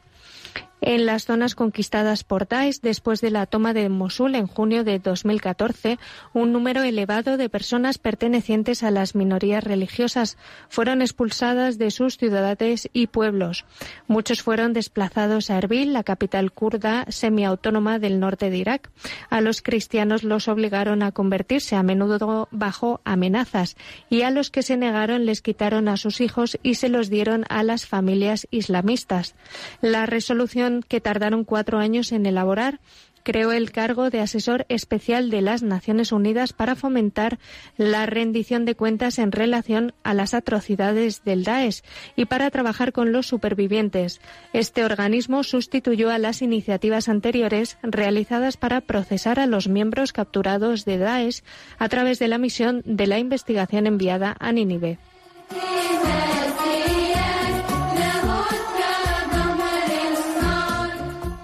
en 0.82 1.06
las 1.06 1.26
zonas 1.26 1.56
conquistadas 1.56 2.24
por 2.24 2.48
Daesh 2.48 2.80
después 2.82 3.22
de 3.22 3.32
la 3.32 3.46
toma 3.46 3.74
de 3.74 3.90
Mosul 3.90 4.36
en 4.36 4.48
junio 4.48 4.84
de 4.84 5.00
2014, 5.00 6.00
un 6.34 6.54
número 6.54 6.84
elevado 6.84 7.38
de 7.38 7.50
personas 7.50 7.98
pertenecientes 7.98 8.84
a 8.84 8.92
las 8.92 9.16
minorías 9.16 9.64
religiosas 9.64 10.38
fueron 10.70 11.02
expulsadas 11.02 11.78
de 11.78 11.92
sus 11.92 12.18
ciudades 12.18 12.90
y 12.94 13.08
pueblos. 13.08 13.66
Muchos 14.08 14.42
fueron 14.42 14.74
desplazados 14.74 15.50
a 15.50 15.58
Erbil, 15.58 15.94
la 15.94 16.04
capital 16.04 16.52
kurda 16.52 17.06
semiautónoma 17.10 18.00
del 18.00 18.20
norte 18.20 18.50
de 18.50 18.58
Irak. 18.58 18.90
A 19.30 19.42
los 19.42 19.62
cristianos 19.62 20.24
los 20.24 20.48
obligaron 20.48 21.04
a 21.04 21.12
convertirse 21.12 21.76
a 21.76 21.84
menudo 21.84 22.48
bajo 22.52 23.02
amenazas 23.04 23.76
y 24.10 24.22
a 24.22 24.32
los 24.32 24.52
que 24.52 24.64
se 24.64 24.78
negaron 24.78 25.26
les 25.26 25.42
quitaron 25.42 25.88
a 25.88 25.98
sus 25.98 26.22
hijos 26.22 26.58
y 26.64 26.76
se 26.76 26.90
los 26.90 27.10
dieron 27.10 27.46
a 27.50 27.64
las 27.64 27.86
familias 27.86 28.48
islamistas. 28.52 29.36
La 29.82 30.06
resolución 30.06 30.68
que 30.88 31.01
tardaron 31.01 31.43
cuatro 31.43 31.80
años 31.80 32.11
en 32.11 32.26
elaborar 32.26 32.80
creó 33.24 33.51
el 33.51 33.72
cargo 33.72 34.09
de 34.09 34.22
asesor 34.22 34.65
especial 34.70 35.30
de 35.30 35.41
las 35.41 35.61
Naciones 35.61 36.11
Unidas 36.11 36.53
para 36.53 36.76
fomentar 36.76 37.38
la 37.78 38.05
rendición 38.05 38.65
de 38.65 38.76
cuentas 38.76 39.20
en 39.20 39.32
relación 39.32 39.93
a 40.03 40.13
las 40.13 40.34
atrocidades 40.34 41.24
del 41.24 41.43
Daesh 41.43 41.84
y 42.15 42.26
para 42.26 42.49
trabajar 42.49 42.91
con 42.91 43.11
los 43.11 43.28
supervivientes. 43.28 44.20
Este 44.53 44.84
organismo 44.84 45.43
sustituyó 45.43 46.09
a 46.09 46.17
las 46.17 46.41
iniciativas 46.41 47.09
anteriores 47.09 47.78
realizadas 47.84 48.57
para 48.57 48.82
procesar 48.82 49.39
a 49.39 49.45
los 49.45 49.67
miembros 49.67 50.13
capturados 50.13 50.86
de 50.86 50.97
Daesh 50.97 51.43
a 51.78 51.89
través 51.89 52.20
de 52.20 52.30
la 52.30 52.38
misión 52.38 52.82
de 52.86 53.07
la 53.07 53.20
investigación 53.20 53.88
enviada 53.88 54.36
a 54.39 54.51
Nínive. 54.51 54.97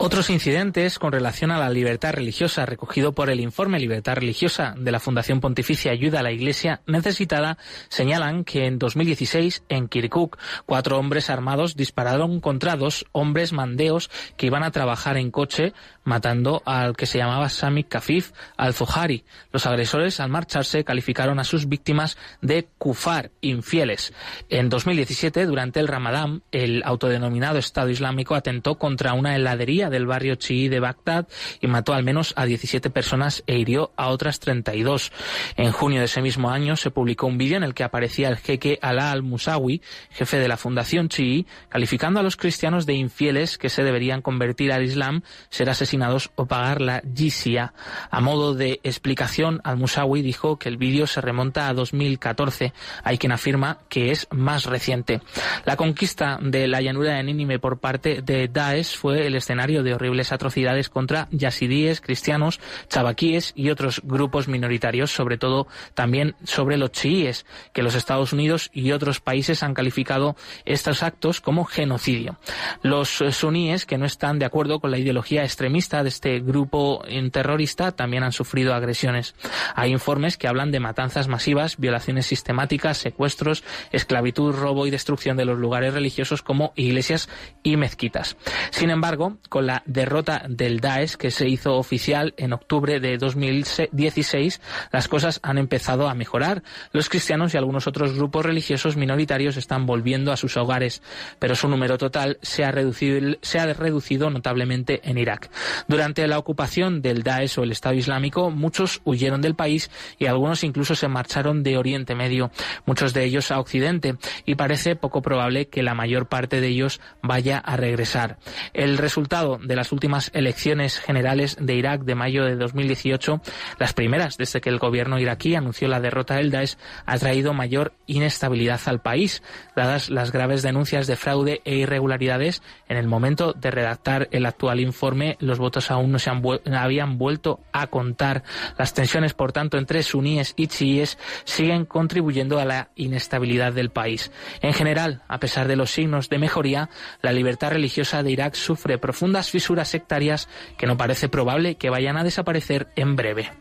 Otros 0.06 0.30
incidentes 0.30 1.00
con 1.00 1.12
relación 1.12 1.50
a 1.50 1.58
la 1.58 1.72
libertad 1.72 2.14
religiosa 2.14 2.68
recogido 2.68 3.14
por 3.14 3.32
el 3.32 3.40
informe 3.40 3.80
Libertad 3.80 4.14
Religiosa 4.14 4.76
de 4.78 4.92
la 4.92 5.00
Fundación 5.00 5.42
Pontificia 5.42 5.92
Ayuda 5.92 6.20
a 6.20 6.22
la 6.22 6.32
Iglesia 6.32 6.82
Necesitada 6.86 7.58
señalan 7.90 8.44
que 8.44 8.68
en 8.68 8.78
2016 8.78 9.64
en 9.68 9.88
Kirkuk 9.88 10.38
cuatro 10.68 11.00
hombres 11.00 11.32
armados 11.32 11.76
dispararon 11.76 12.40
contra 12.40 12.76
dos 12.76 13.08
hombres 13.14 13.52
mandeos 13.52 14.12
que 14.38 14.46
iban 14.46 14.62
a 14.62 14.70
trabajar 14.70 15.18
en 15.18 15.32
coche 15.32 15.74
matando 16.04 16.62
al 16.66 16.96
que 16.96 17.08
se 17.08 17.18
llamaba 17.18 17.50
Sami 17.50 17.84
Kafif 17.84 18.32
al-Zuhari. 18.58 19.26
Los 19.52 19.66
agresores 19.66 20.20
al 20.20 20.30
marcharse 20.30 20.84
calificaron 20.84 21.40
a 21.40 21.44
sus 21.44 21.68
víctimas 21.68 22.16
de 22.44 22.68
kufar, 22.78 23.32
infieles. 23.42 24.14
En 24.50 24.70
2017 24.70 25.48
durante 25.48 25.80
el 25.80 25.88
Ramadán 25.88 26.44
el 26.52 26.84
autodenominado 26.86 27.58
Estado 27.58 27.90
Islámico 27.90 28.36
atentó 28.36 28.78
contra 28.78 29.14
una 29.14 29.36
heladería 29.36 29.90
del 29.96 30.06
barrio 30.06 30.36
chií 30.36 30.68
de 30.68 30.80
Bagdad 30.80 31.28
y 31.62 31.68
mató 31.68 31.94
al 31.94 32.04
menos 32.04 32.34
a 32.36 32.46
17 32.46 32.90
personas 32.90 33.44
e 33.48 33.58
hirió 33.58 33.92
a 33.96 34.10
otras 34.10 34.40
32. 34.40 35.12
En 35.56 35.72
junio 35.72 36.00
de 36.00 36.06
ese 36.06 36.22
mismo 36.22 36.52
año 36.52 36.76
se 36.76 36.92
publicó 36.92 37.28
un 37.28 37.38
vídeo 37.38 37.58
en 37.58 37.64
el 37.64 37.74
que 37.74 37.84
aparecía 37.84 38.30
el 38.30 38.38
jeque 38.38 38.78
Alá 38.82 39.12
al-Musawi, 39.12 39.82
jefe 40.12 40.38
de 40.38 40.48
la 40.48 40.58
fundación 40.58 41.10
chií, 41.10 41.46
calificando 41.70 42.20
a 42.20 42.24
los 42.24 42.36
cristianos 42.36 42.86
de 42.86 42.94
infieles 42.94 43.58
que 43.58 43.70
se 43.70 43.84
deberían 43.84 44.22
convertir 44.22 44.72
al 44.72 44.84
Islam, 44.84 45.22
ser 45.50 45.70
asesinados 45.70 46.32
o 46.36 46.46
pagar 46.46 46.82
la 46.82 47.02
jizya. 47.16 47.74
A 48.12 48.22
modo 48.22 48.54
de 48.54 48.80
explicación, 48.84 49.62
al-Musawi 49.64 50.22
dijo 50.22 50.60
que 50.60 50.70
el 50.70 50.78
vídeo 50.78 51.08
se 51.08 51.22
remonta 51.22 51.68
a 51.68 51.74
2014. 51.74 52.74
Hay 53.04 53.18
quien 53.18 53.32
afirma 53.32 53.80
que 53.90 54.12
es 54.12 54.28
más 54.32 54.66
reciente. 54.66 55.22
La 55.66 55.78
conquista 55.78 56.38
de 56.42 56.68
la 56.68 56.82
llanura 56.82 57.16
de 57.16 57.24
Nínive 57.24 57.60
por 57.60 57.80
parte 57.80 58.22
de 58.22 58.48
Daesh 58.48 58.98
fue 58.98 59.28
el 59.28 59.36
escenario 59.36 59.84
de 59.86 59.94
horribles 59.94 60.34
atrocidades 60.34 60.90
contra 60.90 61.30
yazidíes, 61.32 62.02
cristianos, 62.02 62.60
chabaquíes 62.90 63.54
y 63.56 63.70
otros 63.70 64.02
grupos 64.04 64.50
minoritarios, 64.50 65.12
sobre 65.12 65.38
todo 65.38 65.68
también 65.94 66.36
sobre 66.44 66.76
los 66.76 66.92
chiíes, 66.92 67.46
que 67.74 67.84
los 67.84 67.96
Estados 67.96 68.34
Unidos 68.34 68.70
y 68.74 68.92
otros 68.92 69.22
países 69.22 69.64
han 69.64 69.74
calificado 69.74 70.36
estos 70.66 71.04
actos 71.04 71.40
como 71.40 71.64
genocidio. 71.66 72.38
Los 72.82 73.24
suníes, 73.32 73.86
que 73.86 73.98
no 73.98 74.06
están 74.06 74.40
de 74.40 74.46
acuerdo 74.46 74.80
con 74.80 74.92
la 74.92 74.98
ideología 74.98 75.44
extremista 75.44 76.04
de 76.04 76.10
este 76.10 76.40
grupo 76.40 77.04
terrorista, 77.32 77.92
también 77.92 78.24
han 78.24 78.32
sufrido 78.32 78.74
agresiones. 78.74 79.36
Hay 79.76 79.92
informes 79.92 80.38
que 80.38 80.48
hablan 80.48 80.72
de 80.72 80.80
matanzas 80.80 81.28
masivas, 81.28 81.78
violaciones 81.78 82.26
sistemáticas, 82.26 82.98
secuestros, 82.98 83.64
esclavitud, 83.92 84.54
robo 84.56 84.88
y 84.88 84.92
destrucción 84.92 85.38
de 85.38 85.46
los 85.46 85.58
lugares 85.58 85.94
religiosos 85.94 86.42
como 86.42 86.74
iglesias 86.76 87.30
y 87.64 87.78
mezquitas. 87.78 88.38
Sin 88.72 88.90
embargo, 88.90 89.38
con 89.50 89.66
la 89.68 89.75
derrota 89.86 90.46
del 90.48 90.80
Daesh 90.80 91.16
que 91.16 91.32
se 91.32 91.48
hizo 91.48 91.76
oficial 91.76 92.34
en 92.38 92.54
octubre 92.54 93.00
de 93.00 93.18
2016, 93.18 94.62
las 94.92 95.08
cosas 95.08 95.40
han 95.44 95.58
empezado 95.58 96.10
a 96.10 96.16
mejorar. 96.16 96.64
Los 96.92 97.10
cristianos 97.10 97.54
y 97.54 97.58
algunos 97.58 97.88
otros 97.88 98.16
grupos 98.16 98.46
religiosos 98.46 98.98
minoritarios 98.98 99.58
están 99.58 99.86
volviendo 99.86 100.32
a 100.32 100.38
sus 100.38 100.58
hogares, 100.58 101.02
pero 101.40 101.56
su 101.56 101.68
número 101.68 101.98
total 101.98 102.38
se 102.42 102.64
ha 102.64 102.72
reducido, 102.72 103.38
se 103.42 103.60
ha 103.60 103.74
reducido 103.74 104.30
notablemente 104.30 105.02
en 105.04 105.18
Irak. 105.18 105.50
Durante 105.88 106.28
la 106.28 106.40
ocupación 106.40 107.02
del 107.02 107.24
Daesh 107.24 107.60
o 107.60 107.64
el 107.64 107.72
Estado 107.72 107.96
Islámico, 107.96 108.52
muchos 108.52 109.02
huyeron 109.04 109.42
del 109.42 109.56
país 109.56 109.90
y 110.18 110.26
algunos 110.26 110.64
incluso 110.64 110.96
se 110.96 111.08
marcharon 111.08 111.64
de 111.64 111.78
Oriente 111.78 112.16
Medio, 112.16 112.52
muchos 112.86 113.14
de 113.14 113.24
ellos 113.24 113.52
a 113.52 113.60
Occidente, 113.60 114.16
y 114.46 114.56
parece 114.56 114.96
poco 114.96 115.22
probable 115.22 115.68
que 115.68 115.84
la 115.84 115.94
mayor 115.94 116.28
parte 116.28 116.62
de 116.62 116.68
ellos 116.68 117.02
vaya 117.22 117.58
a 117.58 117.78
regresar. 117.78 118.38
El 118.74 118.98
resultado 118.98 119.60
de 119.66 119.76
las 119.76 119.92
últimas 119.92 120.32
elecciones 120.34 121.00
generales 121.00 121.58
de 121.60 121.76
Irak 121.76 122.02
de 122.02 122.16
mayo 122.16 122.46
de 122.46 122.56
2018, 122.56 123.42
las 123.80 123.94
primeras 123.94 124.38
desde 124.38 124.62
que 124.62 124.70
el 124.70 124.80
gobierno 124.80 125.20
iraquí 125.20 125.56
anunció 125.56 125.88
la 125.88 126.00
derrota 126.00 126.36
del 126.36 126.52
Daesh, 126.52 126.78
ha 127.06 127.18
traído 127.18 127.54
mayor 127.54 127.94
inestabilidad 128.08 128.80
al 128.86 129.02
país, 129.02 129.44
dadas 129.76 130.10
las 130.10 130.32
graves 130.32 130.62
denuncias 130.62 131.08
de 131.08 131.16
fraude 131.16 131.62
e 131.66 131.76
irregularidades. 131.76 132.62
En 132.88 132.98
el 132.98 133.08
momento 133.08 133.54
de 133.54 133.72
redactar 133.72 134.28
el 134.32 134.46
actual 134.46 134.80
informe, 134.80 135.38
los 135.40 135.60
votos 135.60 135.92
aún 135.92 136.12
no 136.12 136.20
se 136.20 136.30
habían 136.30 137.18
vuelto 137.18 137.60
a 137.72 137.88
contar. 137.88 138.44
Las 138.78 138.94
tensiones, 138.94 139.34
por 139.34 139.52
tanto, 139.52 139.78
entre 139.78 140.04
suníes 140.04 140.54
y 140.56 140.68
chiíes 140.68 141.18
siguen 141.44 141.86
contribuyendo 141.86 142.60
a 142.60 142.66
la 142.66 142.90
inestabilidad 142.96 143.74
del 143.74 143.90
país. 143.90 144.32
En 144.62 144.74
general, 144.74 145.24
a 145.28 145.40
pesar 145.40 145.68
de 145.68 145.76
los 145.76 145.92
signos 145.92 146.30
de 146.30 146.40
mejoría, 146.40 146.90
la 147.22 147.32
libertad 147.32 147.72
religiosa 147.72 148.24
de 148.24 148.32
Irak 148.32 148.56
sufre 148.56 148.98
profundas 148.98 149.45
fisuras 149.50 149.88
sectarias 149.88 150.48
que 150.78 150.88
no 150.88 150.98
parece 150.98 151.30
probable 151.30 151.76
que 151.76 151.90
vayan 151.90 152.18
a 152.18 152.24
desaparecer 152.24 152.88
en 152.96 153.16
breve. 153.16 153.52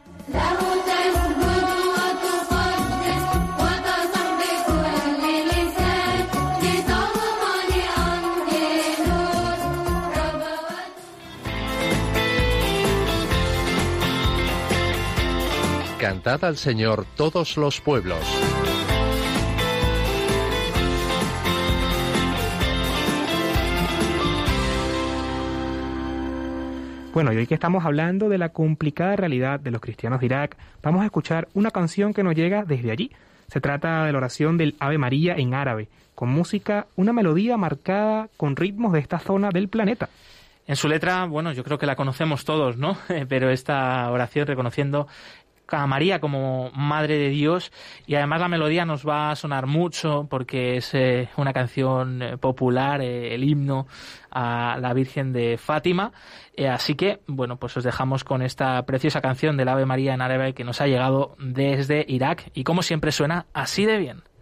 Cantad 15.99 16.45
al 16.45 16.59
Señor 16.59 17.07
todos 17.16 17.57
los 17.57 17.80
pueblos. 17.80 18.63
Bueno, 27.14 27.32
y 27.32 27.36
hoy 27.36 27.46
que 27.46 27.54
estamos 27.54 27.84
hablando 27.84 28.28
de 28.28 28.38
la 28.38 28.48
complicada 28.48 29.14
realidad 29.14 29.60
de 29.60 29.70
los 29.70 29.80
cristianos 29.80 30.18
de 30.18 30.26
Irak, 30.26 30.56
vamos 30.82 31.02
a 31.02 31.04
escuchar 31.04 31.46
una 31.54 31.70
canción 31.70 32.12
que 32.12 32.24
nos 32.24 32.34
llega 32.34 32.64
desde 32.64 32.90
allí. 32.90 33.12
Se 33.46 33.60
trata 33.60 34.04
de 34.04 34.10
la 34.10 34.18
oración 34.18 34.58
del 34.58 34.74
Ave 34.80 34.98
María 34.98 35.36
en 35.36 35.54
árabe, 35.54 35.86
con 36.16 36.30
música, 36.30 36.88
una 36.96 37.12
melodía 37.12 37.56
marcada 37.56 38.28
con 38.36 38.56
ritmos 38.56 38.92
de 38.92 38.98
esta 38.98 39.20
zona 39.20 39.50
del 39.50 39.68
planeta. 39.68 40.08
En 40.66 40.74
su 40.74 40.88
letra, 40.88 41.26
bueno, 41.26 41.52
yo 41.52 41.62
creo 41.62 41.78
que 41.78 41.86
la 41.86 41.94
conocemos 41.94 42.44
todos, 42.44 42.78
¿no? 42.78 42.98
Pero 43.28 43.48
esta 43.48 44.10
oración 44.10 44.48
reconociendo 44.48 45.06
a 45.68 45.86
María 45.86 46.20
como 46.20 46.70
Madre 46.72 47.18
de 47.18 47.28
Dios 47.30 47.72
y 48.06 48.14
además 48.14 48.40
la 48.40 48.48
melodía 48.48 48.84
nos 48.84 49.06
va 49.06 49.30
a 49.30 49.36
sonar 49.36 49.66
mucho 49.66 50.26
porque 50.28 50.76
es 50.76 50.94
eh, 50.94 51.28
una 51.36 51.52
canción 51.52 52.22
eh, 52.22 52.36
popular, 52.36 53.00
eh, 53.00 53.34
el 53.34 53.44
himno 53.44 53.86
a 54.30 54.78
la 54.80 54.92
Virgen 54.92 55.32
de 55.32 55.58
Fátima. 55.58 56.12
así 56.68 56.94
que, 56.94 57.20
bueno, 57.26 57.56
pues 57.56 57.76
os 57.76 57.84
dejamos 57.84 58.24
con 58.24 58.42
esta 58.42 58.82
preciosa 58.84 59.20
canción 59.20 59.56
del 59.56 59.68
Ave 59.68 59.86
María 59.86 60.14
en 60.14 60.22
árabe 60.22 60.54
que 60.54 60.64
nos 60.64 60.80
ha 60.80 60.86
llegado 60.86 61.36
desde 61.38 62.04
Irak 62.08 62.50
y 62.54 62.64
como 62.64 62.82
siempre 62.82 63.12
suena 63.12 63.46
así 63.52 63.86
de 63.86 63.98
bien. 63.98 64.34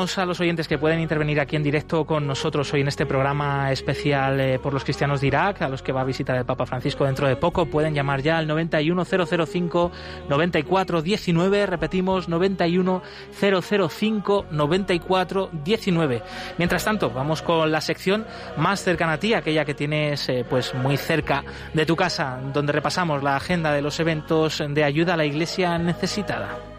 A 0.00 0.24
los 0.24 0.40
oyentes 0.40 0.66
que 0.66 0.78
pueden 0.78 0.98
intervenir 0.98 1.40
aquí 1.40 1.56
en 1.56 1.62
directo 1.62 2.06
con 2.06 2.26
nosotros 2.26 2.72
hoy 2.72 2.80
en 2.80 2.88
este 2.88 3.04
programa 3.04 3.70
especial 3.70 4.40
eh, 4.40 4.58
por 4.58 4.72
los 4.72 4.82
cristianos 4.82 5.20
de 5.20 5.26
Irak, 5.26 5.60
a 5.60 5.68
los 5.68 5.82
que 5.82 5.92
va 5.92 6.00
a 6.00 6.04
visitar 6.04 6.38
el 6.38 6.46
Papa 6.46 6.64
Francisco 6.64 7.04
dentro 7.04 7.28
de 7.28 7.36
poco. 7.36 7.66
Pueden 7.66 7.92
llamar 7.92 8.22
ya 8.22 8.38
al 8.38 8.46
91005 8.46 9.92
9419, 10.26 11.66
repetimos 11.66 12.30
91005 12.30 14.46
9419. 14.50 16.22
Mientras 16.56 16.82
tanto, 16.82 17.10
vamos 17.10 17.42
con 17.42 17.70
la 17.70 17.82
sección 17.82 18.24
más 18.56 18.82
cercana 18.82 19.12
a 19.12 19.20
ti, 19.20 19.34
aquella 19.34 19.66
que 19.66 19.74
tienes 19.74 20.26
eh, 20.30 20.46
pues 20.48 20.74
muy 20.74 20.96
cerca 20.96 21.44
de 21.74 21.84
tu 21.84 21.94
casa, 21.94 22.40
donde 22.54 22.72
repasamos 22.72 23.22
la 23.22 23.36
agenda 23.36 23.70
de 23.72 23.82
los 23.82 24.00
eventos 24.00 24.62
de 24.66 24.82
ayuda 24.82 25.12
a 25.12 25.18
la 25.18 25.26
iglesia 25.26 25.76
necesitada. 25.76 26.69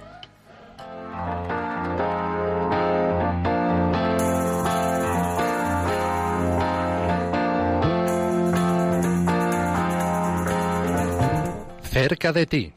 Cerca 12.02 12.34
de 12.34 12.46
ti. 12.48 12.74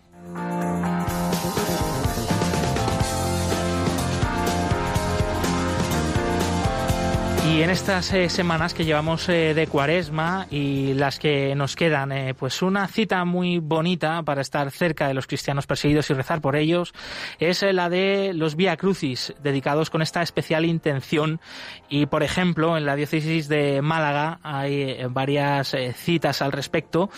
Y 7.55 7.63
en 7.63 7.71
estas 7.71 8.13
eh, 8.13 8.29
semanas 8.29 8.75
que 8.75 8.85
llevamos 8.85 9.29
eh, 9.29 9.55
de 9.55 9.67
cuaresma 9.69 10.49
y 10.51 10.93
las 10.95 11.21
que 11.21 11.55
nos 11.55 11.77
quedan, 11.77 12.11
eh, 12.11 12.35
pues 12.35 12.63
una 12.63 12.89
cita 12.89 13.25
muy 13.25 13.61
bonita 13.61 14.23
para 14.25 14.41
estar 14.41 14.71
cerca 14.73 15.07
de 15.07 15.15
los 15.15 15.29
cristianos 15.29 15.67
perseguidos 15.67 16.11
y 16.11 16.15
rezar 16.15 16.41
por 16.41 16.57
ellos 16.57 16.93
es 17.39 17.63
la 17.63 17.89
de 17.89 18.33
los 18.35 18.57
Via 18.57 18.77
Crucis, 18.77 19.35
dedicados 19.41 19.89
con 19.89 20.03
esta 20.03 20.21
especial 20.21 20.65
intención. 20.65 21.41
Y 21.89 22.07
por 22.07 22.25
ejemplo, 22.25 22.77
en 22.77 22.87
la 22.87 22.97
diócesis 22.97 23.47
de 23.49 23.83
Málaga 23.83 24.41
hay 24.43 25.05
varias 25.09 25.77
citas 25.95 26.43
al 26.43 26.51
respecto 26.51 27.09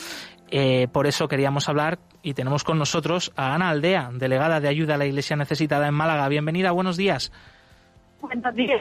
eh, 0.51 0.89
por 0.93 1.07
eso 1.07 1.29
queríamos 1.29 1.69
hablar 1.69 1.99
y 2.23 2.35
tenemos 2.35 2.65
con 2.65 2.79
nosotros 2.79 3.33
a 3.37 3.55
Ana 3.55 3.71
Aldea, 3.71 4.11
delegada 4.13 4.61
de 4.61 4.69
ayuda 4.69 4.95
a 4.95 4.99
la 4.99 5.07
Iglesia 5.07 5.37
Necesitada 5.37 5.89
en 5.89 5.95
Málaga. 5.95 6.29
Bienvenida, 6.29 6.71
buenos 6.73 6.97
días. 6.97 7.33
Buenos 8.21 8.55
días, 8.55 8.81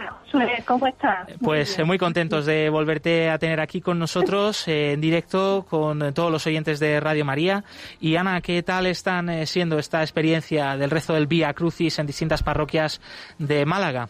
¿cómo 0.65 0.87
estás? 0.87 1.27
Pues 1.41 1.85
muy, 1.85 1.97
contentos 1.97 2.45
de 2.45 2.69
volverte 2.69 3.29
a 3.29 3.37
tener 3.37 3.59
aquí 3.59 3.81
con 3.81 3.99
nosotros 3.99 4.67
eh, 4.67 4.93
en 4.93 5.01
directo 5.01 5.65
con 5.69 6.13
todos 6.13 6.31
los 6.31 6.47
oyentes 6.47 6.79
de 6.79 6.99
Radio 6.99 7.25
María. 7.25 7.63
Y 7.99 8.15
Ana, 8.15 8.41
¿qué 8.41 8.63
tal 8.63 8.87
están 8.87 9.29
eh, 9.29 9.45
siendo 9.45 9.77
esta 9.77 10.01
experiencia 10.01 10.77
del 10.77 10.89
rezo 10.89 11.13
del 11.13 11.27
Vía 11.27 11.53
Crucis 11.53 11.99
en 11.99 12.07
distintas 12.07 12.41
parroquias 12.43 13.01
de 13.37 13.65
Málaga? 13.65 14.07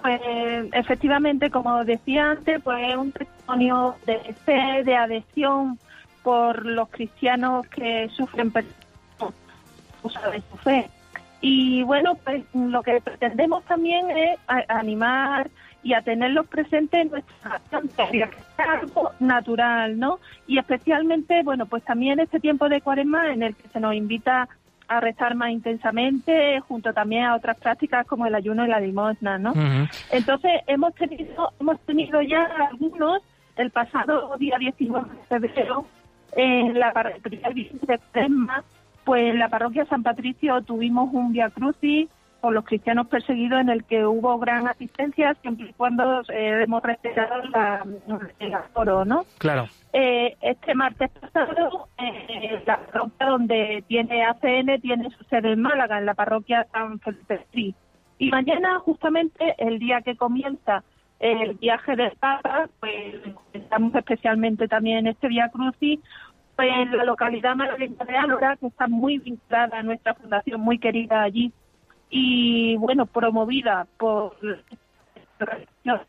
Pues 0.00 0.20
efectivamente, 0.72 1.50
como 1.50 1.84
decía 1.84 2.30
antes, 2.30 2.60
pues 2.62 2.88
es 2.88 2.96
un 2.96 3.12
testimonio 3.12 3.94
de 4.06 4.34
fe, 4.44 4.82
de 4.82 4.96
adhesión 4.96 5.78
por 6.22 6.66
los 6.66 6.88
cristianos 6.88 7.66
que 7.68 8.08
sufren 8.10 8.50
persecución 8.50 10.32
de 10.32 10.42
su 10.50 10.56
fe. 10.58 10.90
Y 11.40 11.82
bueno, 11.84 12.16
pues 12.16 12.44
lo 12.54 12.82
que 12.82 13.00
pretendemos 13.00 13.64
también 13.64 14.10
es 14.10 14.38
animar 14.68 15.50
y 15.82 15.94
a 15.94 16.02
tenerlos 16.02 16.46
presentes 16.46 17.00
en 17.00 17.10
nuestra 17.10 17.54
acción 17.54 17.88
que 18.10 18.18
es 18.18 18.28
algo 18.58 19.12
natural, 19.18 19.98
¿no? 19.98 20.18
Y 20.46 20.58
especialmente, 20.58 21.42
bueno, 21.42 21.64
pues 21.66 21.82
también 21.84 22.20
este 22.20 22.40
tiempo 22.40 22.68
de 22.68 22.82
cuaresma 22.82 23.32
en 23.32 23.42
el 23.42 23.54
que 23.56 23.68
se 23.68 23.80
nos 23.80 23.94
invita 23.94 24.48
a 24.88 25.00
rezar 25.00 25.34
más 25.36 25.50
intensamente, 25.50 26.60
junto 26.60 26.92
también 26.92 27.24
a 27.24 27.36
otras 27.36 27.56
prácticas 27.56 28.06
como 28.06 28.26
el 28.26 28.34
ayuno 28.34 28.66
y 28.66 28.68
la 28.68 28.80
limosna, 28.80 29.38
¿no? 29.38 29.54
Entonces, 30.10 30.60
hemos 30.66 30.94
tenido, 30.94 31.52
hemos 31.60 31.80
tenido 31.82 32.20
ya 32.20 32.44
algunos 32.70 33.22
el 33.56 33.70
pasado 33.70 34.36
día 34.36 34.58
19 34.58 35.08
de 35.08 35.24
febrero 35.26 35.86
en 36.36 36.78
la 36.78 36.92
parroquia 36.92 37.50
de 37.50 38.00
pues 39.04 39.30
en 39.30 39.38
la 39.38 39.48
parroquia 39.48 39.84
San 39.86 40.02
Patricio 40.02 40.62
tuvimos 40.62 41.12
un 41.12 41.32
Via 41.32 41.50
Crucis 41.50 42.08
por 42.40 42.52
los 42.52 42.64
cristianos 42.64 43.06
perseguidos 43.08 43.60
en 43.60 43.68
el 43.68 43.84
que 43.84 44.06
hubo 44.06 44.38
gran 44.38 44.66
asistencia 44.66 45.34
siempre 45.42 45.68
y 45.68 45.72
cuando 45.74 46.22
eh, 46.28 46.62
hemos 46.62 46.82
respetado 46.82 47.42
la, 47.44 47.84
el 48.38 48.54
aforo, 48.54 49.04
¿no? 49.04 49.24
Claro. 49.38 49.68
Eh, 49.92 50.36
este 50.40 50.74
martes 50.74 51.10
pasado, 51.10 51.88
eh, 51.98 52.62
la 52.66 52.78
parroquia 52.78 53.26
donde 53.26 53.84
tiene 53.88 54.24
ACN 54.24 54.80
tiene 54.80 55.10
su 55.10 55.24
sede 55.24 55.52
en 55.52 55.60
Málaga, 55.60 55.98
en 55.98 56.06
la 56.06 56.14
parroquia 56.14 56.66
San 56.72 56.98
Felipe 57.00 57.74
Y 58.18 58.30
mañana, 58.30 58.78
justamente, 58.78 59.54
el 59.58 59.78
día 59.78 60.00
que 60.00 60.16
comienza 60.16 60.82
el 61.20 61.54
viaje 61.54 61.94
del 61.96 62.12
Papa, 62.12 62.68
pues 62.80 63.14
estamos 63.52 63.94
especialmente 63.94 64.66
también 64.66 64.98
en 64.98 65.06
este 65.08 65.28
Via 65.28 65.50
Crucis, 65.50 66.00
pues 66.56 66.68
en 66.74 66.96
la 66.96 67.04
localidad 67.04 67.54
malagueña 67.54 68.04
de 68.04 68.16
Álora, 68.16 68.56
que 68.56 68.66
está 68.66 68.88
muy 68.88 69.18
vinculada 69.18 69.78
a 69.78 69.82
nuestra 69.82 70.14
fundación, 70.14 70.60
muy 70.60 70.78
querida 70.78 71.22
allí, 71.22 71.52
y 72.08 72.76
bueno, 72.76 73.06
promovida 73.06 73.86
por 73.98 74.34
la 75.84 76.04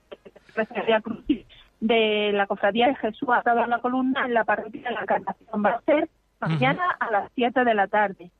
Via 0.87 1.01
Crucis 1.01 1.45
de 1.81 2.31
la 2.33 2.47
Cofradía 2.47 2.87
de 2.87 2.95
Jesús 2.95 3.27
a 3.29 3.67
la 3.67 3.79
columna 3.79 4.25
en 4.25 4.33
la 4.33 4.45
parroquia 4.45 4.89
de 4.89 4.91
la 4.91 5.01
Encarnación. 5.01 5.65
Va 5.65 5.71
a 5.71 5.81
ser 5.81 6.09
mañana 6.39 6.83
a 6.99 7.11
las 7.11 7.31
7 7.35 7.65
de 7.65 7.73
la 7.73 7.87
tarde. 7.87 8.31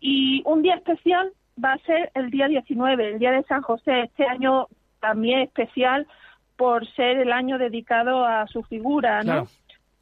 Y 0.00 0.42
un 0.44 0.62
día 0.62 0.74
especial 0.74 1.32
va 1.62 1.72
a 1.72 1.78
ser 1.78 2.10
el 2.14 2.30
día 2.30 2.46
19, 2.46 3.12
el 3.12 3.18
día 3.18 3.30
de 3.30 3.44
San 3.44 3.62
José. 3.62 4.02
Este 4.02 4.26
año 4.26 4.66
también 5.04 5.40
especial 5.40 6.06
por 6.56 6.86
ser 6.94 7.18
el 7.18 7.30
año 7.30 7.58
dedicado 7.58 8.24
a 8.24 8.46
su 8.46 8.62
figura, 8.62 9.22
¿no? 9.22 9.46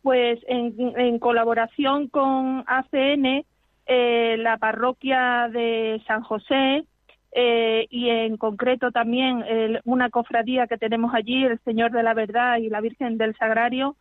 Pues 0.01 0.39
en, 0.47 1.19
colaboración 1.19 2.07
con 2.07 2.63
ACN, 2.69 3.45
eh, 3.87 4.37
la 4.39 4.59
parroquia 4.59 5.49
de 5.51 6.01
San 6.07 6.23
José 6.23 6.85
eh, 7.33 7.87
y 7.91 8.11
en 8.11 8.37
concreto 8.37 8.93
también 8.93 9.45
una 9.85 10.09
cofradía 10.09 10.69
que 10.69 10.79
tenemos 10.79 11.13
allí, 11.15 11.45
el 11.45 11.59
Señor 11.65 11.91
de 11.91 12.05
la 12.05 12.15
Verdad 12.15 12.59
y 12.59 12.69
la 12.69 12.81
Virgen 12.81 13.19
del 13.19 13.35
Sagrario, 13.37 13.97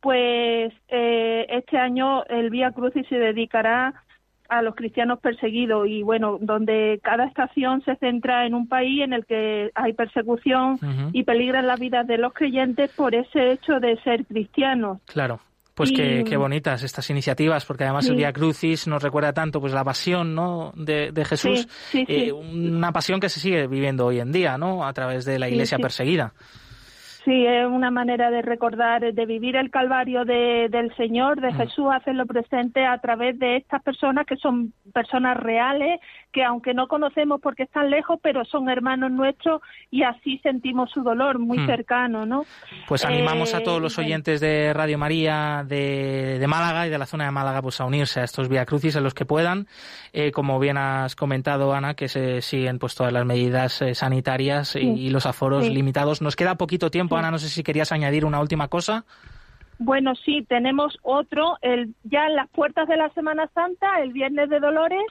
pues 0.00 0.72
eh, 0.88 1.46
este 1.48 1.78
año 1.78 2.24
el 2.26 2.48
Vía 2.48 2.70
Crucis 2.72 3.06
se 3.08 3.18
dedicará 3.18 3.92
a 4.48 4.62
los 4.62 4.74
cristianos 4.74 5.18
perseguidos 5.20 5.88
y 5.88 6.02
bueno, 6.02 6.38
donde 6.40 7.00
cada 7.02 7.24
estación 7.26 7.82
se 7.84 7.96
centra 7.96 8.46
en 8.46 8.54
un 8.54 8.68
país 8.68 9.02
en 9.02 9.12
el 9.12 9.24
que 9.26 9.70
hay 9.74 9.92
persecución 9.92 10.78
y 11.12 11.24
peligran 11.24 11.66
las 11.66 11.80
vidas 11.80 12.06
de 12.06 12.18
los 12.18 12.32
creyentes 12.32 12.90
por 12.92 13.14
ese 13.14 13.52
hecho 13.52 13.80
de 13.80 13.96
ser 14.02 14.24
cristianos. 14.26 14.98
Claro. 15.06 15.40
Pues 15.76 15.92
qué, 15.92 16.36
bonitas 16.38 16.82
estas 16.82 17.10
iniciativas, 17.10 17.66
porque 17.66 17.84
además 17.84 18.08
el 18.08 18.16
Via 18.16 18.32
Crucis 18.32 18.86
nos 18.86 19.02
recuerda 19.02 19.34
tanto 19.34 19.60
pues 19.60 19.74
la 19.74 19.84
pasión 19.84 20.34
¿no? 20.34 20.72
de, 20.74 21.12
Jesús, 21.26 21.68
eh, 21.92 22.32
una 22.32 22.92
pasión 22.92 23.20
que 23.20 23.28
se 23.28 23.40
sigue 23.40 23.66
viviendo 23.66 24.06
hoy 24.06 24.20
en 24.20 24.32
día, 24.32 24.56
¿no? 24.56 24.86
A 24.86 24.94
través 24.94 25.26
de 25.26 25.38
la 25.38 25.50
Iglesia 25.50 25.76
perseguida. 25.76 26.32
Sí, 27.26 27.44
es 27.44 27.66
una 27.66 27.90
manera 27.90 28.30
de 28.30 28.40
recordar, 28.40 29.12
de 29.12 29.26
vivir 29.26 29.56
el 29.56 29.72
calvario 29.72 30.24
de, 30.24 30.68
del 30.70 30.94
Señor, 30.94 31.40
de. 31.40 31.52
Jesús, 31.54 31.86
hacerlo 31.92 32.24
presente 32.24 32.86
a 32.86 32.98
través 32.98 33.36
de 33.40 33.56
estas 33.56 33.82
personas 33.82 34.26
que 34.26 34.36
son 34.36 34.72
personas 34.94 35.36
reales, 35.36 35.98
que 36.36 36.44
aunque 36.44 36.74
no 36.74 36.86
conocemos 36.86 37.40
porque 37.40 37.62
están 37.62 37.88
lejos, 37.88 38.20
pero 38.22 38.44
son 38.44 38.68
hermanos 38.68 39.10
nuestros 39.10 39.62
y 39.90 40.02
así 40.02 40.36
sentimos 40.42 40.90
su 40.90 41.02
dolor 41.02 41.38
muy 41.38 41.56
mm. 41.56 41.66
cercano, 41.66 42.26
¿no? 42.26 42.44
Pues 42.86 43.06
animamos 43.06 43.54
a 43.54 43.62
todos 43.62 43.80
los 43.80 43.96
eh, 43.96 44.02
oyentes 44.02 44.42
de 44.42 44.74
Radio 44.74 44.98
María 44.98 45.64
de, 45.66 46.38
de, 46.38 46.46
Málaga 46.46 46.86
y 46.86 46.90
de 46.90 46.98
la 46.98 47.06
zona 47.06 47.24
de 47.24 47.30
Málaga 47.30 47.62
pues 47.62 47.80
a 47.80 47.86
unirse 47.86 48.20
a 48.20 48.24
estos 48.24 48.50
Via 48.50 48.66
Crucis 48.66 48.94
en 48.96 49.04
los 49.04 49.14
que 49.14 49.24
puedan, 49.24 49.66
eh, 50.12 50.30
como 50.30 50.58
bien 50.58 50.76
has 50.76 51.16
comentado 51.16 51.72
Ana, 51.72 51.94
que 51.94 52.06
se 52.08 52.42
siguen 52.42 52.78
pues 52.78 52.94
todas 52.94 53.14
las 53.14 53.24
medidas 53.24 53.80
eh, 53.80 53.94
sanitarias 53.94 54.76
y, 54.76 55.08
los 55.08 55.24
aforos 55.24 55.66
limitados. 55.66 56.20
Nos 56.20 56.36
queda 56.36 56.56
poquito 56.56 56.90
tiempo 56.90 57.16
Ana, 57.16 57.30
no 57.30 57.38
sé 57.38 57.48
si 57.48 57.62
querías 57.62 57.92
añadir 57.92 58.26
una 58.26 58.40
última 58.40 58.68
cosa. 58.68 59.06
Bueno, 59.78 60.14
sí, 60.16 60.44
tenemos 60.46 60.98
otro, 61.02 61.56
el, 61.62 61.94
ya 62.04 62.26
en 62.26 62.36
las 62.36 62.48
puertas 62.50 62.88
de 62.88 62.98
la 62.98 63.08
Semana 63.10 63.48
Santa, 63.54 64.00
el 64.02 64.12
Viernes 64.12 64.50
de 64.50 64.60
Dolores, 64.60 65.04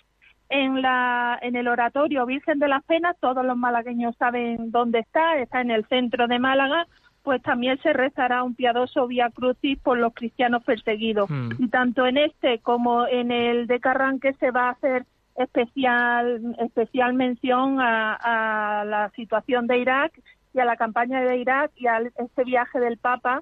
en, 0.50 0.82
la, 0.82 1.40
en 1.42 1.56
el 1.56 1.68
Oratorio 1.68 2.26
Virgen 2.26 2.60
de 2.60 2.68
las 2.68 2.84
Penas, 2.84 3.16
todos 3.20 3.46
los 3.46 3.58
malagueños 3.58 4.16
saben 4.18 4.72
dónde 4.72 5.00
está, 5.00 5.38
está 5.40 5.62
en 5.62 5.72
el 5.72 5.86
centro 5.88 6.28
de 6.28 6.40
Málaga, 6.40 6.88
pues 7.24 7.42
también 7.42 7.82
se 7.82 7.92
rezará 7.92 8.44
un 8.44 8.54
piadoso 8.54 9.08
Vía 9.08 9.30
Crucis 9.32 9.80
por 9.80 9.98
los 9.98 10.14
cristianos 10.14 10.64
perseguidos. 10.64 11.30
Hmm. 11.30 11.50
Y 11.58 11.68
tanto 11.70 12.06
en 12.06 12.18
este 12.18 12.60
como 12.60 13.08
en 13.08 13.32
el 13.32 13.68
de 13.68 13.80
Carranque 13.80 14.34
se 14.34 14.52
va 14.52 14.68
a 14.68 14.72
hacer 14.72 15.06
especial, 15.36 16.56
especial 16.60 17.14
mención 17.14 17.78
a 17.80 18.84
la 18.86 19.10
situación 19.16 19.68
de 19.68 19.80
Irak 19.80 20.14
y 20.56 20.60
a 20.60 20.66
la 20.66 20.78
campaña 20.78 21.22
de 21.22 21.38
Irak 21.38 21.72
y 21.76 21.88
a 21.88 22.00
este 22.00 22.44
viaje 22.46 22.80
del 22.80 22.98
Papa, 22.98 23.42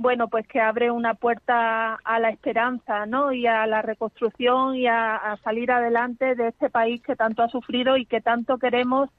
bueno, 0.00 0.28
pues 0.28 0.46
que 0.48 0.62
abre 0.62 0.90
una 0.90 1.12
puerta 1.12 1.94
a 2.02 2.18
la 2.18 2.30
esperanza, 2.30 3.04
¿no? 3.04 3.32
Y 3.32 3.46
a 3.46 3.66
la 3.66 3.82
reconstrucción 3.82 4.74
y 4.74 4.86
a 4.86 5.38
salir 5.44 5.70
adelante 5.70 6.34
de 6.34 6.48
este 6.48 6.70
país 6.70 7.02
que 7.02 7.16
tanto 7.16 7.42
ha 7.42 7.48
sufrido 7.50 7.98
y 7.98 8.06
que 8.06 8.22
tanto 8.22 8.56
queremos 8.56 9.10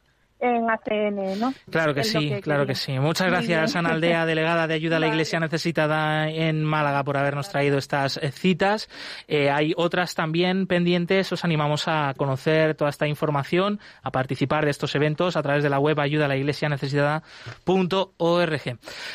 en 0.42 0.70
ACN, 0.70 1.39
¿no? 1.39 1.54
Claro 1.70 1.94
que 1.94 2.04
sí, 2.04 2.34
claro 2.42 2.66
que 2.66 2.74
sí. 2.74 3.00
Muchas 3.00 3.28
gracias, 3.28 3.76
Ana 3.76 3.92
Aldea, 3.92 4.26
delegada 4.26 4.66
de 4.68 4.74
ayuda 4.74 4.98
a 4.98 5.00
la 5.00 5.08
Iglesia 5.08 5.39
necesitada 5.39 6.28
en 6.30 6.64
Málaga, 6.64 7.04
por 7.04 7.18
habernos 7.18 7.50
traído 7.50 7.78
estas 7.78 8.18
eh, 8.18 8.32
citas. 8.32 8.89
Eh, 9.28 9.52
hay 9.52 9.74
otras 9.78 10.16
también 10.16 10.66
pendientes. 10.66 11.32
Os 11.32 11.46
animamos 11.46 11.88
a 11.88 12.16
conocer 12.18 12.74
toda 12.76 12.89
esta 12.89 13.08
información, 13.08 13.80
a 14.02 14.10
participar 14.12 14.66
de 14.66 14.72
estos 14.72 14.96
eventos 14.96 15.38
a 15.38 15.44
través 15.44 15.62
de 15.64 15.70
la 15.70 15.78
web 15.80 16.00
ayuda 16.00 16.26
a 16.26 16.28
la 16.28 16.38
Iglesia 16.38 16.70
necesitada.org. 16.70 17.22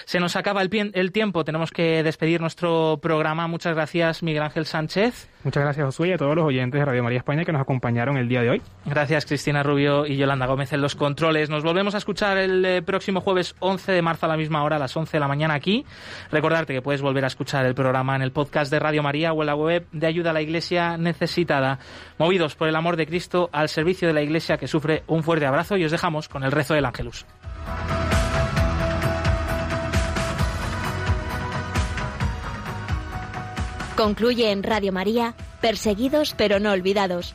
Se 0.05 0.20
nos 0.20 0.37
acaba 0.37 0.62
el, 0.62 0.93
el 0.95 1.12
tiempo, 1.12 1.45
tenemos 1.45 1.72
que 1.72 2.05
despedir 2.05 2.41
nuestro 2.41 3.01
programa. 3.03 3.49
Muchas 3.49 3.74
gracias, 3.74 4.22
Miguel 4.22 4.45
Ángel 4.45 4.66
Sánchez. 4.66 5.29
Muchas 5.43 5.62
gracias, 5.62 5.87
Josué, 5.87 6.09
y 6.09 6.12
a 6.12 6.18
todos 6.18 6.35
los 6.35 6.45
oyentes 6.45 6.79
de 6.79 6.85
Radio 6.85 7.05
María 7.05 7.18
España 7.18 7.45
que 7.45 7.53
nos 7.53 7.62
acompañaron 7.62 8.16
el 8.16 8.29
día 8.29 8.43
de 8.43 8.51
hoy. 8.51 8.62
Gracias, 8.85 9.27
Cristina 9.27 9.62
Rubio 9.62 10.05
y 10.05 10.16
Yolanda 10.16 10.47
Gómez 10.47 10.72
en 10.72 10.81
los 10.81 10.97
controles. 10.97 11.16
Nos 11.19 11.62
volvemos 11.62 11.95
a 11.95 11.99
escuchar 11.99 12.37
el 12.37 12.62
eh, 12.64 12.83
próximo 12.83 13.23
jueves 13.23 13.55
11 13.61 13.91
de 13.91 14.03
marzo 14.03 14.27
a 14.27 14.29
la 14.29 14.37
misma 14.37 14.62
hora, 14.62 14.77
a 14.77 14.79
las 14.79 14.95
11 14.95 15.17
de 15.17 15.21
la 15.21 15.27
mañana 15.27 15.55
aquí. 15.55 15.87
Recordarte 16.31 16.75
que 16.75 16.83
puedes 16.83 17.01
volver 17.01 17.25
a 17.25 17.29
escuchar 17.29 17.64
el 17.64 17.75
programa 17.75 18.14
en 18.17 18.23
el 18.23 18.33
podcast 18.33 18.71
de 18.71 18.79
Radio 18.79 19.03
María 19.03 19.33
o 19.33 19.43
en 19.43 19.47
la 19.47 19.55
web 19.55 19.87
de 19.93 20.07
Ayuda 20.07 20.31
a 20.31 20.33
la 20.35 20.43
Iglesia 20.43 20.99
Necesitada. 20.99 21.79
Movidos 22.19 22.55
por 22.55 22.69
el 22.69 22.77
amor 22.77 22.97
de 22.97 23.07
Cristo 23.07 23.49
al 23.51 23.71
servicio 23.71 24.07
de 24.07 24.14
la 24.14 24.21
Iglesia 24.21 24.59
que 24.59 24.69
sufre 24.69 25.05
un 25.07 25.23
fuerte 25.23 25.47
abrazo 25.47 25.79
y 25.79 25.87
os 25.87 25.91
dejamos 25.91 26.29
con 26.29 26.45
el 26.45 26.53
rezo 26.53 26.75
del 26.75 26.85
Ángelus. 26.85 27.25
Concluye 33.97 34.51
en 34.51 34.62
Radio 34.62 34.93
María, 34.93 35.35
Perseguidos 35.62 36.35
pero 36.37 36.61
no 36.61 36.73
olvidados, 36.73 37.35